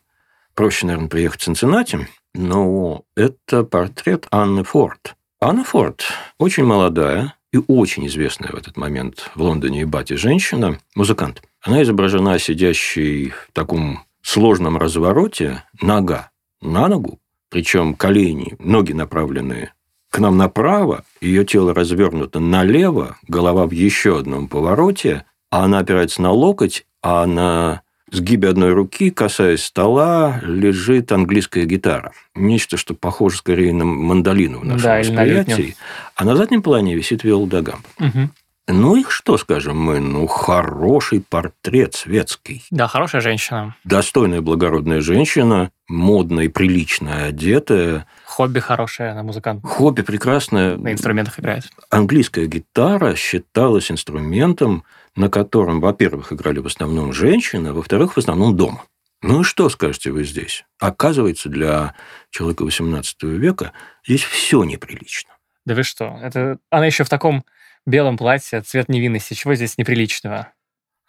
Проще, 0.56 0.86
наверное, 0.86 1.10
приехать 1.10 1.42
в 1.42 1.44
Цинциннати. 1.44 2.08
Но 2.34 3.04
это 3.16 3.64
портрет 3.64 4.28
Анны 4.32 4.64
Форд. 4.64 5.16
Анна 5.40 5.64
Форд 5.64 6.06
очень 6.38 6.64
молодая 6.64 7.36
и 7.52 7.60
очень 7.68 8.08
известная 8.08 8.52
в 8.52 8.56
этот 8.56 8.78
момент 8.78 9.30
в 9.36 9.42
Лондоне 9.42 9.82
и 9.82 9.86
Бате 9.86 10.18
женщина, 10.18 10.80
музыкант. 10.96 11.44
Она 11.62 11.84
изображена 11.84 12.40
сидящей 12.40 13.30
в 13.30 13.50
таком 13.54 14.06
сложном 14.22 14.78
развороте, 14.78 15.64
нога 15.82 16.32
на 16.62 16.88
ногу, 16.88 17.20
причем 17.50 17.94
колени, 17.94 18.56
ноги 18.58 18.94
направлены 18.94 19.72
к 20.14 20.20
нам 20.20 20.38
направо, 20.38 21.06
ее 21.22 21.44
тело 21.44 21.74
развернуто 21.74 22.40
налево, 22.40 23.18
голова 23.28 23.66
в 23.66 23.72
еще 23.72 24.20
одном 24.20 24.48
повороте, 24.48 25.26
а 25.50 25.64
она 25.64 25.80
опирается 25.80 26.22
на 26.22 26.30
локоть, 26.30 26.86
а 27.02 27.26
на 27.26 27.82
сгибе 28.12 28.50
одной 28.50 28.74
руки, 28.74 29.10
касаясь 29.10 29.64
стола, 29.64 30.40
лежит 30.44 31.12
английская 31.12 31.66
гитара. 31.66 32.12
Нечто, 32.36 32.78
что 32.78 32.94
похоже 32.94 33.38
скорее 33.38 33.74
на 33.74 33.86
мандолину 33.86 34.60
в 34.60 34.66
нашем 34.66 34.84
да, 34.84 35.00
восприятии. 35.00 35.76
А 36.16 36.26
на 36.26 36.36
заднем 36.36 36.62
плане 36.62 36.94
висит 36.94 37.24
Виола 37.24 37.48
да 37.48 37.60
Угу. 38.00 38.30
Ну 38.68 38.96
и 38.96 39.04
что 39.10 39.38
скажем 39.38 39.78
мы? 39.78 40.00
Ну, 40.00 40.26
хороший 40.26 41.20
портрет 41.20 41.96
светский. 41.96 42.64
Да, 42.72 42.88
хорошая 42.88 43.20
женщина. 43.22 43.76
Достойная 43.84 44.40
благородная 44.40 45.02
женщина, 45.02 45.72
модная 45.90 46.46
и 46.46 46.48
приличная 46.48 47.26
одетая. 47.26 48.08
Хобби 48.24 48.60
хорошее, 48.60 49.12
она 49.12 49.24
музыкант. 49.24 49.66
Хобби 49.66 50.02
прекрасное. 50.02 50.78
На 50.78 50.94
инструментах 50.94 51.42
играет. 51.42 51.70
Английская 51.90 52.46
гитара 52.48 53.16
считалась 53.16 53.92
инструментом, 53.92 54.86
на 55.18 55.30
котором, 55.30 55.82
во-первых, 55.82 56.32
играли 56.32 56.60
в 56.60 56.66
основном 56.68 57.12
женщины, 57.12 57.70
а 57.70 57.74
во-вторых, 57.74 58.14
в 58.14 58.18
основном 58.18 58.56
дома. 58.56 58.86
Ну 59.22 59.42
и 59.42 59.44
что 59.44 59.68
скажете 59.68 60.12
вы 60.12 60.24
здесь? 60.24 60.64
Оказывается, 60.80 61.50
для 61.50 61.96
человека 62.30 62.64
XVIII 62.64 63.04
века 63.24 63.74
здесь 64.06 64.24
все 64.24 64.64
неприлично. 64.64 65.32
Да 65.66 65.76
вы 65.76 65.84
что? 65.84 66.18
Это 66.22 66.60
она 66.70 66.86
еще 66.86 67.04
в 67.04 67.10
таком 67.10 67.44
белом 67.86 68.18
платье, 68.18 68.62
цвет 68.62 68.90
невинности. 68.90 69.34
Чего 69.34 69.56
здесь 69.56 69.78
неприличного? 69.78 70.50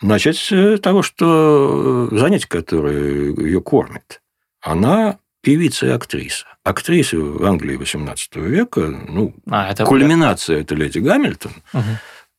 Начать 0.03 0.37
с 0.37 0.79
того, 0.81 1.03
что 1.03 2.09
э, 2.11 2.17
занятие, 2.17 2.49
которое 2.49 3.33
ее 3.35 3.61
кормит, 3.61 4.21
она 4.61 5.19
певица 5.41 5.87
и 5.87 5.91
актриса. 5.91 6.47
Актриса 6.65 7.19
в 7.19 7.45
Англии 7.45 7.79
XVIII 7.79 8.49
века, 8.49 8.81
ну, 8.81 9.35
а, 9.49 9.71
это 9.71 9.85
кульминация 9.85 10.61
это 10.61 10.75
Леди 10.75 10.99
Гамильтон. 10.99 11.53
Угу. 11.73 11.83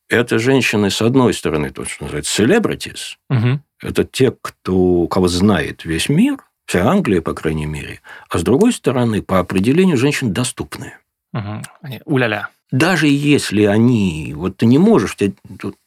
Это 0.08 0.38
женщины, 0.38 0.90
с 0.90 1.00
одной 1.00 1.32
стороны, 1.32 1.70
то, 1.70 1.84
что 1.84 2.04
называется 2.04 2.42
celebrities. 2.42 3.16
Угу. 3.30 3.60
Это 3.82 4.04
те, 4.04 4.32
кто, 4.32 5.06
кого 5.06 5.28
знает 5.28 5.84
весь 5.84 6.08
мир, 6.08 6.38
вся 6.66 6.88
Англия, 6.88 7.22
по 7.22 7.32
крайней 7.34 7.66
мере. 7.66 8.00
А 8.28 8.38
с 8.38 8.42
другой 8.42 8.72
стороны, 8.72 9.22
по 9.22 9.38
определению, 9.38 9.96
женщин 9.96 10.32
доступные. 10.32 10.98
Угу. 11.32 11.62
Уля-ля 12.04 12.50
даже 12.72 13.06
если 13.06 13.62
они, 13.64 14.32
вот 14.34 14.56
ты 14.56 14.66
не 14.66 14.78
можешь, 14.78 15.16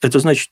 это 0.02 0.20
значит 0.20 0.50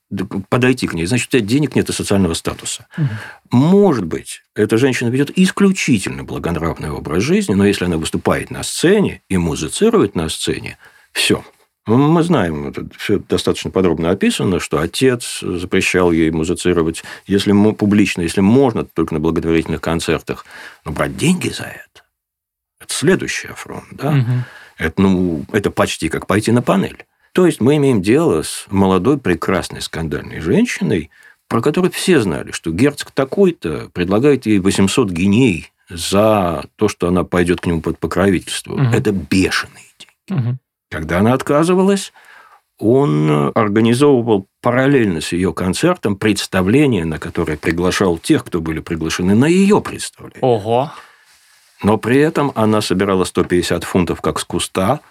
подойти 0.50 0.88
к 0.88 0.94
ней, 0.94 1.06
значит, 1.06 1.28
у 1.28 1.32
тебя 1.32 1.42
денег 1.42 1.76
нет 1.76 1.90
и 1.90 1.94
социального 1.94 2.34
статуса. 2.34 2.88
Угу. 2.98 3.08
Может 3.52 4.06
быть, 4.06 4.42
эта 4.56 4.78
женщина 4.78 5.08
ведет 5.10 5.32
исключительно 5.38 6.24
благонравный 6.24 6.92
образ 6.92 7.24
жизни, 7.24 7.54
но 7.54 7.66
если 7.66 7.86
она 7.86 7.98
выступает 7.98 8.52
на 8.52 8.63
сцене 8.63 9.22
и 9.30 9.38
музицирует 9.38 10.16
на 10.16 10.28
сцене, 10.30 10.78
все. 11.13 11.46
Мы 11.86 12.22
знаем, 12.22 12.68
это 12.68 12.86
все 12.98 13.18
достаточно 13.18 13.72
подробно 13.72 14.10
описано, 14.10 14.60
что 14.60 14.80
отец 14.80 15.40
запрещал 15.42 16.12
ей 16.12 16.30
музицировать, 16.32 17.04
если 17.28 17.54
публично, 17.72 18.22
если 18.22 18.42
можно, 18.42 18.84
только 18.84 19.13
на 19.13 19.22
благотворительных 19.22 19.80
концертах, 19.80 20.46
но 20.84 20.92
брать 20.92 21.16
деньги 21.16 21.48
за 21.48 21.63
это. 21.63 22.04
Это 22.82 22.94
следующий 22.94 23.48
афрон, 23.48 23.86
да? 23.92 24.10
Угу. 24.10 24.32
Это, 24.78 25.02
ну, 25.02 25.44
это 25.52 25.72
почти 25.72 26.10
как 26.10 26.28
пойти 26.28 26.52
на 26.52 26.62
панель. 26.62 27.06
То 27.34 27.46
есть 27.46 27.62
мы 27.62 27.78
имеем 27.78 28.02
дело 28.02 28.44
с 28.44 28.66
молодой, 28.70 29.18
прекрасной, 29.20 29.82
скандальной 29.82 30.40
женщиной, 30.40 31.12
про 31.48 31.62
которую 31.62 31.92
все 31.92 32.20
знали, 32.20 32.52
что 32.52 32.72
герцог 32.72 33.12
такой-то 33.12 33.90
предлагает 33.94 34.46
ей 34.46 34.60
800 34.60 35.10
геней 35.12 35.72
за 35.90 36.66
то, 36.76 36.88
что 36.88 37.08
она 37.08 37.24
пойдет 37.24 37.62
к 37.62 37.66
нему 37.66 37.82
под 37.82 38.00
покровительство. 38.00 38.74
Угу. 38.74 38.84
Это 38.94 39.12
бешеные 39.12 39.86
деньги. 40.00 40.50
Угу. 40.50 40.58
Когда 40.92 41.20
она 41.20 41.34
отказывалась, 41.34 42.12
он 42.80 43.52
организовывал 43.56 44.48
параллельно 44.62 45.22
с 45.22 45.32
ее 45.32 45.54
концертом 45.54 46.16
представление, 46.16 47.06
на 47.06 47.18
которое 47.18 47.58
приглашал 47.58 48.18
тех, 48.18 48.44
кто 48.44 48.62
были 48.62 48.80
приглашены 48.80 49.36
на 49.36 49.46
ее 49.46 49.82
представление. 49.82 50.42
Ого! 50.42 50.92
Но 51.84 51.98
при 51.98 52.18
этом 52.18 52.52
она 52.56 52.82
собирала 52.82 53.24
150 53.24 53.84
фунтов 53.84 54.22
как 54.22 54.40
с 54.40 54.44
куста, 54.44 55.02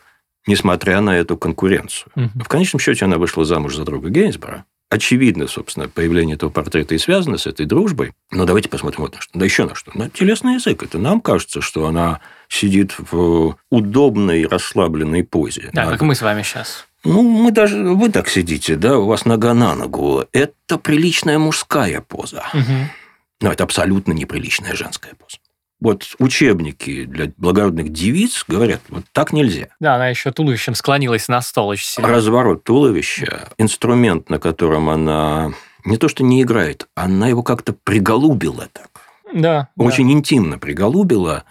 несмотря 0.46 1.00
на 1.00 1.16
эту 1.16 1.36
конкуренцию. 1.36 2.10
Угу. 2.16 2.44
В 2.44 2.48
конечном 2.48 2.80
счете 2.80 3.04
она 3.04 3.18
вышла 3.18 3.44
замуж 3.44 3.76
за 3.76 3.84
друга 3.84 4.08
Гейнсбора. 4.10 4.64
Очевидно, 4.88 5.48
собственно, 5.48 5.88
появление 5.88 6.36
этого 6.36 6.48
портрета 6.48 6.94
и 6.94 6.98
связано 6.98 7.38
с 7.38 7.46
этой 7.48 7.66
дружбой. 7.66 8.12
Но 8.30 8.44
давайте 8.44 8.68
посмотрим 8.68 9.02
вот 9.02 9.14
на 9.16 9.20
что. 9.20 9.36
Да 9.36 9.44
еще 9.44 9.64
на 9.64 9.74
что. 9.74 9.90
На 9.98 10.08
телесный 10.08 10.54
язык. 10.54 10.80
Это 10.80 10.98
нам 10.98 11.20
кажется, 11.20 11.60
что 11.60 11.88
она 11.88 12.20
сидит 12.48 12.94
в 12.98 13.56
удобной, 13.68 14.46
расслабленной 14.46 15.24
позе. 15.24 15.70
Да, 15.72 15.86
на... 15.86 15.90
как 15.90 16.02
мы 16.02 16.14
с 16.14 16.22
вами 16.22 16.42
сейчас. 16.42 16.86
Ну, 17.02 17.22
мы 17.22 17.50
даже... 17.50 17.82
Вы 17.82 18.10
так 18.10 18.28
сидите, 18.28 18.76
да, 18.76 18.98
у 18.98 19.06
вас 19.06 19.24
нога 19.24 19.54
на 19.54 19.74
ногу. 19.74 20.24
Это 20.32 20.78
приличная 20.78 21.38
мужская 21.38 22.00
поза. 22.00 22.44
Угу. 22.54 22.90
Но 23.40 23.52
это 23.52 23.64
абсолютно 23.64 24.12
неприличная 24.12 24.74
женская 24.74 25.14
поза. 25.14 25.38
Вот 25.80 26.14
учебники 26.18 27.04
для 27.04 27.32
благородных 27.36 27.90
девиц 27.90 28.44
говорят, 28.48 28.80
вот 28.88 29.04
так 29.12 29.32
нельзя. 29.32 29.68
Да, 29.78 29.96
она 29.96 30.08
еще 30.08 30.32
туловищем 30.32 30.74
склонилась 30.74 31.28
на 31.28 31.42
стол 31.42 31.68
очень 31.68 31.86
сильно. 31.86 32.08
Разворот 32.08 32.64
туловища, 32.64 33.48
инструмент, 33.58 34.30
на 34.30 34.38
котором 34.38 34.88
она 34.88 35.52
не 35.84 35.98
то 35.98 36.08
что 36.08 36.24
не 36.24 36.42
играет, 36.42 36.88
она 36.94 37.28
его 37.28 37.42
как-то 37.42 37.74
приголубила 37.74 38.68
так. 38.72 38.88
Да. 39.34 39.68
Очень 39.76 40.06
да. 40.06 40.12
интимно 40.14 40.58
приголубила. 40.58 41.44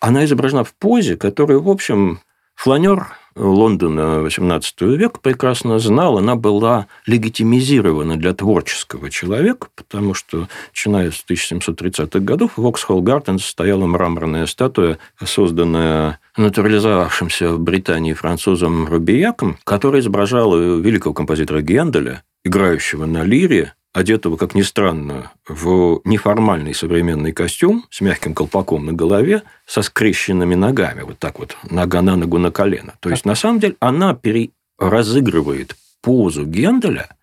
Она 0.00 0.24
изображена 0.24 0.64
в 0.64 0.74
позе, 0.74 1.16
которая, 1.16 1.58
в 1.58 1.68
общем, 1.68 2.20
фланер 2.54 3.06
Лондона 3.34 4.26
XVIII 4.26 4.96
века 4.96 5.20
прекрасно 5.20 5.78
знал, 5.78 6.18
она 6.18 6.36
была 6.36 6.86
легитимизирована 7.06 8.16
для 8.16 8.34
творческого 8.34 9.10
человека, 9.10 9.68
потому 9.74 10.14
что, 10.14 10.48
начиная 10.70 11.10
с 11.10 11.24
1730-х 11.28 12.20
годов, 12.20 12.52
в 12.56 12.66
Оксхолл 12.66 13.02
Гарденс 13.02 13.44
стояла 13.44 13.86
мраморная 13.86 14.46
статуя, 14.46 14.98
созданная 15.22 16.18
натурализовавшимся 16.36 17.52
в 17.52 17.60
Британии 17.60 18.12
французом 18.12 18.86
Рубияком, 18.86 19.58
который 19.64 20.00
изображал 20.00 20.56
великого 20.80 21.14
композитора 21.14 21.60
Генделя, 21.60 22.22
играющего 22.44 23.06
на 23.06 23.24
лире, 23.24 23.74
одетого, 23.92 24.36
как 24.36 24.54
ни 24.54 24.62
странно, 24.62 25.32
в 25.46 26.00
неформальный 26.04 26.74
современный 26.74 27.32
костюм 27.32 27.86
с 27.90 28.00
мягким 28.00 28.34
колпаком 28.34 28.86
на 28.86 28.92
голове, 28.92 29.42
со 29.66 29.82
скрещенными 29.82 30.54
ногами, 30.54 31.02
вот 31.02 31.18
так 31.18 31.38
вот, 31.38 31.56
нога 31.70 32.02
на 32.02 32.16
ногу 32.16 32.38
на 32.38 32.50
колено. 32.50 32.94
То 33.00 33.10
есть, 33.10 33.24
на 33.24 33.34
самом 33.34 33.60
деле, 33.60 33.76
она 33.80 34.14
пере... 34.14 34.50
разыгрывает 34.78 35.76
позу 36.00 36.46
Генделя 36.46 37.16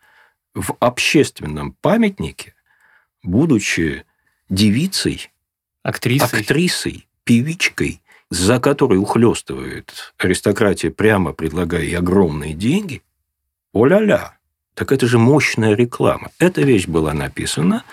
в 0.53 0.75
общественном 0.79 1.73
памятнике, 1.81 2.53
будучи 3.23 4.05
девицей, 4.49 5.31
актрисой, 5.83 6.39
актрисой 6.39 7.07
певичкой, 7.23 8.01
за 8.29 8.59
которой 8.59 8.97
ухлестывает 8.99 10.13
аристократия, 10.17 10.91
прямо 10.91 11.33
предлагая 11.33 11.83
ей 11.83 11.97
огромные 11.97 12.53
деньги, 12.53 13.01
о-ля-ля, 13.73 14.38
так 14.79 14.93
это 14.93 15.07
же 15.07 15.19
мощная 15.19 15.75
реклама. 15.75 16.31
Эта 16.39 16.61
вещь 16.61 16.87
была 16.87 17.13
написана 17.13 17.83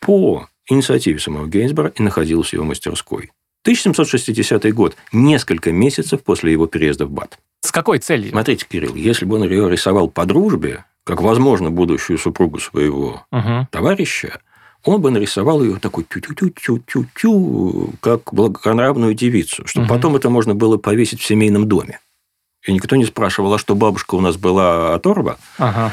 по 0.00 0.48
инициативе 0.68 1.20
самого 1.20 1.46
Гейнсбора 1.46 1.92
и 1.94 2.02
находилась 2.02 2.48
в 2.48 2.52
его 2.52 2.64
мастерской. 2.64 3.30
1760 3.62 4.74
год, 4.74 4.96
несколько 5.12 5.70
месяцев 5.70 6.24
после 6.24 6.50
его 6.50 6.66
переезда 6.66 7.06
в 7.06 7.12
Бат. 7.12 7.38
С 7.60 7.70
какой 7.70 8.00
целью? 8.00 8.30
Смотрите, 8.30 8.66
Кирилл, 8.68 8.96
если 8.96 9.24
бы 9.24 9.36
он 9.36 9.44
ее 9.44 9.70
рисовал 9.70 10.08
по 10.08 10.26
дружбе, 10.26 10.84
как, 11.04 11.22
возможно, 11.22 11.70
будущую 11.70 12.18
супругу 12.18 12.58
своего 12.58 13.24
угу. 13.30 13.68
товарища, 13.70 14.40
он 14.82 15.00
бы 15.00 15.12
нарисовал 15.12 15.62
ее 15.62 15.78
такой 15.78 16.02
тю-тю-тю-тю-тю, 16.12 17.92
как 18.00 18.34
благонравную 18.34 19.14
девицу, 19.14 19.64
чтобы 19.64 19.86
угу. 19.86 19.94
потом 19.94 20.16
это 20.16 20.28
можно 20.28 20.56
было 20.56 20.76
повесить 20.76 21.20
в 21.20 21.24
семейном 21.24 21.68
доме. 21.68 22.00
И 22.66 22.72
никто 22.72 22.96
не 22.96 23.04
спрашивал, 23.04 23.54
а 23.54 23.58
что 23.58 23.74
бабушка 23.74 24.16
у 24.16 24.20
нас 24.20 24.36
была 24.36 24.94
оторва? 24.94 25.38
Ага. 25.56 25.92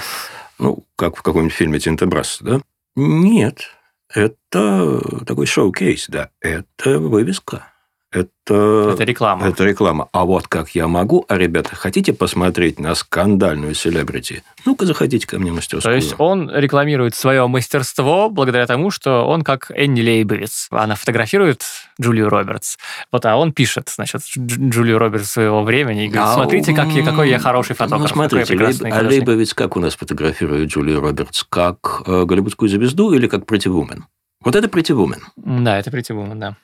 Ну, 0.57 0.83
как 0.95 1.15
в 1.15 1.21
каком-нибудь 1.21 1.55
фильме 1.55 1.79
Тинтебрас, 1.79 2.39
да? 2.41 2.62
Нет, 2.95 3.69
это 4.09 4.99
такой 5.25 5.45
шоу-кейс, 5.45 6.07
да. 6.09 6.29
Это 6.41 6.99
вывеска 6.99 7.72
это... 8.13 8.91
Это 8.93 9.04
реклама. 9.04 9.47
Это 9.47 9.63
реклама. 9.63 10.08
А 10.12 10.26
вот 10.26 10.47
как 10.47 10.69
я 10.76 10.88
могу, 10.88 11.26
а, 11.28 11.38
ребята, 11.38 11.76
хотите 11.76 12.13
посмотреть 12.13 12.80
на 12.80 12.95
скандальную 12.95 13.73
селебрити? 13.73 14.43
Ну-ка, 14.65 14.86
заходите 14.86 15.26
ко 15.28 15.39
мне 15.39 15.52
в 15.52 15.56
мастерскую. 15.56 15.91
То 15.91 15.95
есть 15.95 16.15
он 16.17 16.52
рекламирует 16.54 17.15
свое 17.15 17.47
мастерство 17.47 18.30
благодаря 18.30 18.67
тому, 18.67 18.91
что 18.91 19.26
он 19.28 19.41
как 19.41 19.71
Энни 19.71 20.02
Лейбовиц. 20.02 20.67
Она 20.71 20.95
фотографирует 20.95 21.63
Джулию 21.99 22.30
Робертс. 22.30 22.78
Вот, 23.12 23.26
а 23.26 23.36
он 23.38 23.52
пишет, 23.52 23.89
значит, 23.89 24.21
Джулию 24.38 24.99
Робертс 24.99 25.30
своего 25.30 25.63
времени 25.63 26.06
и 26.06 26.08
говорит, 26.08 26.30
а, 26.30 26.34
смотрите, 26.36 26.73
как 26.73 26.88
я, 26.89 27.04
какой 27.04 27.30
я 27.30 27.39
хороший 27.39 27.76
фотограф. 27.76 28.02
Ну, 28.02 28.08
смотрите, 28.08 28.56
Лейб... 28.56 28.93
а 28.93 29.02
Лейбовиц 29.02 29.54
как 29.54 29.76
у 29.76 29.80
нас 29.80 29.95
фотографирует 29.95 30.69
Джулию 30.69 30.99
Робертс? 30.99 31.43
Как 31.49 32.04
э, 32.06 32.26
голливудскую 32.26 32.69
звезду 32.69 33.13
или 33.13 33.28
как 33.28 33.43
Pretty 33.43 33.71
Woman? 33.71 34.02
Вот 34.43 34.56
это 34.56 34.67
Pretty 34.67 34.95
Woman. 34.95 35.21
Да, 35.38 35.80
это 35.80 35.89
Pretty 35.89 36.13
Woman, 36.15 36.36
да. 36.36 36.56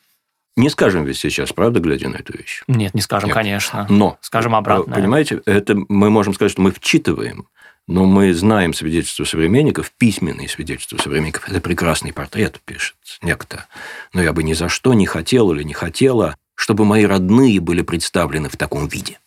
Не 0.59 0.69
скажем 0.69 1.05
ведь 1.05 1.17
сейчас, 1.17 1.53
правда, 1.53 1.79
глядя 1.79 2.09
на 2.09 2.17
эту 2.17 2.37
вещь? 2.37 2.63
Нет, 2.67 2.93
не 2.93 2.99
скажем, 2.99 3.27
Нет. 3.27 3.33
конечно. 3.33 3.87
Но. 3.89 4.17
Скажем 4.19 4.53
обратно. 4.55 4.93
Понимаете, 4.93 5.41
это 5.45 5.73
мы 5.87 6.09
можем 6.09 6.33
сказать, 6.33 6.51
что 6.51 6.61
мы 6.61 6.71
вчитываем, 6.71 7.47
но 7.87 8.03
мы 8.03 8.33
знаем 8.33 8.73
свидетельства 8.73 9.23
современников, 9.23 9.89
письменные 9.97 10.49
свидетельства 10.49 10.97
современников. 10.97 11.47
Это 11.47 11.61
прекрасный 11.61 12.11
портрет, 12.11 12.59
пишет 12.65 12.97
некто. 13.21 13.67
Но 14.11 14.21
я 14.21 14.33
бы 14.33 14.43
ни 14.43 14.51
за 14.51 14.67
что 14.67 14.93
не 14.93 15.05
хотел 15.05 15.53
или 15.53 15.63
не 15.63 15.73
хотела, 15.73 16.35
чтобы 16.55 16.83
мои 16.83 17.05
родные 17.05 17.61
были 17.61 17.81
представлены 17.81 18.49
в 18.49 18.57
таком 18.57 18.89
виде. 18.89 19.17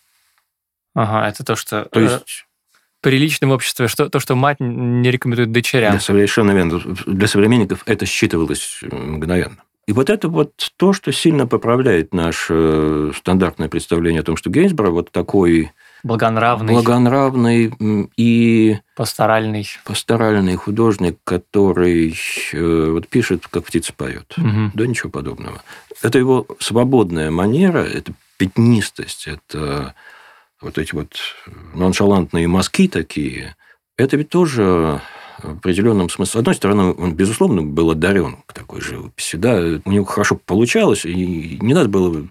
Ага, 0.94 1.26
это 1.26 1.44
то, 1.44 1.56
что... 1.56 1.86
То 1.86 1.98
есть 1.98 2.44
э, 2.74 2.76
при 3.00 3.16
личном 3.16 3.52
обществе, 3.52 3.88
что, 3.88 4.10
то, 4.10 4.20
что 4.20 4.34
мать 4.34 4.58
не 4.60 5.10
рекомендует 5.10 5.50
дочерям. 5.50 5.94
Да, 5.94 6.00
совершенно 6.00 6.50
верно. 6.50 6.78
Для 7.06 7.26
современников 7.26 7.84
это 7.86 8.04
считывалось 8.04 8.80
мгновенно. 8.82 9.62
И 9.86 9.92
вот 9.92 10.10
это 10.10 10.28
вот 10.28 10.52
то, 10.76 10.92
что 10.92 11.12
сильно 11.12 11.46
поправляет 11.46 12.14
наше 12.14 13.12
стандартное 13.16 13.68
представление 13.68 14.20
о 14.20 14.24
том, 14.24 14.36
что 14.36 14.48
Гейнсборо 14.48 14.90
вот 14.90 15.10
такой 15.10 15.72
благонравный, 16.04 16.74
благонравный 16.74 17.74
и 18.16 18.78
пасторальный, 18.94 19.66
пасторальный 19.84 20.54
художник, 20.54 21.18
который 21.24 22.14
э, 22.52 22.90
вот 22.90 23.08
пишет, 23.08 23.48
как 23.48 23.64
птица 23.64 23.92
поет. 23.92 24.32
Угу. 24.36 24.72
Да 24.74 24.86
ничего 24.86 25.10
подобного. 25.10 25.62
Это 26.00 26.18
его 26.18 26.46
свободная 26.60 27.30
манера, 27.30 27.78
это 27.78 28.12
пятнистость, 28.36 29.26
это 29.26 29.94
вот 30.60 30.78
эти 30.78 30.94
вот 30.94 31.16
ноншалантные 31.74 32.46
мазки 32.46 32.86
такие. 32.86 33.56
Это 33.96 34.16
ведь 34.16 34.30
тоже 34.30 35.00
в 35.42 35.58
определенном 35.58 36.08
смысле. 36.08 36.32
С 36.32 36.36
одной 36.36 36.54
стороны, 36.54 36.94
он, 36.94 37.14
безусловно, 37.14 37.62
был 37.62 37.90
одарен 37.90 38.38
к 38.46 38.52
такой 38.52 38.80
живописи. 38.80 39.36
Да, 39.36 39.80
у 39.84 39.90
него 39.90 40.04
хорошо 40.04 40.36
получалось, 40.36 41.04
и 41.04 41.58
не 41.60 41.74
надо 41.74 41.88
было 41.88 42.26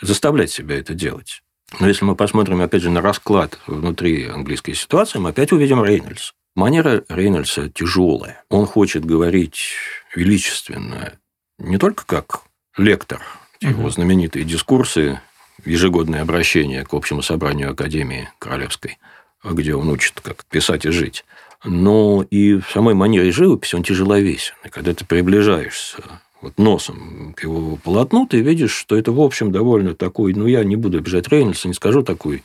заставлять 0.00 0.50
себя 0.50 0.78
это 0.78 0.94
делать. 0.94 1.42
Но 1.80 1.88
если 1.88 2.04
мы 2.04 2.16
посмотрим, 2.16 2.60
опять 2.60 2.82
же, 2.82 2.90
на 2.90 3.00
расклад 3.00 3.58
внутри 3.66 4.26
английской 4.26 4.74
ситуации, 4.74 5.18
мы 5.18 5.30
опять 5.30 5.52
увидим 5.52 5.82
Рейнольдс. 5.82 6.32
Манера 6.54 7.02
Рейнольдса 7.08 7.70
тяжелая. 7.70 8.44
Он 8.50 8.66
хочет 8.66 9.06
говорить 9.06 9.72
величественно, 10.14 11.14
не 11.58 11.78
только 11.78 12.04
как 12.04 12.42
лектор, 12.76 13.22
его 13.60 13.88
знаменитые 13.88 14.44
дискурсы, 14.44 15.20
ежегодное 15.64 16.22
обращение 16.22 16.84
к 16.84 16.92
общему 16.92 17.22
собранию 17.22 17.70
Академии 17.70 18.28
Королевской, 18.38 18.98
где 19.42 19.74
он 19.74 19.88
учит, 19.88 20.20
как 20.20 20.44
писать 20.44 20.84
и 20.84 20.90
жить, 20.90 21.24
но 21.64 22.24
и 22.28 22.54
в 22.54 22.70
самой 22.70 22.94
манере 22.94 23.30
живописи 23.30 23.74
он 23.74 23.82
тяжеловесен. 23.82 24.54
И 24.64 24.68
когда 24.68 24.94
ты 24.94 25.04
приближаешься 25.04 26.02
вот 26.40 26.58
носом 26.58 27.34
к 27.36 27.42
его 27.44 27.76
полотну, 27.76 28.26
ты 28.26 28.40
видишь, 28.40 28.72
что 28.72 28.96
это, 28.96 29.12
в 29.12 29.20
общем, 29.20 29.52
довольно 29.52 29.94
такой, 29.94 30.34
ну, 30.34 30.46
я 30.46 30.64
не 30.64 30.76
буду 30.76 30.98
обижать 30.98 31.28
Рейнольдса, 31.28 31.68
не 31.68 31.74
скажу 31.74 32.02
такой, 32.02 32.42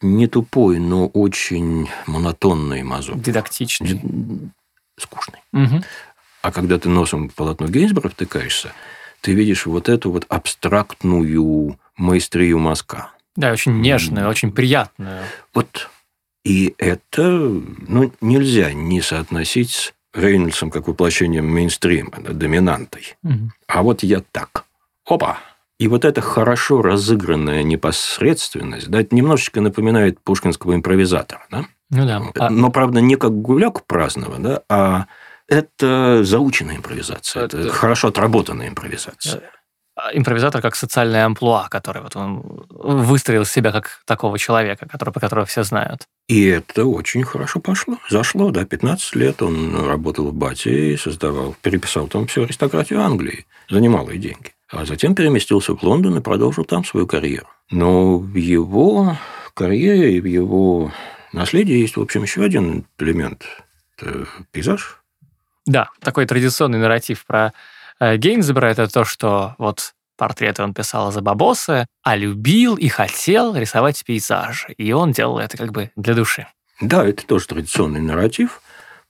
не 0.00 0.26
тупой, 0.26 0.78
но 0.78 1.06
очень 1.06 1.88
монотонный 2.06 2.82
мазок. 2.82 3.20
Дидактичный. 3.20 4.00
Скучный. 4.98 5.38
Угу. 5.52 5.82
А 6.42 6.52
когда 6.52 6.78
ты 6.78 6.88
носом 6.88 7.28
в 7.28 7.34
полотно 7.34 7.68
Гейнсбора 7.68 8.08
втыкаешься, 8.08 8.72
ты 9.20 9.32
видишь 9.32 9.66
вот 9.66 9.88
эту 9.88 10.10
вот 10.10 10.26
абстрактную 10.28 11.78
маэстрию 11.96 12.58
мазка. 12.58 13.10
Да, 13.36 13.52
очень 13.52 13.80
нежную, 13.80 14.28
очень 14.28 14.50
приятную. 14.50 15.22
Вот 15.54 15.88
и 16.44 16.74
это 16.78 17.22
ну, 17.22 18.12
нельзя 18.20 18.72
не 18.72 19.00
соотносить 19.00 19.70
с 19.70 19.92
Рейнольдсом 20.14 20.70
как 20.70 20.88
воплощением 20.88 21.46
мейнстрима, 21.46 22.18
да, 22.18 22.32
доминантой. 22.32 23.16
Угу. 23.22 23.50
А 23.68 23.82
вот 23.82 24.02
я 24.02 24.20
так. 24.20 24.64
Опа! 25.06 25.38
И 25.78 25.88
вот 25.88 26.04
эта 26.04 26.20
хорошо 26.20 26.82
разыгранная 26.82 27.62
непосредственность, 27.62 28.88
да, 28.88 29.00
это 29.00 29.14
немножечко 29.16 29.60
напоминает 29.60 30.20
пушкинского 30.20 30.74
импровизатора, 30.74 31.44
да? 31.50 31.64
Ну 31.90 32.06
да. 32.06 32.22
А 32.38 32.50
Но, 32.50 32.70
правда, 32.70 33.00
не 33.00 33.16
как 33.16 33.32
гуляк 33.32 33.84
праздного, 33.86 34.38
да, 34.38 34.62
а 34.68 35.06
это 35.48 36.24
заученная 36.24 36.76
импровизация, 36.76 37.44
это, 37.44 37.58
это 37.58 37.68
хорошо 37.70 38.08
отработанная 38.08 38.68
импровизация. 38.68 39.42
Импровизатор 40.12 40.60
как 40.60 40.74
социальная 40.74 41.24
амплуа, 41.26 41.68
который 41.68 42.02
вот 42.02 42.16
он 42.16 42.42
выстроил 42.70 43.44
себя 43.44 43.72
как 43.72 44.02
такого 44.04 44.38
человека, 44.38 44.86
который, 44.88 45.10
по 45.10 45.20
которому 45.20 45.46
все 45.46 45.62
знают. 45.62 46.08
И 46.28 46.46
это 46.46 46.86
очень 46.86 47.24
хорошо 47.24 47.60
пошло, 47.60 47.98
зашло, 48.08 48.50
да, 48.50 48.64
15 48.64 49.16
лет 49.16 49.42
он 49.42 49.86
работал 49.86 50.28
в 50.28 50.34
Бате 50.34 50.94
и 50.94 50.96
создавал, 50.96 51.54
переписал 51.62 52.08
там 52.08 52.26
всю 52.26 52.44
аристократию 52.44 53.00
Англии 53.00 53.46
за 53.68 53.80
немалые 53.80 54.18
деньги. 54.18 54.52
А 54.70 54.86
затем 54.86 55.14
переместился 55.14 55.76
в 55.76 55.82
Лондон 55.82 56.16
и 56.16 56.22
продолжил 56.22 56.64
там 56.64 56.84
свою 56.84 57.06
карьеру. 57.06 57.48
Но 57.70 58.18
в 58.18 58.36
его 58.36 59.16
карьере 59.54 60.16
и 60.16 60.20
в 60.20 60.24
его 60.24 60.92
наследии 61.32 61.76
есть, 61.76 61.96
в 61.96 62.00
общем, 62.00 62.22
еще 62.22 62.42
один 62.42 62.86
элемент. 62.98 63.44
Это 63.98 64.26
пейзаж. 64.50 65.02
Да, 65.66 65.90
такой 66.00 66.26
традиционный 66.26 66.78
нарратив 66.78 67.24
про 67.26 67.52
Гейнсбора 68.16 68.66
это 68.66 68.88
то, 68.88 69.04
что 69.04 69.54
вот 69.58 69.94
портреты 70.16 70.62
он 70.62 70.74
писал 70.74 71.12
за 71.12 71.20
бабосы, 71.20 71.86
а 72.02 72.16
любил 72.16 72.76
и 72.76 72.88
хотел 72.88 73.56
рисовать 73.56 74.04
пейзажи. 74.04 74.72
И 74.76 74.92
он 74.92 75.12
делал 75.12 75.38
это 75.38 75.56
как 75.56 75.72
бы 75.72 75.90
для 75.96 76.14
души. 76.14 76.46
Да, 76.80 77.04
это 77.04 77.26
тоже 77.26 77.46
традиционный 77.46 78.00
нарратив, 78.00 78.60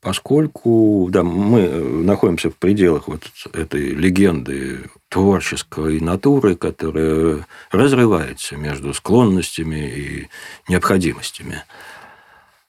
поскольку 0.01 1.09
да, 1.11 1.23
мы 1.23 1.61
э, 1.61 1.83
находимся 1.83 2.51
в 2.51 2.57
пределах 2.57 3.09
вот 3.09 3.23
этой 3.55 3.91
легенды 3.91 4.91
творческой 5.09 6.01
натуры, 6.01 6.57
которая 6.57 7.47
разрывается 7.71 8.57
между 8.57 8.93
склонностями 8.95 9.77
и 9.77 10.29
необходимостями. 10.69 11.65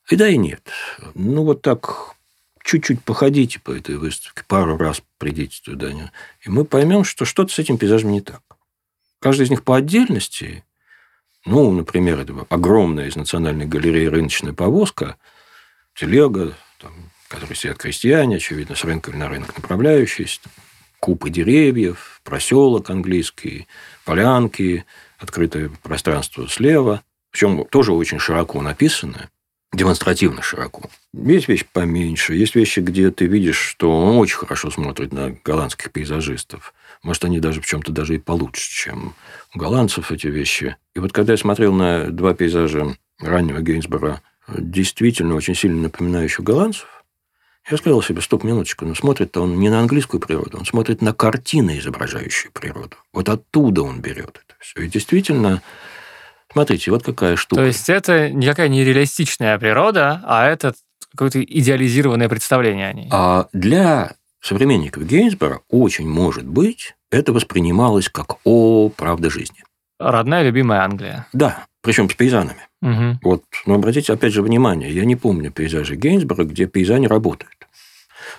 И 0.10 0.16
да, 0.16 0.28
и 0.28 0.38
нет. 0.38 0.70
Ну, 1.16 1.44
вот 1.44 1.62
так 1.62 2.13
чуть-чуть 2.64 3.04
походите 3.04 3.60
по 3.60 3.72
этой 3.72 3.98
выставке, 3.98 4.44
пару 4.48 4.78
раз 4.78 5.02
придите 5.18 5.62
туда, 5.64 5.92
и 5.92 6.50
мы 6.50 6.66
поймем, 6.66 7.04
что 7.04 7.26
что-то 7.26 7.54
с 7.54 7.60
этим 7.60 7.78
пейзажем 7.78 8.12
не 8.12 8.22
так. 8.22 8.42
Каждый 9.20 9.44
из 9.44 9.50
них 9.50 9.64
по 9.64 9.78
отдельности. 9.78 10.64
Ну, 11.46 11.72
например, 11.72 12.20
это 12.20 12.34
огромная 12.50 13.08
из 13.08 13.16
Национальной 13.16 13.66
галереи 13.66 14.06
рыночная 14.06 14.54
повозка, 14.54 15.18
телега, 15.94 16.58
там, 16.80 16.94
которые 17.28 17.56
сидят 17.56 17.78
крестьяне, 17.78 18.38
очевидно, 18.38 18.76
с 18.76 18.84
рынка 18.84 19.12
на 19.12 19.28
рынок 19.28 19.56
направляющиеся, 19.56 20.40
купы 21.00 21.30
деревьев, 21.30 22.22
проселок 22.24 22.90
английский, 22.90 23.68
полянки, 24.06 24.86
открытое 25.18 25.70
пространство 25.82 26.48
слева, 26.48 27.04
причем 27.30 27.66
тоже 27.66 27.92
очень 27.92 28.20
широко 28.20 28.62
написанное, 28.62 29.30
демонстративно 29.74 30.42
широко. 30.42 30.90
Есть 31.14 31.48
вещи 31.48 31.66
поменьше, 31.72 32.36
есть 32.36 32.56
вещи, 32.56 32.80
где 32.80 33.12
ты 33.12 33.26
видишь, 33.26 33.58
что 33.58 33.92
он 33.92 34.18
очень 34.18 34.38
хорошо 34.38 34.70
смотрит 34.70 35.12
на 35.12 35.36
голландских 35.44 35.92
пейзажистов. 35.92 36.74
Может, 37.02 37.26
они 37.26 37.40
даже 37.40 37.60
в 37.60 37.66
чем-то 37.66 37.92
даже 37.92 38.16
и 38.16 38.20
получше, 38.20 38.70
чем 38.70 39.16
у 39.54 39.60
голландцев 39.60 40.12
эти 40.12 40.28
вещи. 40.28 40.78
И 40.96 41.00
вот 41.00 41.12
когда 41.12 41.34
я 41.34 41.38
смотрел 41.38 41.74
на 41.74 42.12
два 42.12 42.34
пейзажа 42.34 42.96
раннего 43.20 43.60
Гейнсбора, 43.60 44.22
действительно 44.48 45.36
очень 45.36 45.56
сильно 45.56 45.82
напоминающих 45.82 46.42
голландцев, 46.42 46.88
я 47.70 47.78
сказал 47.78 48.02
себе, 48.02 48.22
стоп, 48.22 48.44
минуточку, 48.44 48.86
но 48.86 48.94
смотрит 48.94 49.38
он 49.38 49.58
не 49.58 49.70
на 49.70 49.80
английскую 49.80 50.20
природу, 50.20 50.58
он 50.58 50.66
смотрит 50.66 51.02
на 51.02 51.14
картины, 51.14 51.80
изображающие 51.80 52.52
природу. 52.52 52.98
Вот 53.14 53.30
оттуда 53.30 53.84
он 53.84 54.02
берет 54.02 54.42
это 54.46 54.56
все. 54.60 54.82
И 54.82 54.90
действительно, 54.90 55.62
смотрите, 56.54 56.92
вот 56.92 57.04
какая 57.04 57.36
штука. 57.36 57.62
То 57.62 57.66
есть 57.66 57.90
это 57.90 58.30
никакая 58.30 58.70
не 58.70 58.84
реалистичная 58.84 59.58
природа, 59.60 60.22
а 60.26 60.48
это 60.48 60.74
какое-то 61.12 61.44
идеализированное 61.44 62.30
представление 62.30 62.88
о 62.88 62.94
ней. 62.94 63.10
А 63.12 63.48
для 63.54 64.16
современников 64.42 65.06
Гейнсбора 65.06 65.62
очень 65.70 66.08
может 66.08 66.48
быть 66.48 66.96
это 67.12 67.32
воспринималось 67.32 68.10
как 68.10 68.38
«О, 68.44 68.90
правда 68.90 69.30
жизни». 69.30 69.64
Родная 70.00 70.44
любимая 70.44 70.82
Англия. 70.82 71.28
Да, 71.32 71.68
причем 71.82 72.10
с 72.10 72.16
пейзанами. 72.16 72.68
Угу. 72.82 73.20
Вот, 73.22 73.44
но 73.66 73.76
обратите 73.76 74.12
опять 74.12 74.34
же 74.34 74.42
внимание, 74.42 74.92
я 74.92 75.06
не 75.06 75.16
помню 75.16 75.52
пейзажи 75.52 75.96
Гейнсбора, 75.96 76.44
где 76.44 76.66
пейзане 76.66 77.08
работают. 77.08 77.63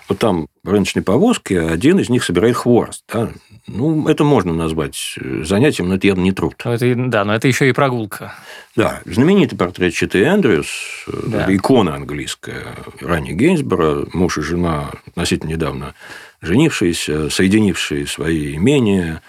Вот 0.07 0.19
там 0.19 0.47
рыночные 0.63 1.03
повозки, 1.03 1.53
а 1.53 1.71
один 1.71 1.99
из 1.99 2.09
них 2.09 2.23
собирает 2.23 2.55
хворост. 2.55 3.03
Да? 3.11 3.29
Ну, 3.67 4.07
это 4.07 4.23
можно 4.23 4.53
назвать 4.53 5.15
э, 5.19 5.43
занятием, 5.43 5.89
но 5.89 5.95
это 5.95 6.05
явно 6.05 6.21
не 6.21 6.31
труд. 6.31 6.55
Ну, 6.63 6.71
это, 6.71 6.93
да, 6.95 7.25
но 7.25 7.33
это 7.33 7.47
еще 7.47 7.67
и 7.67 7.71
прогулка. 7.71 8.35
Да, 8.75 9.01
знаменитый 9.05 9.57
портрет 9.57 9.93
Читы 9.93 10.23
Эндрюс, 10.23 10.67
э, 11.07 11.11
да. 11.27 11.55
икона 11.55 11.95
английская, 11.95 12.67
ранее 13.01 13.33
Гейнсбора, 13.33 14.05
муж 14.13 14.37
и 14.37 14.41
жена 14.41 14.91
относительно 15.07 15.51
недавно 15.51 15.95
женившиеся, 16.41 17.29
соединившие 17.29 18.05
свои 18.05 18.55
имения, 18.55 19.21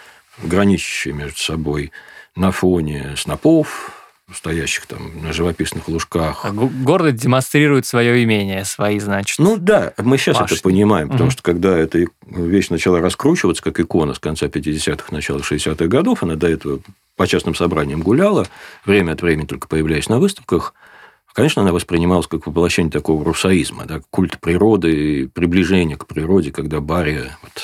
граничащие 0.43 1.15
между 1.15 1.39
собой 1.39 1.93
на 2.35 2.51
фоне 2.51 3.15
снопов, 3.17 3.96
стоящих 4.33 4.87
там 4.87 5.23
на 5.23 5.33
живописных 5.33 5.89
лужках. 5.89 6.45
А 6.45 6.51
город 6.51 7.15
демонстрирует 7.15 7.87
свое 7.87 8.25
имение, 8.25 8.65
свои, 8.65 8.99
значит. 8.99 9.39
Ну 9.39 9.57
да, 9.57 9.93
мы 9.99 10.19
сейчас 10.19 10.39
башни. 10.39 10.57
это 10.57 10.63
понимаем, 10.63 11.09
потому 11.09 11.29
угу. 11.29 11.33
что 11.33 11.43
когда 11.43 11.77
эта 11.77 12.07
вещь 12.27 12.69
начала 12.71 13.01
раскручиваться, 13.01 13.63
как 13.63 13.79
икона 13.79 14.15
с 14.15 14.19
конца 14.19 14.47
50-х, 14.47 15.07
начала 15.11 15.39
60-х 15.39 15.87
годов, 15.87 16.23
она 16.23 16.35
до 16.35 16.49
этого 16.49 16.81
по 17.15 17.27
частным 17.27 17.55
собраниям 17.55 18.03
гуляла, 18.03 18.47
время 18.85 19.13
от 19.13 19.23
времени 19.23 19.47
только 19.47 19.69
появляясь 19.69 20.09
на 20.09 20.19
выставках, 20.19 20.75
конечно, 21.33 21.63
она 21.63 21.73
воспринималась 21.73 22.27
как 22.27 22.47
воплощение 22.47 22.91
такого 22.91 23.25
русаизма, 23.25 23.85
да, 23.85 24.01
культ 24.11 24.41
природы, 24.41 25.29
приближение 25.29 25.97
к 25.97 26.07
природе, 26.07 26.51
когда 26.51 26.81
Барри 26.81 27.31
вот, 27.43 27.63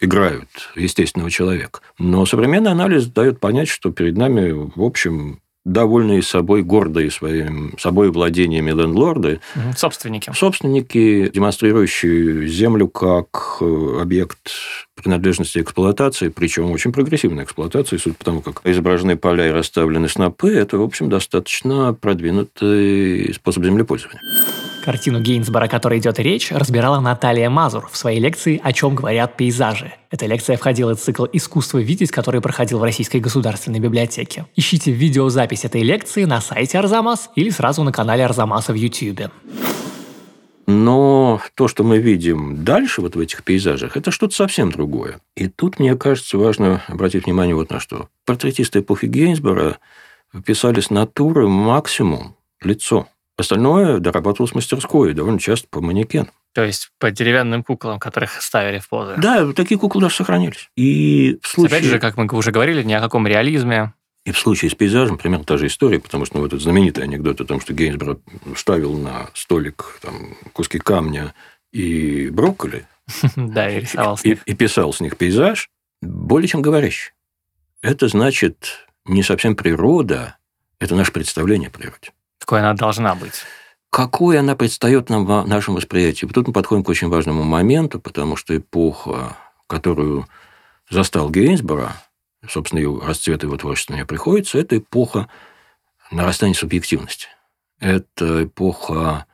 играют 0.00 0.48
естественного 0.76 1.30
человека. 1.30 1.80
Но 1.98 2.24
современный 2.24 2.70
анализ 2.70 3.06
дает 3.06 3.38
понять, 3.38 3.68
что 3.68 3.90
перед 3.90 4.16
нами, 4.16 4.52
в 4.52 4.82
общем, 4.82 5.40
довольные 5.64 6.22
собой, 6.22 6.62
гордые 6.62 7.10
своим 7.10 7.74
собой 7.78 8.10
владениями 8.10 8.70
лендлорды. 8.70 9.40
Собственники. 9.76 10.32
Собственники, 10.34 11.30
демонстрирующие 11.32 12.46
землю 12.46 12.88
как 12.88 13.58
э, 13.60 13.98
объект 14.00 14.50
принадлежности 15.02 15.58
эксплуатации, 15.58 16.28
причем 16.28 16.70
очень 16.70 16.92
прогрессивной 16.92 17.44
эксплуатации, 17.44 17.96
судя 17.96 18.16
по 18.16 18.24
тому, 18.24 18.40
как 18.40 18.60
изображены 18.64 19.16
поля 19.16 19.48
и 19.48 19.50
расставлены 19.50 20.08
снопы, 20.08 20.54
это, 20.54 20.78
в 20.78 20.82
общем, 20.82 21.08
достаточно 21.08 21.94
продвинутый 21.94 23.32
способ 23.34 23.64
землепользования. 23.64 24.20
Картину 24.84 25.20
Гейнсбора, 25.20 25.66
о 25.66 25.68
которой 25.68 25.98
идет 25.98 26.18
речь, 26.18 26.50
разбирала 26.50 27.00
Наталья 27.00 27.50
Мазур 27.50 27.88
в 27.90 27.96
своей 27.96 28.18
лекции 28.18 28.60
«О 28.62 28.72
чем 28.72 28.94
говорят 28.94 29.36
пейзажи». 29.36 29.92
Эта 30.10 30.26
лекция 30.26 30.56
входила 30.56 30.96
в 30.96 30.98
цикл 30.98 31.26
«Искусство 31.32 31.78
видеть», 31.78 32.10
который 32.10 32.40
проходил 32.40 32.78
в 32.78 32.82
Российской 32.82 33.18
государственной 33.18 33.78
библиотеке. 33.78 34.46
Ищите 34.56 34.90
видеозапись 34.90 35.64
этой 35.64 35.82
лекции 35.82 36.24
на 36.24 36.40
сайте 36.40 36.78
Арзамас 36.78 37.30
или 37.36 37.50
сразу 37.50 37.82
на 37.82 37.92
канале 37.92 38.24
Арзамаса 38.24 38.72
в 38.72 38.76
YouTube. 38.76 39.30
Но 40.70 41.40
то, 41.54 41.68
что 41.68 41.84
мы 41.84 41.98
видим 41.98 42.64
дальше 42.64 43.00
вот 43.00 43.16
в 43.16 43.20
этих 43.20 43.42
пейзажах, 43.42 43.96
это 43.96 44.10
что-то 44.10 44.34
совсем 44.34 44.70
другое. 44.70 45.20
И 45.36 45.48
тут, 45.48 45.78
мне 45.78 45.96
кажется, 45.96 46.38
важно 46.38 46.82
обратить 46.86 47.26
внимание 47.26 47.54
вот 47.54 47.70
на 47.70 47.80
что. 47.80 48.08
Портретисты 48.24 48.80
эпохи 48.80 49.06
Гейнсбора 49.06 49.78
писали 50.44 50.80
с 50.80 50.90
натуры 50.90 51.48
максимум 51.48 52.36
лицо– 52.62 53.08
Остальное 53.40 54.00
дорабатывалось 54.00 54.52
в 54.52 54.54
мастерской, 54.54 55.14
довольно 55.14 55.38
часто 55.38 55.66
по 55.70 55.80
манекен. 55.80 56.30
То 56.52 56.62
есть 56.62 56.90
по 56.98 57.10
деревянным 57.10 57.64
куклам, 57.64 57.98
которых 57.98 58.42
ставили 58.42 58.80
в 58.80 58.88
позы. 58.88 59.14
Да, 59.16 59.50
такие 59.54 59.80
куклы 59.80 60.02
даже 60.02 60.16
сохранились. 60.16 60.68
И 60.76 61.38
в 61.42 61.48
случае... 61.48 61.78
Опять 61.78 61.88
же, 61.88 61.98
как 61.98 62.18
мы 62.18 62.26
уже 62.30 62.52
говорили, 62.52 62.82
ни 62.82 62.92
о 62.92 63.00
каком 63.00 63.26
реализме. 63.26 63.94
И 64.24 64.32
в 64.32 64.38
случае 64.38 64.70
с 64.70 64.74
пейзажем 64.74 65.16
примерно 65.16 65.44
та 65.44 65.56
же 65.56 65.66
история, 65.66 65.98
потому 65.98 66.26
что 66.26 66.36
ну, 66.36 66.42
вот 66.42 66.48
этот 66.48 66.62
знаменитый 66.62 67.04
анекдот 67.04 67.40
о 67.40 67.46
том, 67.46 67.60
что 67.60 67.72
Гейнсборо 67.72 68.18
ставил 68.54 68.96
на 68.98 69.30
столик 69.34 69.98
там, 70.02 70.36
куски 70.52 70.78
камня 70.78 71.34
и 71.72 72.28
брокколи. 72.30 72.86
Да, 73.36 73.68
и 73.68 73.80
рисовал 73.80 74.16
с 74.16 74.24
них. 74.24 74.42
И 74.44 74.54
писал 74.54 74.92
с 74.92 75.00
них 75.00 75.16
пейзаж, 75.16 75.70
более 76.02 76.48
чем 76.48 76.62
говорящий. 76.62 77.12
Это 77.82 78.08
значит 78.08 78.86
не 79.06 79.22
совсем 79.22 79.56
природа, 79.56 80.36
это 80.78 80.94
наше 80.94 81.12
представление 81.12 81.68
о 81.68 81.72
природе. 81.72 82.12
Какой 82.38 82.60
она 82.60 82.74
должна 82.74 83.14
быть? 83.14 83.42
Какой 83.90 84.38
она 84.38 84.54
предстает 84.54 85.08
нам 85.08 85.26
в 85.26 85.46
нашем 85.46 85.74
восприятии? 85.74 86.26
Тут 86.26 86.46
мы 86.46 86.52
подходим 86.52 86.84
к 86.84 86.88
очень 86.88 87.08
важному 87.08 87.42
моменту, 87.42 87.98
потому 87.98 88.36
что 88.36 88.56
эпоха, 88.56 89.36
которую 89.66 90.28
застал 90.88 91.30
Гейнсборо, 91.30 91.94
собственно, 92.48 92.80
ее 92.80 92.98
расцвет 93.02 93.42
его 93.42 93.56
творчества 93.56 93.94
не 93.94 94.04
приходится, 94.04 94.58
это 94.58 94.78
эпоха 94.78 95.28
нарастания 96.10 96.54
субъективности. 96.54 97.28
Это 97.78 98.44
эпоха, 98.44 99.26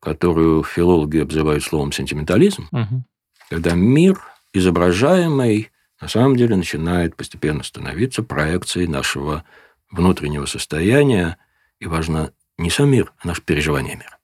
которую 0.00 0.62
филологи 0.62 1.18
обзывают 1.18 1.64
словом 1.64 1.92
сентиментализм, 1.92 2.68
угу. 2.70 3.02
когда 3.50 3.74
мир, 3.74 4.20
изображаемый, 4.52 5.70
на 6.00 6.08
самом 6.08 6.36
деле 6.36 6.56
начинает 6.56 7.16
постепенно 7.16 7.62
становиться 7.62 8.22
проекцией 8.22 8.86
нашего 8.86 9.44
внутреннего 9.90 10.46
состояния, 10.46 11.38
и 11.78 11.86
важно 11.86 12.32
не 12.58 12.70
сам 12.70 12.90
мир, 12.90 13.12
а 13.18 13.28
наше 13.28 13.42
переживание 13.42 13.96
мира. 13.96 14.18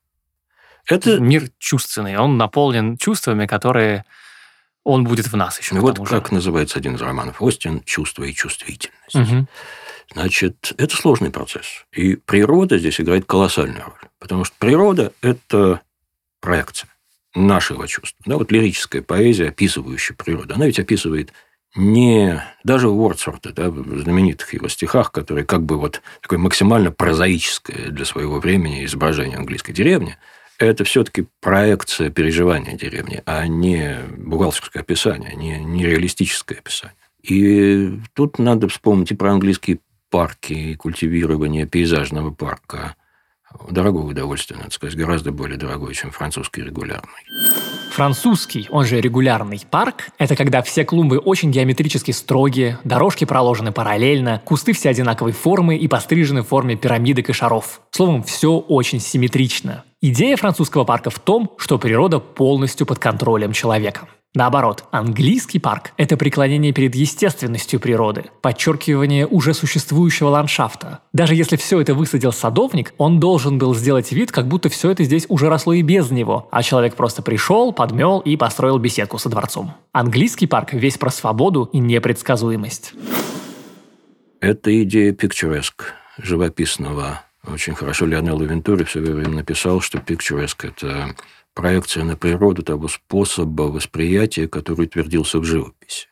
Это... 0.87 1.19
Мир 1.21 1.49
чувственный, 1.59 2.17
он 2.17 2.37
наполнен 2.37 2.97
чувствами, 2.97 3.47
которые 3.47 4.05
он 4.85 5.05
будет 5.05 5.31
в 5.31 5.37
нас 5.37 5.59
еще. 5.61 5.75
Вот 5.77 5.99
как 6.09 6.29
же. 6.29 6.35
называется 6.35 6.79
один 6.79 6.97
из 6.97 7.01
романов 7.01 7.41
Остин 7.41 7.83
«Чувство 7.85 8.25
и 8.25 8.35
чувствительность». 8.35 9.15
Угу. 9.15 9.47
Значит, 10.13 10.75
это 10.77 10.97
сложный 10.97 11.31
процесс. 11.31 11.85
И 11.93 12.17
природа 12.17 12.79
здесь 12.79 13.01
играет 13.01 13.25
колоссальную 13.25 13.85
роль. 13.85 14.11
Потому 14.19 14.45
что 14.45 14.55
природа– 14.59 15.13
это 15.23 15.81
проекция 16.41 16.91
нашего 17.35 17.89
чувства. 17.89 18.23
Да, 18.27 18.37
вот 18.37 18.53
лирическая 18.53 19.03
поэзия, 19.03 19.49
описывающая 19.49 20.15
природу, 20.15 20.55
она 20.55 20.67
ведь 20.67 20.79
описывает 20.79 21.33
не 21.75 22.43
даже 22.65 22.89
в 22.89 23.01
Уордсворте, 23.01 23.51
да, 23.51 23.71
в 23.71 24.01
знаменитых 24.03 24.53
его 24.53 24.69
стихах, 24.69 25.11
которые 25.11 25.47
как 25.47 25.63
бы 25.63 25.79
вот 25.79 26.03
такое 26.21 26.39
максимально 26.39 26.91
прозаическое 26.91 27.89
для 27.89 28.05
своего 28.05 28.41
времени 28.41 28.85
изображение 28.85 29.39
английской 29.39 29.73
деревни, 29.73 30.19
это 30.65 30.85
все-таки 30.85 31.27
проекция 31.41 32.11
переживания 32.11 32.77
деревни, 32.77 33.23
а 33.27 33.47
не 33.47 33.97
бухгалтерское 34.17 34.83
описание, 34.83 35.35
не, 35.35 35.59
не 35.59 35.87
реалистическое 35.87 36.59
описание. 36.59 36.97
И 37.23 37.99
тут 38.15 38.39
надо 38.39 38.69
вспомнить 38.69 39.13
и 39.13 39.15
про 39.15 39.33
английские 39.33 39.79
парки, 40.11 40.53
и 40.53 40.75
культивирование 40.75 41.67
пейзажного 41.67 42.31
парка, 42.33 42.97
дорогое 43.71 44.05
удовольствие, 44.05 44.59
надо 44.59 44.73
сказать, 44.73 44.97
гораздо 44.97 45.33
более 45.33 45.59
дорогое, 45.59 45.95
чем 45.95 46.11
французский 46.11 46.63
регулярный. 46.63 47.23
Французский, 47.93 48.69
он 48.71 48.87
же 48.87 49.01
регулярный 49.01 49.61
парк, 49.71 50.09
это 50.17 50.35
когда 50.35 50.63
все 50.63 50.85
клумбы 50.85 51.19
очень 51.19 51.51
геометрически 51.51 52.11
строгие, 52.11 52.79
дорожки 52.85 53.27
проложены 53.27 53.71
параллельно, 53.71 54.41
кусты 54.45 54.73
все 54.73 54.89
одинаковой 54.89 55.33
формы 55.33 55.77
и 55.77 55.89
пострижены 55.89 56.43
в 56.43 56.49
форме 56.49 56.75
пирамидок 56.77 57.29
и 57.29 57.33
шаров. 57.35 57.83
Словом, 57.91 58.23
все 58.23 58.57
очень 58.57 58.99
симметрично. 58.99 59.85
Идея 60.01 60.37
французского 60.37 60.85
парка 60.85 61.11
в 61.11 61.19
том, 61.19 61.53
что 61.59 61.79
природа 61.79 62.19
полностью 62.19 62.87
под 62.87 62.99
контролем 62.99 63.53
человека. 63.53 64.09
Наоборот, 64.35 64.85
английский 64.93 65.59
парк– 65.59 65.93
это 65.99 66.17
преклонение 66.17 66.73
перед 66.73 66.95
естественностью 66.95 67.79
природы, 67.79 68.25
подчеркивание 68.41 69.27
уже 69.27 69.53
существующего 69.53 70.29
ландшафта. 70.29 71.01
Даже 71.13 71.35
если 71.35 71.57
все 71.57 71.83
это 71.83 71.93
высадил 71.93 72.33
садовник, 72.33 72.95
он 72.97 73.21
должен 73.21 73.59
был 73.59 73.75
сделать 73.75 74.11
вид, 74.11 74.33
как 74.33 74.49
будто 74.49 74.71
все 74.71 74.91
это 74.91 75.05
здесь 75.05 75.27
уже 75.29 75.51
росло 75.51 75.75
и 75.75 75.83
без 75.83 76.11
него, 76.11 76.49
а 76.51 76.63
человек 76.63 76.95
просто 76.95 77.21
пришел, 77.21 77.75
подмел 77.75 78.21
и 78.21 78.39
построил 78.39 78.79
беседку 78.79 79.19
со 79.19 79.29
дворцом. 79.29 79.75
Английский 79.93 80.47
парк 80.47 80.73
весь 80.73 80.97
про 80.97 81.11
свободу 81.11 81.69
и 81.71 81.79
непредсказуемость. 81.79 82.95
Это 84.41 84.83
идея 84.83 85.13
пикчуреск, 85.13 85.93
живописного. 86.17 87.21
Очень 87.47 87.75
хорошо 87.75 88.07
Леонел 88.07 88.41
Вентури 88.41 88.85
все 88.85 89.01
время 89.01 89.29
написал, 89.29 89.83
что 89.83 89.99
пикчуреск– 89.99 90.65
это 90.65 91.15
проекция 91.55 92.05
на 92.05 92.17
природу 92.17 92.63
того 92.63 92.89
способа 92.89 93.63
восприятия, 93.63 94.49
который 94.49 94.87
утвердился 94.87 95.39
в 95.39 95.45
живописи. 95.45 96.09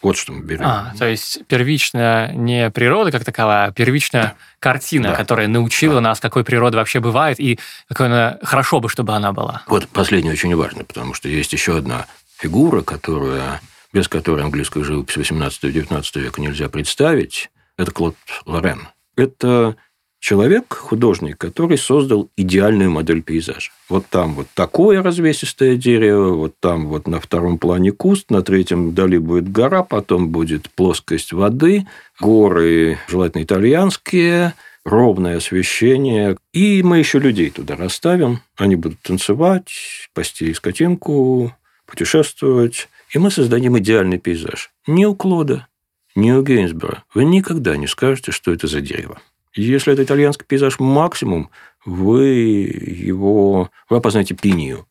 Вот 0.00 0.16
что 0.16 0.32
мы 0.32 0.44
берем. 0.44 0.62
А, 0.64 0.94
то 0.96 1.08
есть 1.08 1.44
первичная 1.48 2.32
не 2.32 2.70
природа 2.70 3.10
как 3.10 3.24
таковая, 3.24 3.66
а 3.66 3.72
первичная 3.72 4.22
да. 4.22 4.36
картина, 4.60 5.08
да. 5.08 5.16
которая 5.16 5.48
научила 5.48 5.96
да. 5.96 6.00
нас, 6.00 6.20
какой 6.20 6.44
природа 6.44 6.78
вообще 6.78 7.00
бывает, 7.00 7.40
и 7.40 7.58
какой 7.88 8.06
она 8.06 8.38
хорошо 8.42 8.80
бы, 8.80 8.88
чтобы 8.88 9.14
она 9.14 9.32
была. 9.32 9.62
Вот 9.66 9.88
последнее 9.88 10.32
очень 10.32 10.54
важно, 10.54 10.84
потому 10.84 11.14
что 11.14 11.28
есть 11.28 11.52
еще 11.52 11.76
одна 11.76 12.06
фигура, 12.38 12.82
которая, 12.82 13.60
без 13.92 14.06
которой 14.06 14.44
английскую 14.44 14.84
живопись 14.84 15.16
18-19 15.16 16.20
века 16.20 16.40
нельзя 16.40 16.68
представить. 16.68 17.50
Это 17.76 17.90
Клод 17.90 18.14
Лорен. 18.46 18.88
Это 19.16 19.76
человек, 20.20 20.74
художник, 20.74 21.38
который 21.38 21.78
создал 21.78 22.28
идеальную 22.36 22.90
модель 22.90 23.22
пейзажа. 23.22 23.70
Вот 23.88 24.06
там 24.06 24.34
вот 24.34 24.46
такое 24.54 25.02
развесистое 25.02 25.76
дерево, 25.76 26.34
вот 26.34 26.54
там 26.60 26.88
вот 26.88 27.06
на 27.06 27.20
втором 27.20 27.58
плане 27.58 27.92
куст, 27.92 28.30
на 28.30 28.42
третьем 28.42 28.90
вдали 28.90 29.18
будет 29.18 29.50
гора, 29.50 29.82
потом 29.82 30.28
будет 30.28 30.70
плоскость 30.70 31.32
воды, 31.32 31.86
горы, 32.20 32.98
желательно 33.08 33.42
итальянские, 33.42 34.54
ровное 34.84 35.36
освещение. 35.36 36.36
И 36.52 36.82
мы 36.82 36.98
еще 36.98 37.18
людей 37.18 37.50
туда 37.50 37.76
расставим. 37.76 38.40
Они 38.56 38.76
будут 38.76 39.00
танцевать, 39.00 39.70
пасти 40.14 40.52
скотинку, 40.52 41.54
путешествовать. 41.86 42.88
И 43.10 43.18
мы 43.18 43.30
создадим 43.30 43.78
идеальный 43.78 44.18
пейзаж. 44.18 44.70
Ни 44.86 45.04
у 45.04 45.14
Клода, 45.14 45.66
ни 46.14 46.30
у 46.32 46.42
Гейнсбора. 46.42 47.04
Вы 47.14 47.24
никогда 47.24 47.76
не 47.76 47.86
скажете, 47.86 48.32
что 48.32 48.52
это 48.52 48.66
за 48.66 48.80
дерево. 48.80 49.18
Если 49.54 49.92
это 49.92 50.04
итальянский 50.04 50.46
пейзаж 50.46 50.78
максимум, 50.78 51.50
вы 51.84 52.26
его 52.26 53.70
вы 53.88 53.96
опознаете 53.96 54.34
пинию. 54.34 54.86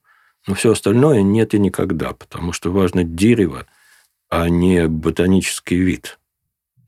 Но 0.47 0.55
все 0.55 0.72
остальное 0.72 1.22
нет 1.22 1.53
и 1.53 1.60
никогда, 1.60 2.14
потому 2.14 2.53
что 2.53 2.72
важно 2.72 3.03
дерево, 3.03 3.66
а 4.30 4.49
не 4.49 4.88
ботанический 4.88 5.78
вид, 5.78 6.20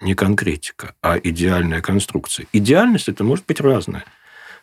не 0.01 0.15
конкретика, 0.15 0.95
а 1.01 1.17
идеальная 1.17 1.81
конструкция. 1.81 2.47
Идеальность 2.53 3.09
это 3.09 3.23
может 3.23 3.45
быть 3.45 3.59
разная. 3.59 4.05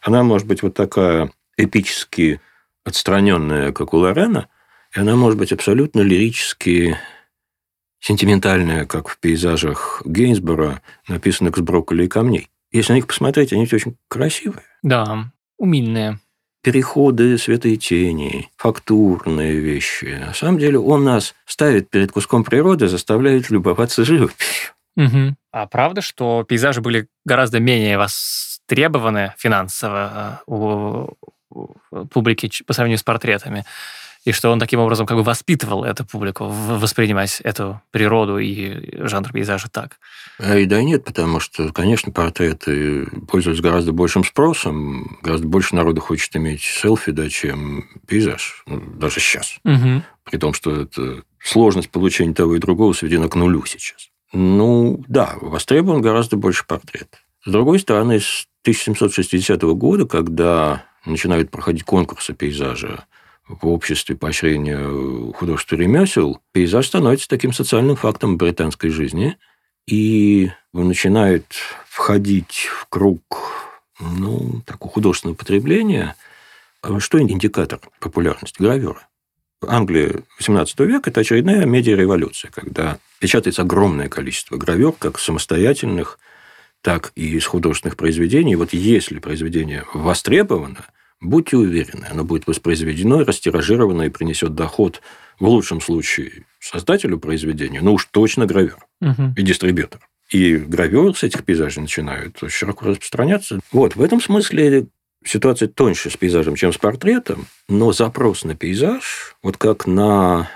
Она 0.01 0.23
может 0.23 0.47
быть 0.47 0.63
вот 0.63 0.75
такая 0.75 1.31
эпически 1.57 2.41
отстраненная, 2.85 3.73
как 3.73 3.93
у 3.93 3.99
Лорена, 3.99 4.49
и 4.95 5.01
она 5.01 5.17
может 5.17 5.39
быть 5.39 5.53
абсолютно 5.53 6.01
лирически 6.01 6.97
сентиментальная, 8.01 8.87
как 8.87 9.09
в 9.09 9.19
пейзажах 9.19 10.03
Гейнсбора, 10.05 10.81
написанных 11.09 11.57
с 11.57 11.61
брокколи 11.61 12.05
и 12.05 12.09
камней. 12.09 12.49
Если 12.73 12.93
на 12.93 12.97
них 12.97 13.07
посмотреть, 13.07 13.53
они 13.53 13.67
все 13.67 13.77
очень 13.77 13.97
красивые. 14.09 14.65
Да, 14.83 15.31
умильные. 15.59 16.19
Переходы, 16.63 17.39
света 17.39 17.69
и 17.69 17.77
тени, 17.77 18.51
фактурные 18.57 19.61
вещи. 19.61 20.19
На 20.19 20.35
самом 20.35 20.59
деле 20.59 20.79
он 20.79 21.05
нас 21.05 21.35
ставит 21.45 21.91
перед 21.91 22.11
куском 22.11 22.43
природы, 22.43 22.89
заставляет 22.89 23.51
любоваться 23.51 24.05
живописью. 24.05 24.73
Угу. 24.97 25.37
А 25.53 25.67
правда, 25.67 26.01
что 26.01 26.45
пейзажи 26.45 26.81
были 26.81 27.09
гораздо 27.25 27.61
менее 27.61 27.99
востребованы 27.99 29.35
финансово 29.37 30.43
э, 30.47 30.51
у 30.51 31.17
публики 32.11 32.51
по 32.65 32.73
сравнению 32.73 32.99
с 32.99 33.03
портретами? 33.03 33.65
И 34.27 34.33
что 34.33 34.51
он 34.51 34.59
таким 34.59 34.81
образом 34.81 35.07
как 35.07 35.17
бы 35.17 35.23
воспитывал 35.23 35.85
эту 35.85 36.05
публику 36.05 36.49
воспринимать 36.49 37.41
эту 37.45 37.81
природу 37.93 38.39
и 38.39 39.07
жанр 39.07 39.33
пейзажа 39.33 39.71
так. 39.71 40.01
А 40.41 40.59
и 40.59 40.67
да 40.67 40.83
нет, 40.83 41.05
потому 41.05 41.39
что, 41.39 41.73
конечно, 41.73 42.11
портреты 42.11 43.07
пользуются 43.31 43.63
гораздо 43.63 43.93
большим 43.93 44.25
спросом, 44.25 45.19
гораздо 45.23 45.47
больше 45.47 45.77
народу 45.77 46.01
хочет 46.01 46.35
иметь 46.35 46.61
селфи, 46.61 47.13
да, 47.13 47.31
чем 47.31 47.89
пейзаж, 48.09 48.65
ну, 48.67 48.81
даже 48.97 49.21
сейчас. 49.21 49.59
Угу. 49.65 50.03
При 50.25 50.39
том, 50.39 50.53
что 50.55 50.73
это 50.73 51.23
сложность 51.41 51.91
получения 51.91 52.35
того 52.35 52.57
и 52.57 52.59
другого 52.59 52.93
сведена 52.95 53.29
к 53.29 53.37
нулю 53.37 53.65
сейчас. 53.65 54.09
Ну, 54.33 55.05
да, 55.07 55.35
востребован 55.41 56.03
гораздо 56.03 56.37
больше 56.37 56.67
портрет. 56.67 57.23
С 57.45 57.51
другой 57.53 57.79
стороны, 57.79 58.19
с 58.19 58.49
1760 58.63 59.63
года, 59.63 60.05
когда 60.05 60.85
начинают 61.05 61.53
проходить 61.53 61.85
конкурсы 61.85 62.35
пейзажа 62.35 63.05
в 63.49 63.69
обществе 63.69 64.17
поощрения 64.17 65.33
художества 65.33 65.77
ремесел, 65.77 66.41
пейзаж 66.53 66.87
становится 66.87 67.29
таким 67.29 67.53
социальным 67.53 67.97
фактом 67.97 68.37
британской 68.37 68.91
жизни 68.91 69.37
и 69.87 70.51
начинает 70.73 71.47
входить 71.89 72.69
в 72.71 72.87
круг 72.89 73.23
ну, 74.01 74.63
такого 74.67 74.93
художественного 74.93 75.37
потребления. 75.37 76.17
Что 76.99 77.21
индикатор 77.21 77.81
популярности? 78.01 78.61
Гравюра. 78.61 79.07
Англия 79.67 80.23
XVIII 80.41 80.85
века– 80.85 81.11
это 81.11 81.21
очередная 81.21 81.65
медиареволюция, 81.65 82.51
когда 82.51 82.99
печатается 83.21 83.63
огромное 83.63 84.09
количество 84.09 84.57
гравюр, 84.57 84.95
как 84.99 85.19
самостоятельных, 85.19 86.19
так 86.83 87.13
и 87.15 87.37
из 87.37 87.47
художественных 87.47 87.97
произведений. 87.97 88.55
Вот 88.55 88.73
если 88.73 89.19
произведение 89.19 89.85
востребовано, 89.95 90.85
Будьте 91.21 91.57
уверены, 91.57 92.07
оно 92.11 92.25
будет 92.25 92.47
воспроизведено, 92.47 93.25
растиражировано 93.25 94.03
и 94.03 94.11
принесет 94.11 94.55
доход 94.55 95.01
в 95.41 95.47
лучшем 95.47 95.81
случае 95.81 96.45
создателю 96.61 97.19
произведения, 97.19 97.81
но 97.81 97.95
уж 97.95 98.07
точно 98.07 98.47
гравер 98.47 98.79
угу. 99.01 99.33
и 99.37 99.43
дистрибьютор. 99.43 100.01
И 100.31 100.57
гравюры 100.57 101.15
с 101.15 101.23
этих 101.23 101.45
пейзажей 101.45 101.83
начинают 101.83 102.39
широко 102.49 102.87
распространяться. 102.87 103.61
Вот, 103.73 103.97
в 103.97 104.03
этом 104.03 104.21
смысле 104.21 104.89
ситуация 105.25 105.69
тоньше 105.69 106.11
с 106.11 106.17
пейзажем, 106.17 106.55
чем 106.55 106.73
с 106.73 106.79
портретом, 106.79 107.47
но 107.69 107.93
запрос 107.93 108.45
на 108.45 108.55
пейзаж, 108.55 109.37
вот 109.43 109.57
как 109.57 109.87
на 109.87 110.51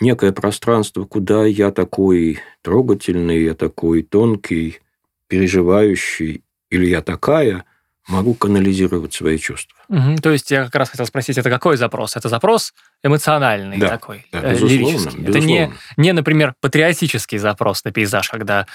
некое 0.00 0.32
пространство, 0.32 1.04
куда 1.04 1.46
я 1.46 1.72
такой 1.72 2.40
трогательный, 2.62 3.42
я 3.42 3.54
такой 3.54 4.02
тонкий, 4.02 4.80
переживающий, 5.26 6.44
или 6.70 6.86
я 6.86 7.02
такая– 7.02 7.64
могу 8.08 8.34
канализировать 8.34 9.14
свои 9.14 9.38
чувства. 9.38 9.76
Угу, 9.88 10.16
то 10.22 10.30
есть 10.30 10.50
я 10.50 10.64
как 10.64 10.74
раз 10.74 10.90
хотел 10.90 11.06
спросить, 11.06 11.38
это 11.38 11.50
какой 11.50 11.76
запрос? 11.76 12.16
Это 12.16 12.28
запрос 12.28 12.72
эмоциональный 13.02 13.78
да, 13.78 13.88
такой, 13.88 14.26
да, 14.32 14.40
э, 14.40 14.52
безусловно, 14.52 14.72
лирический. 14.72 15.20
Безусловно. 15.20 15.28
Это 15.28 15.40
не, 15.40 15.72
не, 15.96 16.12
например, 16.12 16.54
патриотический 16.60 17.38
запрос 17.38 17.84
на 17.84 17.92
пейзаж, 17.92 18.28
когда 18.28 18.66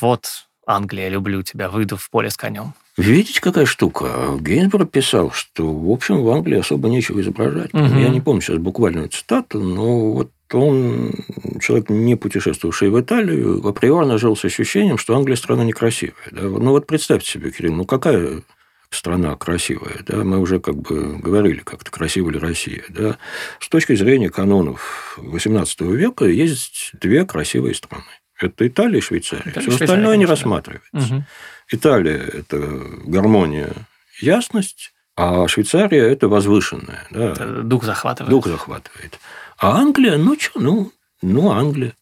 вот 0.00 0.46
Англия, 0.66 1.08
люблю 1.08 1.42
тебя, 1.42 1.68
выйду 1.68 1.96
в 1.96 2.08
поле 2.10 2.30
с 2.30 2.36
конем. 2.36 2.74
Видите, 2.96 3.40
какая 3.40 3.66
штука? 3.66 4.36
Гейнсборо 4.38 4.84
писал, 4.84 5.32
что, 5.32 5.72
в 5.72 5.90
общем, 5.90 6.22
в 6.22 6.30
Англии 6.30 6.58
особо 6.58 6.88
нечего 6.88 7.20
изображать. 7.20 7.72
Угу. 7.72 7.98
Я 7.98 8.08
не 8.08 8.20
помню 8.20 8.40
сейчас 8.40 8.58
буквальную 8.58 9.08
цитату, 9.08 9.60
но 9.60 10.12
вот 10.12 10.30
он, 10.52 11.12
человек, 11.60 11.88
не 11.90 12.16
путешествовавший 12.16 12.90
в 12.90 13.00
Италию, 13.00 13.66
априорно 13.66 14.18
жил 14.18 14.36
с 14.36 14.44
ощущением, 14.44 14.98
что 14.98 15.16
Англия 15.16 15.36
страна 15.36 15.64
некрасивая. 15.64 16.14
Да? 16.30 16.42
Ну 16.42 16.70
вот 16.70 16.86
представьте 16.86 17.28
себе, 17.30 17.50
Кирилл, 17.50 17.74
ну 17.74 17.84
какая 17.84 18.42
страна 18.90 19.36
красивая, 19.36 20.02
да, 20.06 20.24
мы 20.24 20.38
уже 20.38 20.60
как 20.60 20.76
бы 20.76 21.18
говорили 21.18 21.60
как-то, 21.60 21.90
красива 21.90 22.30
ли 22.30 22.38
Россия, 22.38 22.84
да. 22.88 23.18
С 23.60 23.68
точки 23.68 23.94
зрения 23.94 24.30
канонов 24.30 25.18
XVIII 25.18 25.94
века 25.94 26.24
есть 26.26 26.90
две 27.00 27.24
красивые 27.24 27.74
страны. 27.74 28.04
Это 28.38 28.66
Италия 28.66 28.98
и 28.98 29.02
Швейцария. 29.02 29.42
Италия, 29.42 29.60
Все 29.60 29.70
Швейцария, 29.70 29.84
остальное 29.84 30.12
конечно. 30.12 30.20
не 30.20 30.26
рассматривается. 30.26 31.14
Угу. 31.14 31.24
Италия– 31.72 32.18
это 32.32 32.58
гармония, 33.04 33.72
ясность, 34.20 34.92
а 35.16 35.46
Швейцария– 35.46 36.04
это 36.10 36.28
возвышенная. 36.28 37.06
Да. 37.10 37.32
Это 37.32 37.62
дух 37.62 37.84
захватывает. 37.84 38.30
Дух 38.30 38.46
захватывает. 38.46 39.20
А 39.58 39.78
Англия, 39.78 40.16
ну 40.16 40.38
что, 40.38 40.58
ну, 40.58 40.92
ну, 41.22 41.50
Англия. 41.50 41.94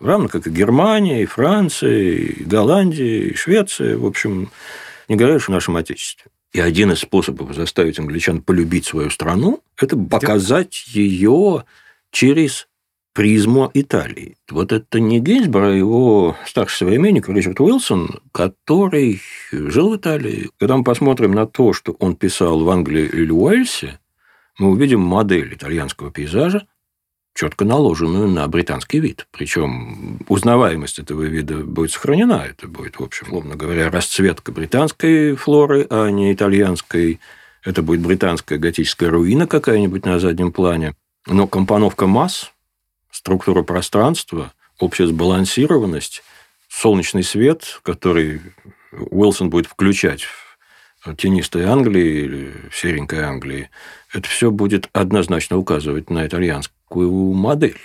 Равно 0.00 0.28
как 0.28 0.46
и 0.46 0.50
Германия, 0.50 1.22
и 1.22 1.26
Франция, 1.26 1.98
и 1.98 2.42
Голландия, 2.42 3.28
и 3.28 3.34
Швеция. 3.34 3.96
В 3.96 4.06
общем, 4.06 4.50
не 5.16 5.24
уж 5.24 5.48
о 5.48 5.52
нашем 5.52 5.76
Отечестве. 5.76 6.30
И 6.52 6.60
один 6.60 6.92
из 6.92 7.00
способов 7.00 7.54
заставить 7.54 7.98
англичан 7.98 8.42
полюбить 8.42 8.86
свою 8.86 9.10
страну– 9.10 9.62
это 9.76 9.96
показать 9.96 10.84
ее 10.88 11.64
через 12.10 12.68
призму 13.12 13.70
Италии. 13.74 14.36
Вот 14.50 14.72
это 14.72 15.00
не 15.00 15.20
Гейнсборо, 15.20 15.68
а 15.68 15.74
его 15.74 16.36
старший 16.46 16.78
современник 16.78 17.28
Ричард 17.28 17.60
Уилсон, 17.60 18.20
который 18.32 19.20
жил 19.52 19.90
в 19.90 19.96
Италии. 19.96 20.50
Когда 20.58 20.76
мы 20.76 20.84
посмотрим 20.84 21.32
на 21.32 21.46
то, 21.46 21.72
что 21.72 21.92
он 21.98 22.16
писал 22.16 22.60
в 22.64 22.70
Англии 22.70 23.06
или 23.06 23.30
Уэльсе, 23.30 23.98
мы 24.58 24.70
увидим 24.70 25.00
модель 25.00 25.54
итальянского 25.54 26.10
пейзажа, 26.10 26.66
четко 27.40 27.64
наложенную 27.64 28.28
на 28.28 28.46
британский 28.48 29.00
вид. 29.00 29.26
Причем 29.30 30.18
узнаваемость 30.28 30.98
этого 30.98 31.22
вида 31.22 31.64
будет 31.64 31.90
сохранена. 31.90 32.44
Это 32.46 32.68
будет, 32.68 33.00
в 33.00 33.02
общем, 33.02 33.28
условно 33.28 33.56
говоря, 33.56 33.88
расцветка 33.88 34.52
британской 34.52 35.34
флоры, 35.36 35.86
а 35.88 36.10
не 36.10 36.34
итальянской. 36.34 37.18
Это 37.64 37.80
будет 37.80 38.02
британская 38.02 38.58
готическая 38.58 39.08
руина 39.08 39.46
какая-нибудь 39.46 40.04
на 40.04 40.20
заднем 40.20 40.52
плане. 40.52 40.94
Но 41.26 41.46
компоновка 41.46 42.06
масс, 42.06 42.52
структура 43.10 43.62
пространства, 43.62 44.52
общая 44.78 45.06
сбалансированность, 45.06 46.22
солнечный 46.68 47.22
свет, 47.22 47.80
который 47.82 48.42
Уилсон 48.92 49.48
будет 49.48 49.64
включать 49.64 50.26
в 51.02 51.14
тенистой 51.14 51.64
Англии 51.64 52.24
или 52.24 52.52
в 52.70 52.76
серенькой 52.76 53.20
Англии, 53.20 53.70
это 54.12 54.28
все 54.28 54.50
будет 54.50 54.90
однозначно 54.92 55.56
указывать 55.56 56.10
на 56.10 56.26
итальянскую 56.90 57.32
модель. 57.32 57.78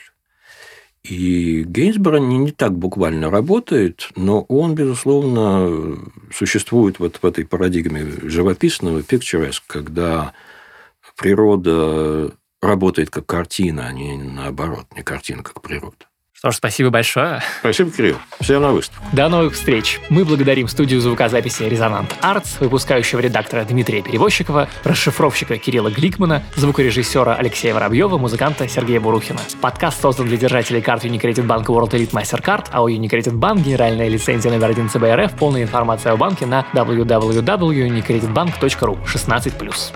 И 1.03 1.64
Гейнсборо 1.64 2.18
не, 2.18 2.38
не 2.38 2.51
так 2.51 2.74
буквально 2.74 3.30
работает, 3.30 4.10
но 4.16 4.41
он, 4.41 4.74
безусловно, 4.74 5.99
существует 6.34 6.97
вот 6.97 7.18
в 7.22 7.26
этой 7.26 7.45
парадигме 7.45 8.06
живописного 8.24 8.99
picturesque, 9.01 9.64
когда 9.68 10.34
природа 11.16 12.32
работает 12.60 13.12
как 13.12 13.28
картина, 13.28 13.86
а 13.86 13.93
не 13.93 14.18
наоборот, 14.18 14.88
не 14.95 15.03
картина 15.03 15.43
как 15.43 15.62
природа. 15.62 16.08
Что 16.45 16.51
ж, 16.51 16.57
спасибо 16.57 16.91
большое. 16.91 17.41
Спасибо, 17.61 17.89
Кирилл. 17.89 18.17
Всем 18.39 18.61
на 18.61 18.71
выставку. 18.71 19.03
До 19.13 19.29
новых 19.29 19.55
встреч. 19.55 19.99
Мы 20.09 20.25
благодарим 20.25 20.67
студию 20.67 21.01
звукозаписи 21.01 21.63
«Резонант 21.63 22.15
Артс», 22.21 22.59
выпускающего 22.59 23.19
редактора 23.19 23.63
Дмитрия 23.63 24.03
Перевозчикова, 24.03 24.69
расшифровщика 24.83 25.57
Кирилла 25.57 25.89
Гликмана, 25.89 26.43
звукорежиссера 26.55 27.33
Алексея 27.33 27.73
Воробьева, 27.73 28.19
музыканта 28.19 28.67
Сергея 28.67 28.99
Бурухина. 28.99 29.39
Подкаст 29.59 29.99
создан 29.99 30.27
для 30.27 30.37
держателей 30.37 30.83
карт 30.83 31.03
Unicredit 31.03 31.47
Bank 31.47 31.65
World 31.65 31.89
Elite 31.93 32.11
MasterCard, 32.11 32.67
а 32.69 32.83
у 32.83 32.89
Unicredit 32.89 33.33
Bank 33.33 33.63
генеральная 33.63 34.07
лицензия 34.07 34.51
номер 34.51 34.69
1 34.69 34.89
ЦБРФ, 34.89 35.33
полная 35.39 35.63
информация 35.63 36.11
о 36.11 36.15
банке 36.15 36.45
на 36.45 36.63
www.unicreditbank.ru 36.75 39.03
16+. 39.03 39.95